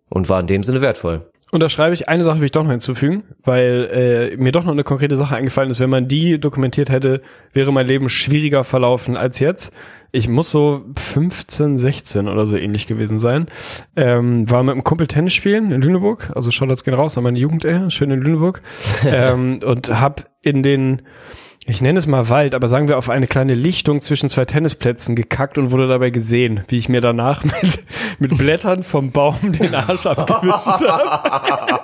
[0.09, 1.31] Und war in dem Sinne wertvoll.
[1.53, 4.65] Und da schreibe ich, eine Sache will ich doch noch hinzufügen, weil äh, mir doch
[4.65, 5.81] noch eine konkrete Sache eingefallen ist.
[5.81, 7.23] Wenn man die dokumentiert hätte,
[7.53, 9.75] wäre mein Leben schwieriger verlaufen als jetzt.
[10.13, 13.49] Ich muss so 15, 16 oder so ähnlich gewesen sein.
[13.97, 16.31] Ähm, war mit einem Kumpel Tennis spielen in Lüneburg.
[16.35, 18.63] Also Shoutouts gehen raus an meine Jugend, ey, schön in Lüneburg.
[19.07, 21.03] ähm, und hab in den
[21.71, 25.15] ich nenne es mal Wald, aber sagen wir auf eine kleine Lichtung zwischen zwei Tennisplätzen
[25.15, 27.85] gekackt und wurde dabei gesehen, wie ich mir danach mit,
[28.19, 31.81] mit Blättern vom Baum den Arsch abgewischt habe.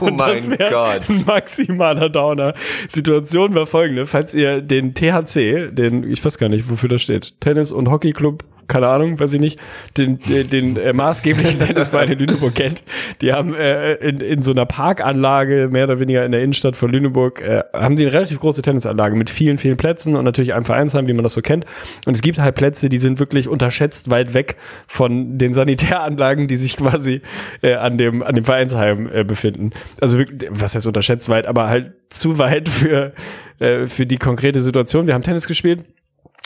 [0.00, 2.52] Oh Und das wär Ein maximaler Downer.
[2.86, 4.06] Situation war folgende.
[4.06, 8.44] Falls ihr den THC, den, ich weiß gar nicht, wofür das steht, Tennis- und Hockeyclub,
[8.68, 9.58] keine Ahnung, weiß ich nicht,
[9.96, 12.84] den, äh, den äh, maßgeblichen Tennisverein in Lüneburg kennt,
[13.20, 16.90] die haben äh, in, in so einer Parkanlage, mehr oder weniger in der Innenstadt von
[16.90, 20.64] Lüneburg, äh, haben die eine relativ große Tennisanlage mit vielen, vielen Plätzen und natürlich einem
[20.64, 21.64] Vereinsheim, wie man das so kennt.
[22.06, 24.56] Und es gibt halt Plätze, die sind wirklich unterschätzt weit weg
[24.86, 27.22] von den Sanitäranlagen, die sich quasi
[27.62, 29.70] äh, an dem an dem Vereinsheim äh, befinden.
[30.00, 33.12] Also wirklich, was heißt unterschätzt weit, aber halt zu weit für
[33.58, 35.06] äh, für die konkrete Situation.
[35.06, 35.84] Wir haben Tennis gespielt.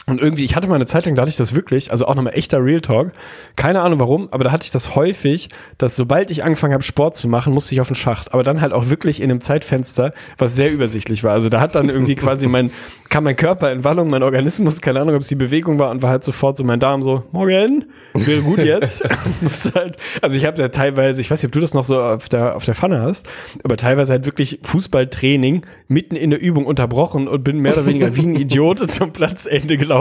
[0.06, 2.16] Und irgendwie, ich hatte mal eine Zeit lang, da hatte ich das wirklich, also auch
[2.16, 3.12] nochmal echter Real Talk.
[3.54, 5.48] Keine Ahnung warum, aber da hatte ich das häufig,
[5.78, 8.34] dass sobald ich angefangen habe, Sport zu machen, musste ich auf den Schacht.
[8.34, 11.32] Aber dann halt auch wirklich in einem Zeitfenster, was sehr übersichtlich war.
[11.32, 12.72] Also da hat dann irgendwie quasi mein,
[13.10, 16.02] kam mein Körper in Wallung, mein Organismus, keine Ahnung, ob es die Bewegung war und
[16.02, 17.84] war halt sofort so mein Darm so, morgen,
[18.14, 19.04] wäre gut jetzt.
[19.40, 22.00] Musste halt, also ich habe ja teilweise, ich weiß nicht, ob du das noch so
[22.00, 23.28] auf der, auf der Pfanne hast,
[23.62, 28.16] aber teilweise halt wirklich Fußballtraining mitten in der Übung unterbrochen und bin mehr oder weniger
[28.16, 29.91] wie ein Idiot zum Platzende gelaufen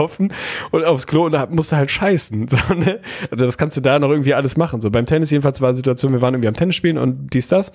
[0.70, 2.48] und aufs Klo und da musste halt scheißen.
[2.52, 3.00] So, ne?
[3.30, 4.80] Also das kannst du da noch irgendwie alles machen.
[4.80, 7.48] So beim Tennis jedenfalls war die Situation, wir waren irgendwie am Tennis spielen und dies,
[7.48, 7.72] das.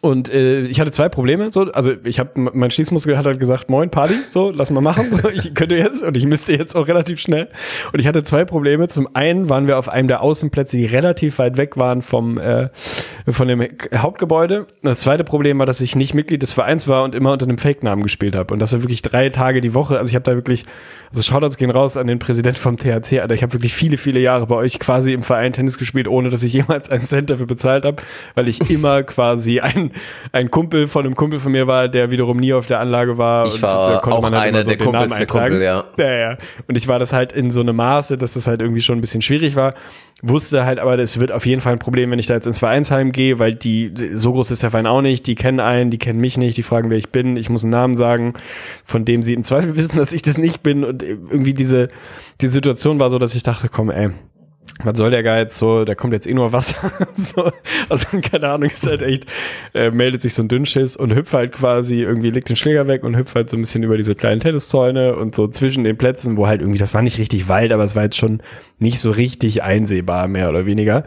[0.00, 1.50] Und äh, ich hatte zwei Probleme.
[1.50, 5.06] So, also ich habe mein Schließmuskel hat halt gesagt, moin Party, so lass mal machen.
[5.18, 7.48] So, ich könnte jetzt und ich müsste jetzt auch relativ schnell.
[7.92, 8.88] Und ich hatte zwei Probleme.
[8.88, 12.68] Zum einen waren wir auf einem der Außenplätze, die relativ weit weg waren vom äh,
[13.26, 14.66] von dem Hauptgebäude.
[14.82, 17.58] Das zweite Problem war, dass ich nicht Mitglied des Vereins war und immer unter einem
[17.58, 18.54] Fake-Namen gespielt habe.
[18.54, 19.98] Und das war wirklich drei Tage die Woche.
[19.98, 20.64] Also ich habe da wirklich,
[21.10, 23.34] also Shoutouts gehen raus an den Präsident vom THC, Alter.
[23.34, 26.42] Ich habe wirklich viele, viele Jahre bei euch quasi im Verein Tennis gespielt, ohne dass
[26.42, 28.02] ich jemals einen Cent dafür bezahlt habe,
[28.34, 29.92] weil ich immer quasi ein,
[30.32, 33.46] ein Kumpel von einem Kumpel von mir war, der wiederum nie auf der Anlage war.
[33.46, 35.84] Ich war auch halt einer immer der Kumpels der Kumpel, ja.
[35.96, 36.38] Ja, ja.
[36.66, 39.00] Und ich war das halt in so einem Maße, dass das halt irgendwie schon ein
[39.00, 39.74] bisschen schwierig war.
[40.20, 42.58] Wusste halt aber, das wird auf jeden Fall ein Problem, wenn ich da jetzt ins
[42.58, 45.98] Vereinsheim gehe, weil die, so groß ist der Verein auch nicht, die kennen einen, die
[45.98, 48.34] kennen mich nicht, die fragen, wer ich bin, ich muss einen Namen sagen,
[48.84, 50.82] von dem sie im Zweifel wissen, dass ich das nicht bin.
[50.82, 51.88] Und irgendwie diese,
[52.40, 54.10] die Situation war so, dass ich dachte, komm, ey,
[54.84, 56.90] was soll der Geiz so, da kommt jetzt eh nur Wasser.
[57.12, 57.50] so,
[57.88, 59.26] also keine Ahnung, ist halt echt,
[59.74, 63.02] äh, meldet sich so ein Dünnschiss und hüpft halt quasi, irgendwie legt den Schläger weg
[63.02, 66.36] und hüpft halt so ein bisschen über diese kleinen Tenniszäune und so zwischen den Plätzen,
[66.36, 68.42] wo halt irgendwie, das war nicht richtig Wald, aber es war jetzt schon
[68.78, 71.04] nicht so richtig einsehbar, mehr oder weniger.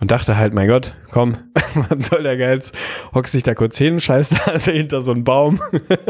[0.00, 1.36] Und dachte halt, mein Gott, komm,
[1.74, 2.72] was soll der Geiz?
[3.14, 5.60] Hockst dich da kurz hin, scheiß da also hinter so einen Baum.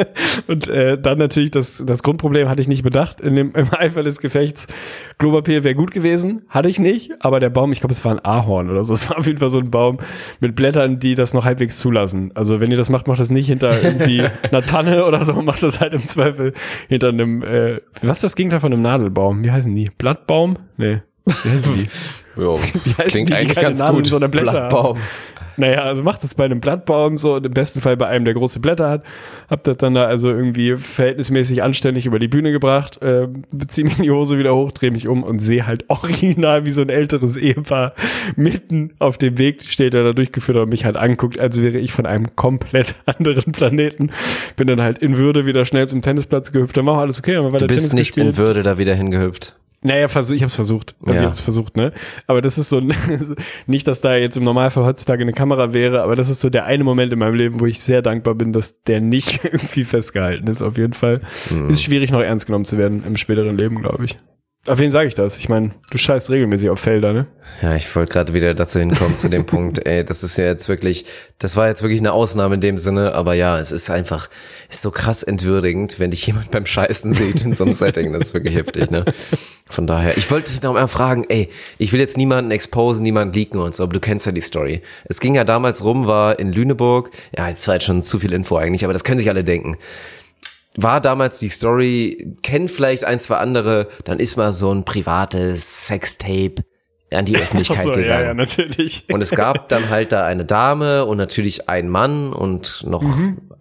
[0.47, 4.05] und äh, dann natürlich das, das Grundproblem hatte ich nicht bedacht in dem, im Eifer
[4.05, 4.68] des Gefechts.
[5.18, 8.24] Klopapier wäre gut gewesen, hatte ich nicht, aber der Baum, ich glaube, es war ein
[8.24, 8.95] Ahorn oder so.
[8.95, 9.99] Es war auf jeden Fall so ein Baum
[10.38, 12.30] mit Blättern, die das noch halbwegs zulassen.
[12.36, 15.64] Also wenn ihr das macht, macht das nicht hinter irgendwie einer Tanne oder so, macht
[15.64, 16.53] das halt im Zweifel
[16.88, 19.45] hinter einem, äh, was ist das Gegenteil von einem Nadelbaum?
[19.45, 19.91] Wie heißen die?
[19.99, 20.59] Blattbaum?
[20.76, 21.01] Nee.
[21.27, 21.89] Die?
[22.41, 24.07] Jo, Wie heißen klingt die, die eigentlich keine ganz Nadeln, gut.
[24.07, 24.99] sondern Blätter Blattbaum.
[25.57, 28.33] Naja, also macht das bei einem Blattbaum so und im besten Fall bei einem, der
[28.33, 29.03] große Blätter hat.
[29.51, 33.29] Hab das dann da also irgendwie verhältnismäßig anständig über die Bühne gebracht, äh,
[33.68, 36.81] zieh mir die Hose wieder hoch, dreh mich um und sehe halt original wie so
[36.81, 37.93] ein älteres Ehepaar
[38.37, 41.77] mitten auf dem Weg steht, der da durchgeführt hat und mich halt anguckt, als wäre
[41.79, 44.12] ich von einem komplett anderen Planeten.
[44.57, 47.35] Bin dann halt in Würde wieder schnell zum Tennisplatz gehüpft, dann war auch alles okay,
[47.35, 48.29] dann wir Du bist Tennis nicht gespielt.
[48.29, 49.57] in Würde da wieder hingehüpft.
[49.83, 50.95] Naja, versuch, ich habe es versucht.
[51.01, 51.20] Also Ja.
[51.20, 51.93] ich habe es versucht, ne?
[52.26, 52.93] Aber das ist so ein,
[53.66, 56.66] nicht, dass da jetzt im Normalfall heutzutage eine Kamera wäre, aber das ist so der
[56.66, 60.47] eine Moment in meinem Leben, wo ich sehr dankbar bin, dass der nicht irgendwie festgehalten
[60.49, 60.61] ist.
[60.62, 61.70] Auf jeden Fall Hm.
[61.70, 64.18] ist schwierig, noch ernst genommen zu werden im späteren Leben, glaube ich.
[64.67, 65.39] Auf wen sage ich das?
[65.39, 67.27] Ich meine, du scheißt regelmäßig auf Felder, ne?
[67.63, 70.69] Ja, ich wollte gerade wieder dazu hinkommen, zu dem Punkt, ey, das ist ja jetzt
[70.69, 71.07] wirklich,
[71.39, 74.29] das war jetzt wirklich eine Ausnahme in dem Sinne, aber ja, es ist einfach,
[74.69, 78.27] ist so krass entwürdigend, wenn dich jemand beim Scheißen sieht in so einem Setting, das
[78.27, 79.07] ist wirklich heftig, ne?
[79.71, 81.49] Von daher, ich wollte dich noch mal fragen, ey,
[81.79, 84.83] ich will jetzt niemanden exposen, niemanden leaken und so, aber du kennst ja die Story.
[85.05, 88.35] Es ging ja damals rum, war in Lüneburg, ja, jetzt war jetzt schon zu viel
[88.35, 89.79] Info eigentlich, aber das können sich alle denken
[90.77, 95.87] war damals die Story, kennt vielleicht ein, zwei andere, dann ist mal so ein privates
[95.87, 96.62] Sextape
[97.12, 98.07] an die Öffentlichkeit so, gegangen.
[98.07, 99.05] ja, ja, natürlich.
[99.12, 103.03] Und es gab dann halt da eine Dame und natürlich einen Mann und noch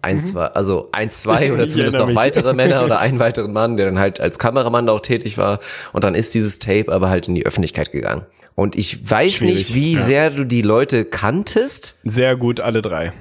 [0.02, 2.16] ein, zwei, also ein, zwei oder zumindest noch mich.
[2.16, 5.58] weitere Männer oder einen weiteren Mann, der dann halt als Kameramann da auch tätig war.
[5.92, 8.24] Und dann ist dieses Tape aber halt in die Öffentlichkeit gegangen.
[8.54, 10.00] Und ich weiß Schwierig, nicht, wie ja.
[10.00, 11.98] sehr du die Leute kanntest.
[12.04, 13.12] Sehr gut, alle drei.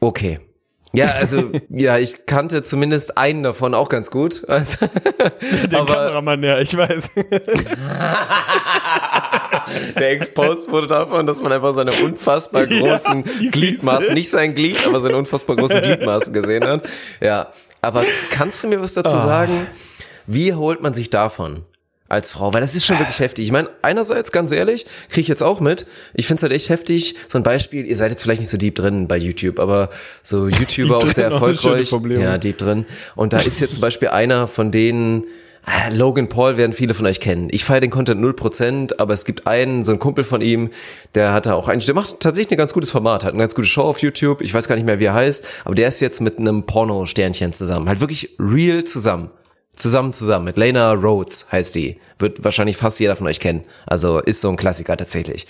[0.00, 0.40] Okay.
[0.94, 4.44] Ja, also, ja, ich kannte zumindest einen davon auch ganz gut.
[4.52, 4.86] Also,
[5.66, 7.10] Den aber Kameramann, ja, ich weiß.
[9.98, 14.86] der exposed wurde davon, dass man einfach seine unfassbar großen die Gliedmaßen, nicht sein Glied,
[14.86, 16.86] aber seine unfassbar großen Gliedmaßen gesehen hat.
[17.20, 19.66] Ja, aber kannst du mir was dazu sagen?
[20.26, 21.64] Wie holt man sich davon?
[22.12, 23.46] Als Frau, weil das ist schon wirklich heftig.
[23.46, 25.86] Ich meine, einerseits, ganz ehrlich, kriege ich jetzt auch mit.
[26.12, 27.14] Ich finde es halt echt heftig.
[27.26, 29.88] So ein Beispiel, ihr seid jetzt vielleicht nicht so deep drin bei YouTube, aber
[30.22, 31.90] so YouTuber auch sehr erfolgreich.
[32.18, 32.84] Ja, deep drin.
[33.16, 35.24] Und da ist jetzt zum Beispiel einer von denen,
[35.64, 37.48] ah, Logan Paul werden viele von euch kennen.
[37.50, 40.68] Ich feiere den Content 0%, aber es gibt einen, so einen Kumpel von ihm,
[41.14, 43.54] der hat da auch eigentlich, der macht tatsächlich ein ganz gutes Format, hat eine ganz
[43.54, 44.42] gute Show auf YouTube.
[44.42, 47.54] Ich weiß gar nicht mehr, wie er heißt, aber der ist jetzt mit einem Porno-Sternchen
[47.54, 47.88] zusammen.
[47.88, 49.30] Halt wirklich real zusammen.
[49.74, 50.44] Zusammen, zusammen.
[50.44, 51.98] Mit Lena Rhodes heißt die.
[52.18, 53.64] Wird wahrscheinlich fast jeder von euch kennen.
[53.86, 55.46] Also ist so ein Klassiker tatsächlich.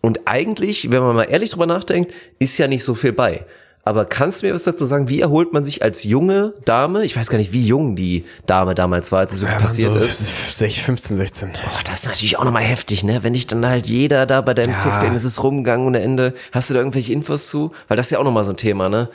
[0.00, 3.44] Und eigentlich, wenn man mal ehrlich drüber nachdenkt, ist ja nicht so viel bei.
[3.82, 5.08] Aber kannst du mir was dazu sagen?
[5.08, 7.04] Wie erholt man sich als junge Dame?
[7.04, 9.98] Ich weiß gar nicht, wie jung die Dame damals war, als es wirklich passiert so
[9.98, 10.56] ist.
[10.58, 11.48] 16, 15, 16.
[11.52, 13.22] Boah, das ist natürlich auch nochmal heftig, ne?
[13.22, 14.78] Wenn dich dann halt jeder da bei deinem Ja.
[14.78, 16.34] Sexband ist es rumgegangen ohne Ende.
[16.52, 17.72] Hast du da irgendwelche Infos zu?
[17.88, 19.08] Weil das ist ja auch nochmal so ein Thema, ne?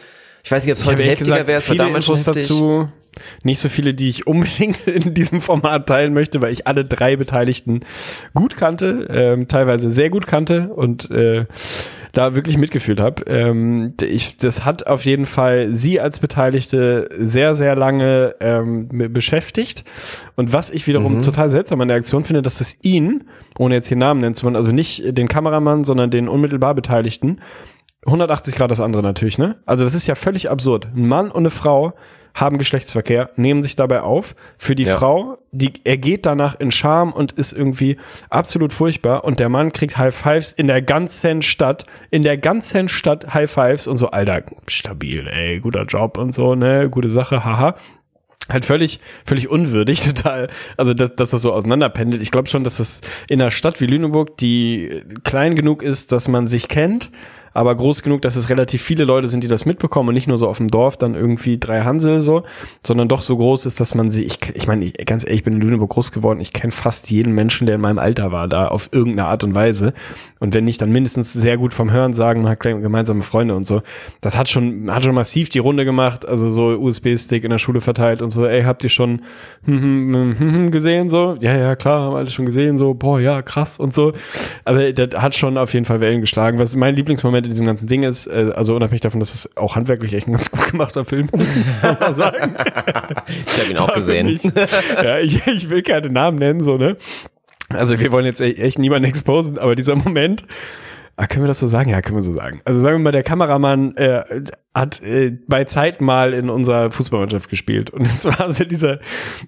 [0.43, 2.47] Ich weiß nicht, ob es heute heftiger wäre, es war damals schon Infos heftig.
[2.49, 2.87] dazu.
[3.43, 7.15] Nicht so viele, die ich unbedingt in diesem Format teilen möchte, weil ich alle drei
[7.15, 7.81] Beteiligten
[8.33, 11.45] gut kannte, ähm, teilweise sehr gut kannte und äh,
[12.13, 13.23] da wirklich mitgefühlt habe.
[13.25, 19.83] Ähm, ich, das hat auf jeden Fall sie als Beteiligte sehr, sehr lange ähm, beschäftigt.
[20.35, 23.23] Und was ich wiederum total seltsam an der Aktion finde, dass es ihn,
[23.57, 27.39] ohne jetzt hier Namen nennen zu wollen, also nicht den Kameramann, sondern den unmittelbar Beteiligten,
[28.05, 29.55] 180 Grad das andere natürlich, ne?
[29.65, 30.89] Also das ist ja völlig absurd.
[30.95, 31.93] Ein Mann und eine Frau
[32.33, 34.35] haben Geschlechtsverkehr, nehmen sich dabei auf.
[34.57, 34.97] Für die Ja.
[34.97, 37.97] Frau, die, er geht danach in Scham und ist irgendwie
[38.29, 39.23] absolut furchtbar.
[39.23, 43.49] Und der Mann kriegt High Fives in der ganzen Stadt, in der ganzen Stadt High
[43.51, 47.75] Fives und so, Alter, stabil, ey, guter Job und so, ne, gute Sache, haha
[48.49, 50.49] halt völlig, völlig unwürdig, total.
[50.77, 52.21] Also, dass, dass das so auseinanderpendelt.
[52.21, 56.27] Ich glaube schon, dass das in einer Stadt wie Lüneburg, die klein genug ist, dass
[56.27, 57.11] man sich kennt,
[57.53, 60.37] aber groß genug, dass es relativ viele Leute sind, die das mitbekommen und nicht nur
[60.37, 62.43] so auf dem Dorf dann irgendwie drei Hansel so,
[62.85, 65.43] sondern doch so groß ist, dass man sie, ich, ich meine, ich, ganz ehrlich, ich
[65.43, 68.47] bin in Lüneburg groß geworden, ich kenne fast jeden Menschen, der in meinem Alter war,
[68.47, 69.93] da auf irgendeine Art und Weise.
[70.39, 73.81] Und wenn nicht, dann mindestens sehr gut vom Hören sagen, hat gemeinsame Freunde und so.
[74.21, 77.81] Das hat schon, hat schon massiv die Runde gemacht, also so USB-Stick in der Schule
[77.81, 79.21] verteilt und so, ey, habt ihr schon
[79.65, 81.37] hm, hm, hm, gesehen so?
[81.41, 84.13] Ja, ja, klar, haben alle schon gesehen, so, boah, ja, krass und so.
[84.65, 86.59] Also das hat schon auf jeden Fall Wellen geschlagen.
[86.59, 89.75] Was mein Lieblingsmoment in diesem ganzen Ding ist, äh, also unabhängig davon, dass es auch
[89.75, 92.55] handwerklich echt ein ganz gut gemachter Film ist, muss man sagen.
[93.47, 94.27] Ich habe ihn auch gesehen.
[94.27, 96.97] Ich, ja, ich, ich will keine Namen nennen, so, ne?
[97.69, 100.45] Also wir wollen jetzt e- echt niemanden exposen, aber dieser Moment,
[101.15, 101.89] ah, können wir das so sagen?
[101.89, 102.61] Ja, können wir so sagen.
[102.65, 104.23] Also sagen wir mal, der Kameramann äh,
[104.75, 107.91] hat äh, bei Zeit mal in unserer Fußballmannschaft gespielt.
[107.91, 108.99] Und es war so dieser,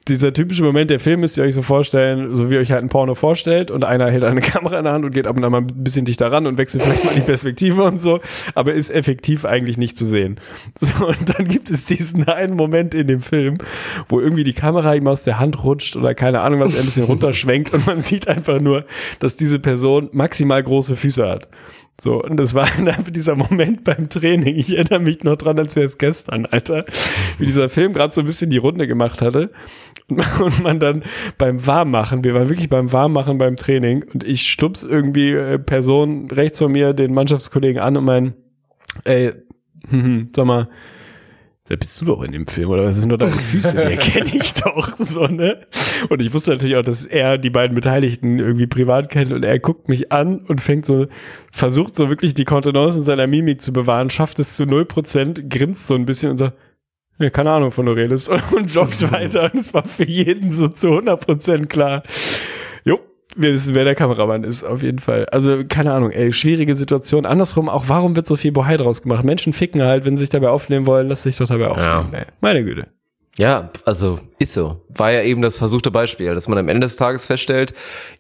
[0.08, 2.84] dieser typische Moment, der Film müsst ihr euch so vorstellen, so wie ihr euch halt
[2.84, 5.44] ein Porno vorstellt und einer hält eine Kamera in der Hand und geht ab und
[5.44, 8.20] an mal ein bisschen dichter ran und wechselt vielleicht mal die Perspektive und so,
[8.54, 10.40] aber ist effektiv eigentlich nicht zu sehen.
[10.86, 13.58] So, und dann gibt es diesen einen Moment in dem Film,
[14.10, 16.86] wo irgendwie die Kamera ihm aus der Hand rutscht oder keine Ahnung was, er ein
[16.86, 18.86] bisschen runterschwenkt und man sieht einfach nur,
[19.20, 21.48] dass diese Person maximal große Füße hat.
[22.00, 24.56] So, und das war einfach dieser Moment beim Training.
[24.56, 26.86] Ich erinnere mich noch dran, als wäre es gestern, Alter,
[27.38, 29.52] wie dieser Film gerade so ein bisschen die Runde gemacht hatte.
[30.08, 31.04] Und man- dann
[31.38, 36.30] beim Warmmachen, wir waren wirklich beim Warmmachen beim Training und ich stups irgendwie äh, Person
[36.30, 38.34] rechts von mir, den Mannschaftskollegen an und mein,
[39.06, 39.32] ey,
[40.36, 40.70] sag mal,
[41.68, 43.76] da bist du doch in dem Film, oder was sind doch deine Füße?
[43.76, 45.66] Die erkenne ich doch, so, ne?
[46.10, 49.58] Und ich wusste natürlich auch, dass er die beiden Beteiligten irgendwie privat kennt und er
[49.58, 51.08] guckt mich an und fängt so,
[51.52, 55.50] versucht so wirklich die Kontenance in seiner Mimik zu bewahren, schafft es zu null Prozent,
[55.50, 56.56] grinst so ein bisschen und sagt,
[57.18, 60.52] ja, keine Ahnung von du redest und, und joggt weiter und es war für jeden
[60.52, 62.04] so zu 100 Prozent klar.
[63.36, 65.26] Wir wissen, wer der Kameramann ist, auf jeden Fall.
[65.26, 67.26] Also, keine Ahnung, ey, schwierige Situation.
[67.26, 69.24] Andersrum, auch warum wird so viel Bohai draus gemacht?
[69.24, 72.14] Menschen ficken halt, wenn sie sich dabei aufnehmen wollen, lass sich doch dabei aufnehmen.
[72.14, 72.88] Ey, meine Güte.
[73.38, 74.82] Ja, also ist so.
[74.90, 77.74] War ja eben das versuchte Beispiel, dass man am Ende des Tages feststellt,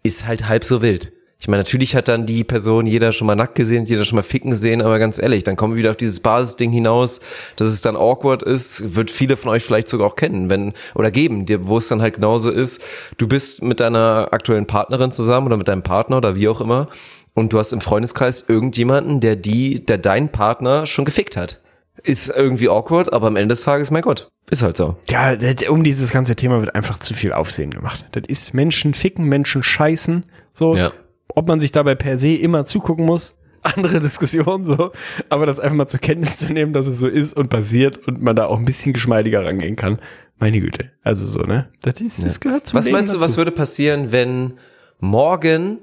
[0.03, 1.13] ist halt halb so wild.
[1.45, 4.23] Ich meine, natürlich hat dann die Person jeder schon mal nackt gesehen, jeder schon mal
[4.23, 7.19] ficken gesehen, aber ganz ehrlich, dann kommen wir wieder auf dieses Basisding hinaus,
[7.55, 11.11] dass es dann awkward ist, wird viele von euch vielleicht sogar auch kennen, wenn, oder
[11.11, 12.81] geben, dir, wo es dann halt genauso ist,
[13.19, 16.87] du bist mit deiner aktuellen Partnerin zusammen oder mit deinem Partner oder wie auch immer
[17.35, 21.61] und du hast im Freundeskreis irgendjemanden, der die, der deinen Partner schon gefickt hat.
[22.01, 24.97] Ist irgendwie awkward, aber am Ende des Tages, mein Gott, ist halt so.
[25.09, 25.35] Ja,
[25.69, 28.03] um dieses ganze Thema wird einfach zu viel Aufsehen gemacht.
[28.13, 30.75] Das ist Menschen ficken, Menschen scheißen, so.
[30.75, 30.91] Ja.
[31.35, 34.91] Ob man sich dabei per se immer zugucken muss, andere Diskussion so,
[35.29, 38.21] aber das einfach mal zur Kenntnis zu nehmen, dass es so ist und passiert und
[38.21, 39.99] man da auch ein bisschen geschmeidiger rangehen kann.
[40.37, 40.91] Meine Güte.
[41.03, 41.69] Also so, ne?
[41.81, 43.25] Das ist, das gehört zum Was Leben meinst du, dazu.
[43.29, 44.55] was würde passieren, wenn
[44.99, 45.79] morgen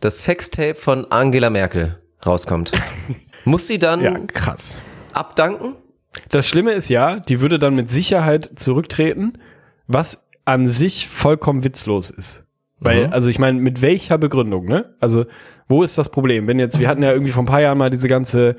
[0.00, 2.72] das Sextape von Angela Merkel rauskommt?
[3.44, 4.80] Muss sie dann Ja, krass.
[5.12, 5.76] abdanken?
[6.30, 9.34] Das Schlimme ist ja, die würde dann mit Sicherheit zurücktreten,
[9.86, 12.44] was an sich vollkommen witzlos ist.
[12.78, 14.94] Weil, also ich meine, mit welcher Begründung, ne?
[15.00, 15.24] Also,
[15.68, 16.46] wo ist das Problem?
[16.46, 18.54] Wenn jetzt, wir hatten ja irgendwie vor ein paar Jahren mal diese ganze,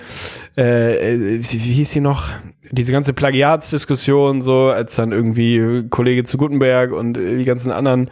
[0.57, 2.30] äh, äh, wie wie hieß sie noch?
[2.69, 8.10] Diese ganze Plagiatsdiskussion, so, als dann irgendwie Kollege zu Gutenberg und äh, die ganzen anderen,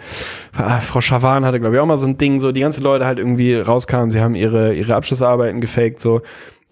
[0.55, 3.05] ah, Frau Schawan hatte, glaube ich, auch mal so ein Ding, so, die ganzen Leute
[3.05, 6.21] halt irgendwie rauskamen, sie haben ihre, ihre Abschlussarbeiten gefaked, so,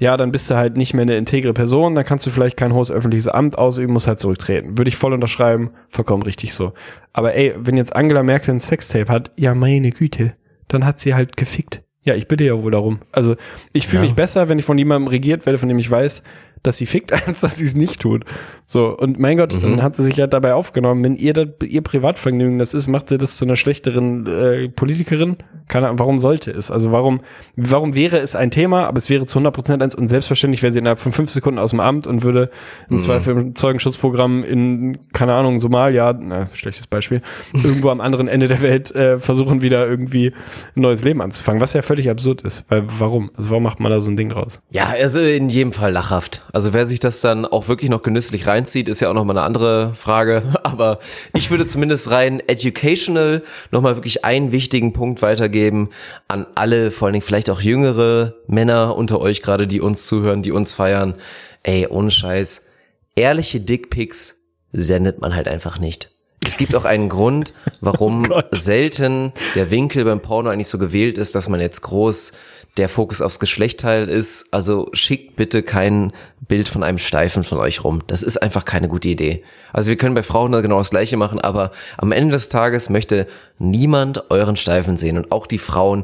[0.04, 2.74] ja, dann bist du halt nicht mehr eine integre Person, dann kannst du vielleicht kein
[2.74, 4.78] hohes öffentliches Amt ausüben, musst halt zurücktreten.
[4.78, 6.74] Würde ich voll unterschreiben, vollkommen richtig so.
[7.14, 10.36] Aber ey, wenn jetzt Angela Merkel ein Sextape hat, ja meine Güte,
[10.68, 11.84] dann hat sie halt gefickt.
[12.04, 13.00] Ja, ich bitte ja wohl darum.
[13.14, 13.36] Also
[13.72, 14.08] ich fühle Ja.
[14.10, 16.24] mich besser, wenn ich von jemandem regiert werde, von dem ich weiß,
[16.62, 18.26] dass sie fickt, als dass sie es nicht tut.
[18.66, 21.04] So, und mein Gott, dann hat sie sich ja dabei aufgenommen.
[21.04, 25.38] Wenn ihr das, ihr Privatvergnügen das ist, macht sie das zu einer schlechteren äh, Politikerin?
[25.68, 26.72] Keine Ahnung, warum sollte es?
[26.72, 27.22] Also warum,
[27.56, 30.80] warum wäre es ein Thema, aber es wäre zu 100% eins und selbstverständlich wäre sie
[30.80, 32.50] innerhalb von fünf Sekunden aus dem Amt und würde
[32.90, 37.22] im Zweifel im Zeugenschutzprogramm in, keine Ahnung, Somalia, na, schlechtes Beispiel,
[37.54, 40.34] irgendwo am anderen Ende der Welt äh, versuchen wieder irgendwie
[40.76, 42.66] ein neues Leben anzufangen, was ja völlig absurd ist.
[42.70, 43.32] Weil warum?
[43.36, 44.62] Also warum macht man da so ein Ding raus?
[44.72, 46.44] Ja, also in jedem Fall lachhaft.
[46.54, 49.46] Also wer sich das dann auch wirklich noch genüsslich reinzieht, ist ja auch nochmal eine
[49.46, 50.44] andere Frage.
[50.64, 51.00] Aber
[51.34, 55.90] ich würde zumindest rein educational nochmal wirklich einen wichtigen Punkt weitergeben
[56.28, 60.44] an alle, vor allen Dingen vielleicht auch jüngere Männer unter euch gerade, die uns zuhören,
[60.44, 61.16] die uns feiern.
[61.64, 62.68] Ey, ohne Scheiß.
[63.16, 66.13] Ehrliche Dickpics sendet man halt einfach nicht.
[66.46, 71.36] Es gibt auch einen Grund, warum selten der Winkel beim Porno eigentlich so gewählt ist,
[71.36, 72.34] dass man jetzt groß
[72.78, 74.48] der Fokus aufs Geschlechtteil ist.
[74.52, 76.12] Also schickt bitte kein
[76.48, 78.02] Bild von einem Steifen von euch rum.
[78.08, 79.44] Das ist einfach keine gute Idee.
[79.72, 82.90] Also wir können bei Frauen da genau das Gleiche machen, aber am Ende des Tages
[82.90, 83.28] möchte
[83.60, 86.04] niemand euren Steifen sehen und auch die Frauen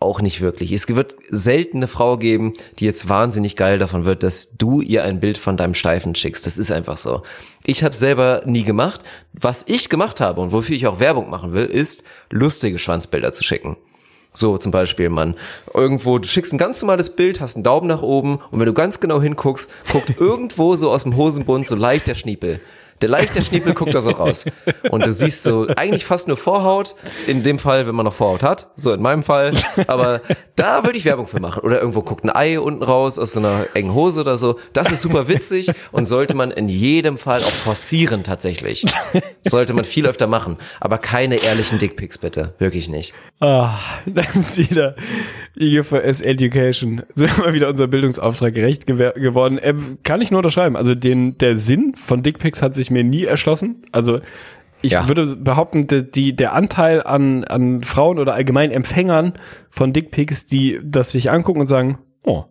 [0.00, 0.72] auch nicht wirklich.
[0.72, 5.04] Es wird selten eine Frau geben, die jetzt wahnsinnig geil davon wird, dass du ihr
[5.04, 6.46] ein Bild von deinem Steifen schickst.
[6.46, 7.22] Das ist einfach so.
[7.64, 9.02] Ich habe selber nie gemacht.
[9.32, 13.42] Was ich gemacht habe und wofür ich auch Werbung machen will, ist lustige Schwanzbilder zu
[13.42, 13.76] schicken.
[14.32, 15.34] So zum Beispiel, man
[15.74, 18.74] irgendwo, du schickst ein ganz normales Bild, hast einen Daumen nach oben und wenn du
[18.74, 22.60] ganz genau hinguckst, guckt irgendwo so aus dem Hosenbund so leicht der Schniepel.
[23.00, 24.46] Der leichte Schniepel guckt da so raus.
[24.90, 26.94] Und du siehst so eigentlich fast nur Vorhaut.
[27.26, 28.70] In dem Fall, wenn man noch Vorhaut hat.
[28.76, 29.54] So in meinem Fall.
[29.86, 30.20] Aber
[30.56, 31.62] da würde ich Werbung für machen.
[31.62, 34.58] Oder irgendwo guckt ein Ei unten raus aus so einer engen Hose oder so.
[34.72, 38.84] Das ist super witzig und sollte man in jedem Fall auch forcieren tatsächlich.
[39.42, 40.56] Sollte man viel öfter machen.
[40.80, 42.54] Aber keine ehrlichen Dickpics bitte.
[42.58, 43.14] Wirklich nicht.
[43.40, 43.74] Ah,
[44.06, 44.96] das ist wieder
[45.58, 47.02] IGVS Education.
[47.14, 49.58] Sind wir wieder unser Bildungsauftrag gerecht geworden.
[49.58, 50.76] Äh, kann ich nur unterschreiben.
[50.76, 53.82] Also den, der Sinn von Dickpics hat sich mir nie erschlossen.
[53.92, 54.20] Also
[54.80, 55.08] ich ja.
[55.08, 59.32] würde behaupten, die, der Anteil an, an Frauen oder allgemein Empfängern
[59.70, 62.44] von Dickpics, die das sich angucken und sagen, oh,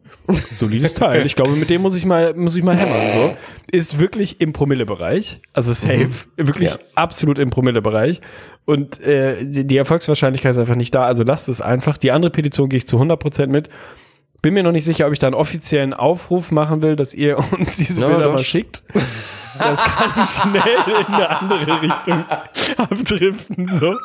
[0.53, 1.25] solides Teil.
[1.25, 3.37] Ich glaube, mit dem muss ich mal, muss ich mal hämmern, so.
[3.71, 5.41] Ist wirklich im Promille-Bereich.
[5.53, 6.09] Also safe.
[6.37, 6.47] Mhm.
[6.47, 6.77] Wirklich ja.
[6.95, 8.21] absolut im Promille-Bereich.
[8.65, 11.03] Und äh, die, die Erfolgswahrscheinlichkeit ist einfach nicht da.
[11.03, 11.97] Also lasst es einfach.
[11.97, 13.69] Die andere Petition gehe ich zu 100 Prozent mit.
[14.41, 17.37] Bin mir noch nicht sicher, ob ich da einen offiziellen Aufruf machen will, dass ihr
[17.57, 18.33] uns diese no, Bilder doch.
[18.33, 18.83] mal schickt.
[19.57, 22.25] Das kann schnell in eine andere Richtung
[22.77, 23.95] abdriften, so.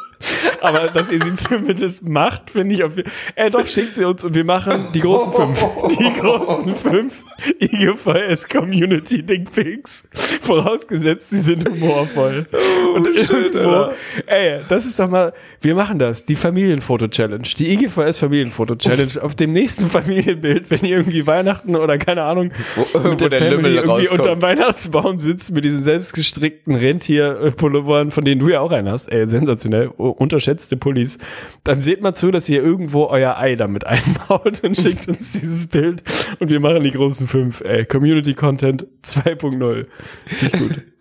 [0.61, 2.93] Aber dass ihr sie zumindest macht, finde ich auf
[3.35, 5.67] Ey, doch, schickt sie uns und wir machen die großen fünf.
[5.89, 7.25] Die großen fünf
[7.61, 10.05] IGVS Community Dickpics.
[10.43, 12.47] Vorausgesetzt, sie sind humorvoll.
[12.53, 13.93] Oh, und irgendwo,
[14.27, 16.25] ey, das ist doch mal, wir machen das.
[16.25, 17.43] Die Familienfoto-Challenge.
[17.43, 19.23] Die IGVS Familienfoto-Challenge.
[19.23, 23.39] Auf dem nächsten Familienbild, wenn ihr irgendwie Weihnachten oder keine Ahnung, wo, mit der, der
[23.39, 28.89] Family irgendwie unterm Weihnachtsbaum sitzt mit diesen selbstgestrickten Rentierpullovern, von denen du ja auch einen
[28.89, 29.09] hast.
[29.09, 31.19] Ey, sensationell unterschätzte Pullis,
[31.65, 35.67] dann seht mal zu, dass ihr irgendwo euer Ei damit einbaut und schickt uns dieses
[35.67, 36.03] Bild
[36.41, 37.61] und wir machen die großen fünf.
[37.63, 39.87] Ey, Community Content 2.0.
[40.27, 40.73] Finde gut.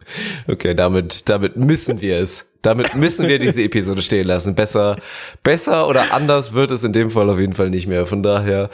[0.48, 2.58] Okay, damit, damit müssen wir es.
[2.62, 4.56] Damit müssen wir diese Episode stehen lassen.
[4.56, 4.98] Besser,
[5.44, 8.06] besser oder anders wird es in dem Fall auf jeden Fall nicht mehr.
[8.06, 8.70] Von daher,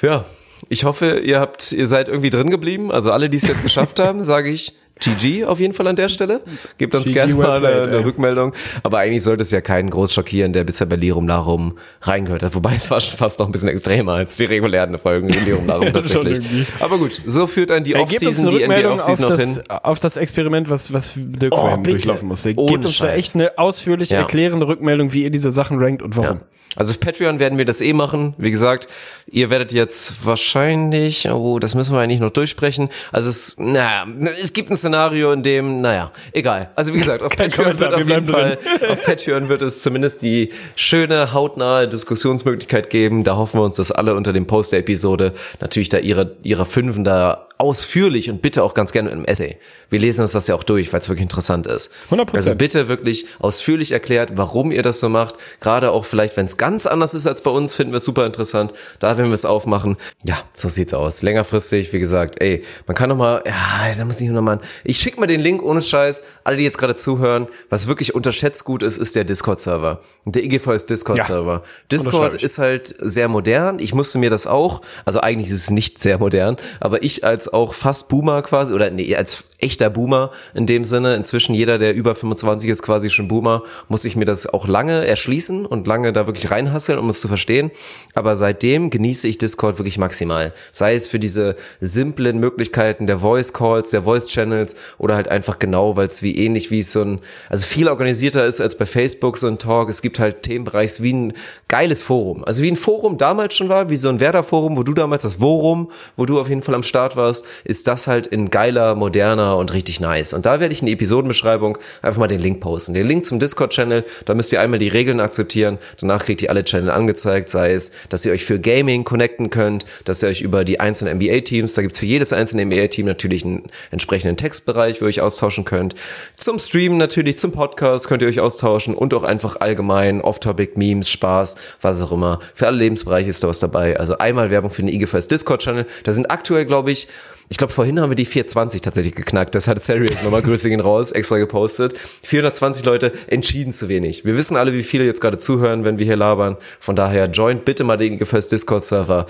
[0.00, 0.24] ja,
[0.68, 2.90] ich hoffe, ihr habt, ihr seid irgendwie drin geblieben.
[2.90, 6.08] Also alle, die es jetzt geschafft haben, sage ich GG auf jeden Fall an der
[6.08, 6.42] Stelle.
[6.78, 8.52] Gebt uns gerne mal eine, eine Rückmeldung.
[8.82, 12.54] Aber eigentlich sollte es ja keinen groß schockieren, der bisher bei Lirum Larum reingehört hat.
[12.54, 15.66] Wobei es war schon fast noch ein bisschen extremer als die regulären Folgen in Lirum
[15.66, 16.44] Larum tatsächlich.
[16.80, 19.60] Aber gut, so führt dann die Offseason, die NBA Offseason noch hin.
[19.68, 22.54] Auf das Experiment, was, was Dirk oh, durchlaufen musste.
[22.54, 24.18] Gebt uns da echt eine ausführlich ja.
[24.18, 26.38] erklärende Rückmeldung, wie ihr diese Sachen rankt und warum.
[26.38, 26.46] Ja.
[26.74, 28.34] Also auf Patreon werden wir das eh machen.
[28.38, 28.88] Wie gesagt,
[29.26, 32.88] ihr werdet jetzt wahrscheinlich, oh, das müssen wir eigentlich noch durchsprechen.
[33.10, 34.06] Also es, naja,
[34.40, 36.70] es gibt ein Szenario, in dem, naja, egal.
[36.74, 40.50] Also wie gesagt, auf Patreon wird auf jeden Fall, auf Patreon wird es zumindest die
[40.76, 43.24] schöne, hautnahe Diskussionsmöglichkeit geben.
[43.24, 46.66] Da hoffen wir uns, dass alle unter dem Post der Episode natürlich da ihre, ihre
[46.66, 49.56] Fünfen da ausführlich und bitte auch ganz gerne im Essay.
[49.88, 51.92] Wir lesen uns das ja auch durch, weil es wirklich interessant ist.
[52.10, 52.34] 100%.
[52.34, 55.36] Also bitte wirklich ausführlich erklärt, warum ihr das so macht.
[55.60, 58.26] Gerade auch vielleicht, wenn es ganz anders ist als bei uns, finden wir es super
[58.26, 58.72] interessant.
[58.98, 59.96] Da werden wir es aufmachen.
[60.24, 61.22] Ja, so sieht's aus.
[61.22, 64.98] Längerfristig, wie gesagt, ey, man kann noch mal, ja, da muss ich noch mal, ich
[64.98, 66.24] schicke mal den Link ohne Scheiß.
[66.42, 70.00] Alle, die jetzt gerade zuhören, was wirklich unterschätzt gut ist, ist der Discord-Server.
[70.24, 71.52] Der IGV ist Discord-Server.
[71.52, 71.62] Ja,
[71.92, 73.78] Discord ist halt sehr modern.
[73.78, 77.51] Ich musste mir das auch, also eigentlich ist es nicht sehr modern, aber ich als
[77.52, 81.14] auch fast Boomer quasi, oder nee, als echter Boomer in dem Sinne.
[81.14, 85.06] Inzwischen jeder, der über 25 ist, quasi schon Boomer, muss ich mir das auch lange
[85.06, 87.70] erschließen und lange da wirklich reinhasseln, um es zu verstehen.
[88.14, 90.52] Aber seitdem genieße ich Discord wirklich maximal.
[90.72, 95.58] Sei es für diese simplen Möglichkeiten der Voice Calls, der Voice Channels oder halt einfach
[95.58, 97.18] genau, weil es wie ähnlich wie so ein,
[97.48, 99.88] also viel organisierter ist als bei Facebook so ein Talk.
[99.88, 101.32] Es gibt halt Themenbereichs wie ein
[101.68, 102.44] geiles Forum.
[102.44, 105.40] Also wie ein Forum damals schon war, wie so ein Werder-Forum, wo du damals das
[105.40, 109.51] Worum, wo du auf jeden Fall am Start warst, ist das halt in geiler, moderner
[109.58, 110.34] und richtig nice.
[110.34, 112.94] Und da werde ich in die Episodenbeschreibung einfach mal den Link posten.
[112.94, 115.78] Den Link zum Discord-Channel, da müsst ihr einmal die Regeln akzeptieren.
[116.00, 119.84] Danach kriegt ihr alle Channel angezeigt, sei es, dass ihr euch für Gaming connecten könnt,
[120.04, 123.64] dass ihr euch über die einzelnen NBA-Teams, da gibt's für jedes einzelne NBA-Team natürlich einen
[123.90, 125.94] entsprechenden Textbereich, wo ihr euch austauschen könnt.
[126.36, 131.10] Zum Streamen natürlich, zum Podcast könnt ihr euch austauschen und auch einfach allgemein Off-Topic, Memes,
[131.10, 132.40] Spaß, was auch immer.
[132.54, 133.98] Für alle Lebensbereiche ist da was dabei.
[133.98, 135.86] Also einmal Werbung für den IGFS Discord-Channel.
[136.04, 137.08] Da sind aktuell, glaube ich,
[137.52, 139.54] ich glaube, vorhin haben wir die 420 tatsächlich geknackt nackt.
[139.54, 141.94] Das hat Serious nochmal Grüße gehen raus, extra gepostet.
[142.22, 144.24] 420 Leute, entschieden zu wenig.
[144.24, 146.56] Wir wissen alle, wie viele jetzt gerade zuhören, wenn wir hier labern.
[146.80, 149.26] Von daher joint bitte mal den Gefäß Discord-Server.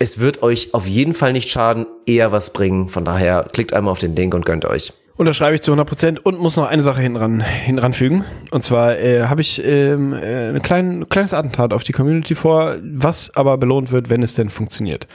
[0.00, 2.88] Es wird euch auf jeden Fall nicht schaden, eher was bringen.
[2.88, 4.92] Von daher klickt einmal auf den Link und gönnt euch.
[5.16, 8.24] Unterschreibe ich zu 100 Prozent und muss noch eine Sache hinten ran, hinten ranfügen.
[8.50, 12.78] Und zwar äh, habe ich ähm, äh, ein klein, kleines Attentat auf die Community vor,
[12.82, 15.06] was aber belohnt wird, wenn es denn funktioniert.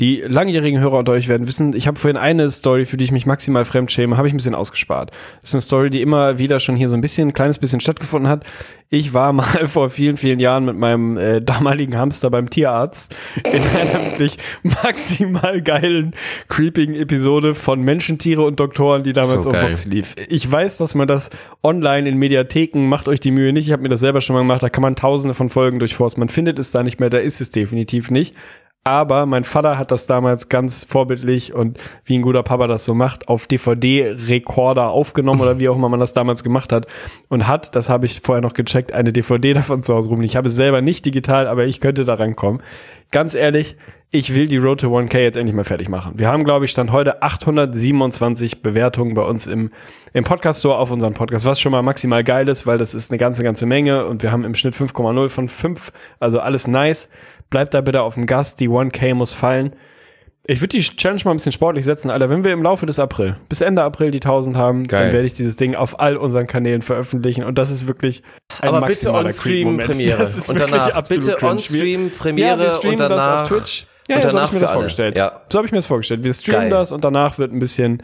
[0.00, 3.12] Die langjährigen Hörer unter euch werden wissen, ich habe vorhin eine Story, für die ich
[3.12, 5.10] mich maximal fremdschäme, habe ich ein bisschen ausgespart.
[5.42, 7.80] Das ist eine Story, die immer wieder schon hier so ein bisschen, ein kleines bisschen
[7.80, 8.46] stattgefunden hat.
[8.88, 13.44] Ich war mal vor vielen, vielen Jahren mit meinem äh, damaligen Hamster beim Tierarzt in
[13.52, 16.14] einer wirklich maximal geilen,
[16.48, 19.62] creeping Episode von Menschen, Tiere und Doktoren, die damals So auf.
[19.62, 20.16] Vox lief.
[20.28, 21.28] Ich weiß, dass man das
[21.62, 24.40] online in Mediatheken, macht euch die Mühe nicht, ich habe mir das selber schon mal
[24.40, 26.22] gemacht, da kann man tausende von Folgen durchforsten.
[26.22, 28.34] Man findet es da nicht mehr, da ist es definitiv nicht.
[28.82, 32.94] Aber mein Vater hat das damals ganz vorbildlich und wie ein guter Papa das so
[32.94, 36.86] macht, auf DVD-Rekorder aufgenommen oder wie auch immer man das damals gemacht hat
[37.28, 40.30] und hat, das habe ich vorher noch gecheckt, eine DVD davon zu Hause rumliegen.
[40.30, 42.62] Ich habe es selber nicht digital, aber ich könnte da rankommen.
[43.10, 43.76] Ganz ehrlich,
[44.12, 46.14] ich will die Road to 1K jetzt endlich mal fertig machen.
[46.16, 49.70] Wir haben, glaube ich, Stand heute 827 Bewertungen bei uns im,
[50.14, 53.18] im Podcast-Store auf unserem Podcast, was schon mal maximal geil ist, weil das ist eine
[53.18, 57.10] ganze, ganze Menge und wir haben im Schnitt 5,0 von 5, also alles nice.
[57.50, 59.74] Bleibt da bitte auf dem Gast, die 1K muss fallen.
[60.46, 62.30] Ich würde die Challenge mal ein bisschen sportlich setzen, Alter.
[62.30, 65.00] Wenn wir im Laufe des April, bis Ende April die 1000 haben, Geil.
[65.00, 68.22] dann werde ich dieses Ding auf all unseren Kanälen veröffentlichen und das ist wirklich
[68.60, 69.76] ein Aber bitte maximaler on-stream.
[69.78, 70.16] Premiere.
[70.18, 73.42] Das ist Und wirklich danach absolut bitte on-stream Wir- Premiere ja, wir streamen und danach-
[73.42, 73.86] das auf Twitch.
[74.08, 74.78] Ja, und ja, so danach habe ich mir das alle.
[74.78, 75.18] vorgestellt.
[75.18, 75.40] Ja.
[75.50, 76.24] So habe ich mir das vorgestellt.
[76.24, 76.70] Wir streamen Geil.
[76.70, 78.02] das und danach wird ein bisschen,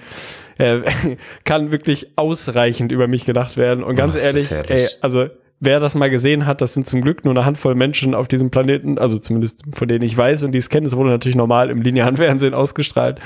[0.59, 0.81] äh,
[1.45, 3.83] kann wirklich ausreichend über mich gedacht werden.
[3.83, 5.27] Und ganz Oh, das ist ehrlich, ey, also
[5.61, 8.51] wer das mal gesehen hat, das sind zum Glück nur eine Handvoll Menschen auf diesem
[8.51, 11.71] Planeten, also zumindest von denen ich weiß und die es kennen, es wurde natürlich normal
[11.71, 13.21] im linearen Fernsehen ausgestrahlt.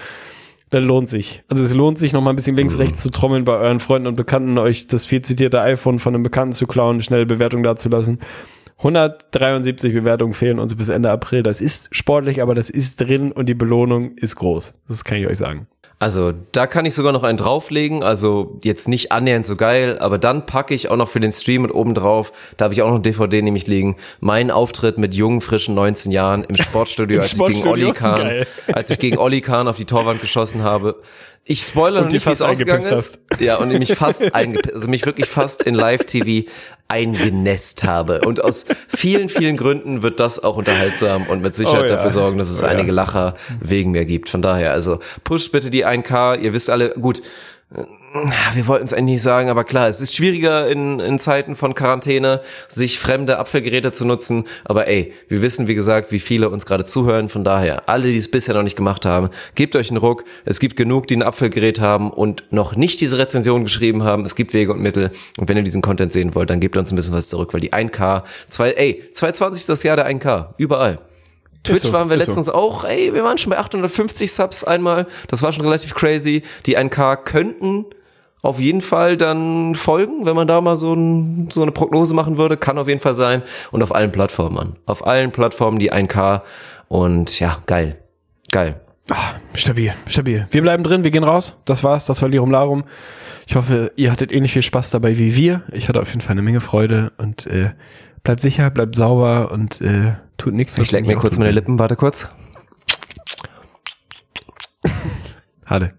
[0.70, 1.42] Dann lohnt sich.
[1.48, 4.06] Also es lohnt sich noch mal ein bisschen links, rechts zu trommeln bei euren Freunden
[4.06, 7.64] und Bekannten, euch das viel zitierte iPhone von einem Bekannten zu klauen, eine schnelle Bewertung
[7.64, 8.20] dazulassen.
[8.78, 11.42] 173 Bewertungen fehlen uns bis Ende April.
[11.42, 14.74] Das ist sportlich, aber das ist drin und die Belohnung ist groß.
[14.86, 15.66] Das kann ich euch sagen.
[16.02, 20.16] Also da kann ich sogar noch einen drauflegen, also jetzt nicht annähernd so geil, aber
[20.16, 22.94] dann packe ich auch noch für den Stream und obendrauf, da habe ich auch noch
[22.94, 27.32] ein DVD nämlich liegen, mein Auftritt mit jungen, frischen 19 Jahren im Sportstudio, Im als
[27.32, 27.88] ich gegen Sportstudio?
[27.88, 30.96] Olli Kahn, als ich gegen Olli Kahn auf die Torwand geschossen habe.
[31.50, 33.18] Ich spoilere dir nicht, wie es ausgegangen ist.
[33.40, 36.48] Ja, und mich fast eingepisst, also mich wirklich fast in Live-TV
[36.86, 38.20] eingenässt habe.
[38.20, 41.96] Und aus vielen, vielen Gründen wird das auch unterhaltsam und mit Sicherheit Oh ja.
[41.96, 42.70] dafür sorgen, dass es Oh ja.
[42.70, 44.28] einige Lacher wegen mir gibt.
[44.28, 46.38] Von daher, also pusht bitte die 1K.
[46.38, 47.20] Ihr wisst alle, gut,
[48.54, 51.74] wir wollten es eigentlich nicht sagen, aber klar, es ist schwieriger in, in Zeiten von
[51.74, 54.44] Quarantäne, sich fremde Apfelgeräte zu nutzen.
[54.64, 57.28] Aber ey, wir wissen, wie gesagt, wie viele uns gerade zuhören.
[57.28, 60.24] Von daher, alle, die es bisher noch nicht gemacht haben, gebt euch einen Ruck.
[60.44, 64.24] Es gibt genug, die ein Apfelgerät haben und noch nicht diese Rezension geschrieben haben.
[64.24, 65.12] Es gibt Wege und Mittel.
[65.38, 67.60] Und wenn ihr diesen Content sehen wollt, dann gebt uns ein bisschen was zurück, weil
[67.60, 70.54] die 1K, zwei, ey, 2020 ist das Jahr der 1K.
[70.58, 70.98] Überall.
[71.64, 72.30] Twitch so, waren wir ist so.
[72.30, 75.06] letztens auch, ey, wir waren schon bei 850 Subs einmal.
[75.28, 76.42] Das war schon relativ crazy.
[76.66, 77.86] Die 1K könnten
[78.42, 82.38] auf jeden Fall dann folgen, wenn man da mal so, ein, so eine Prognose machen
[82.38, 82.56] würde.
[82.56, 83.42] Kann auf jeden Fall sein.
[83.70, 84.76] Und auf allen Plattformen, Mann.
[84.86, 86.42] Auf allen Plattformen die 1K.
[86.88, 87.98] Und ja, geil.
[88.50, 88.80] Geil.
[89.54, 90.46] Stabil, stabil.
[90.50, 91.56] Wir bleiben drin, wir gehen raus.
[91.64, 92.84] Das war's, das war Lirum Larum.
[93.46, 95.62] Ich hoffe, ihr hattet ähnlich viel Spaß dabei wie wir.
[95.72, 97.70] Ich hatte auf jeden Fall eine Menge Freude und äh,
[98.22, 100.78] bleibt sicher, bleibt sauber und äh, tut nichts.
[100.78, 101.50] Ich leck mir kurz meine.
[101.50, 102.28] Lippen, warte kurz.
[105.64, 105.94] Hade.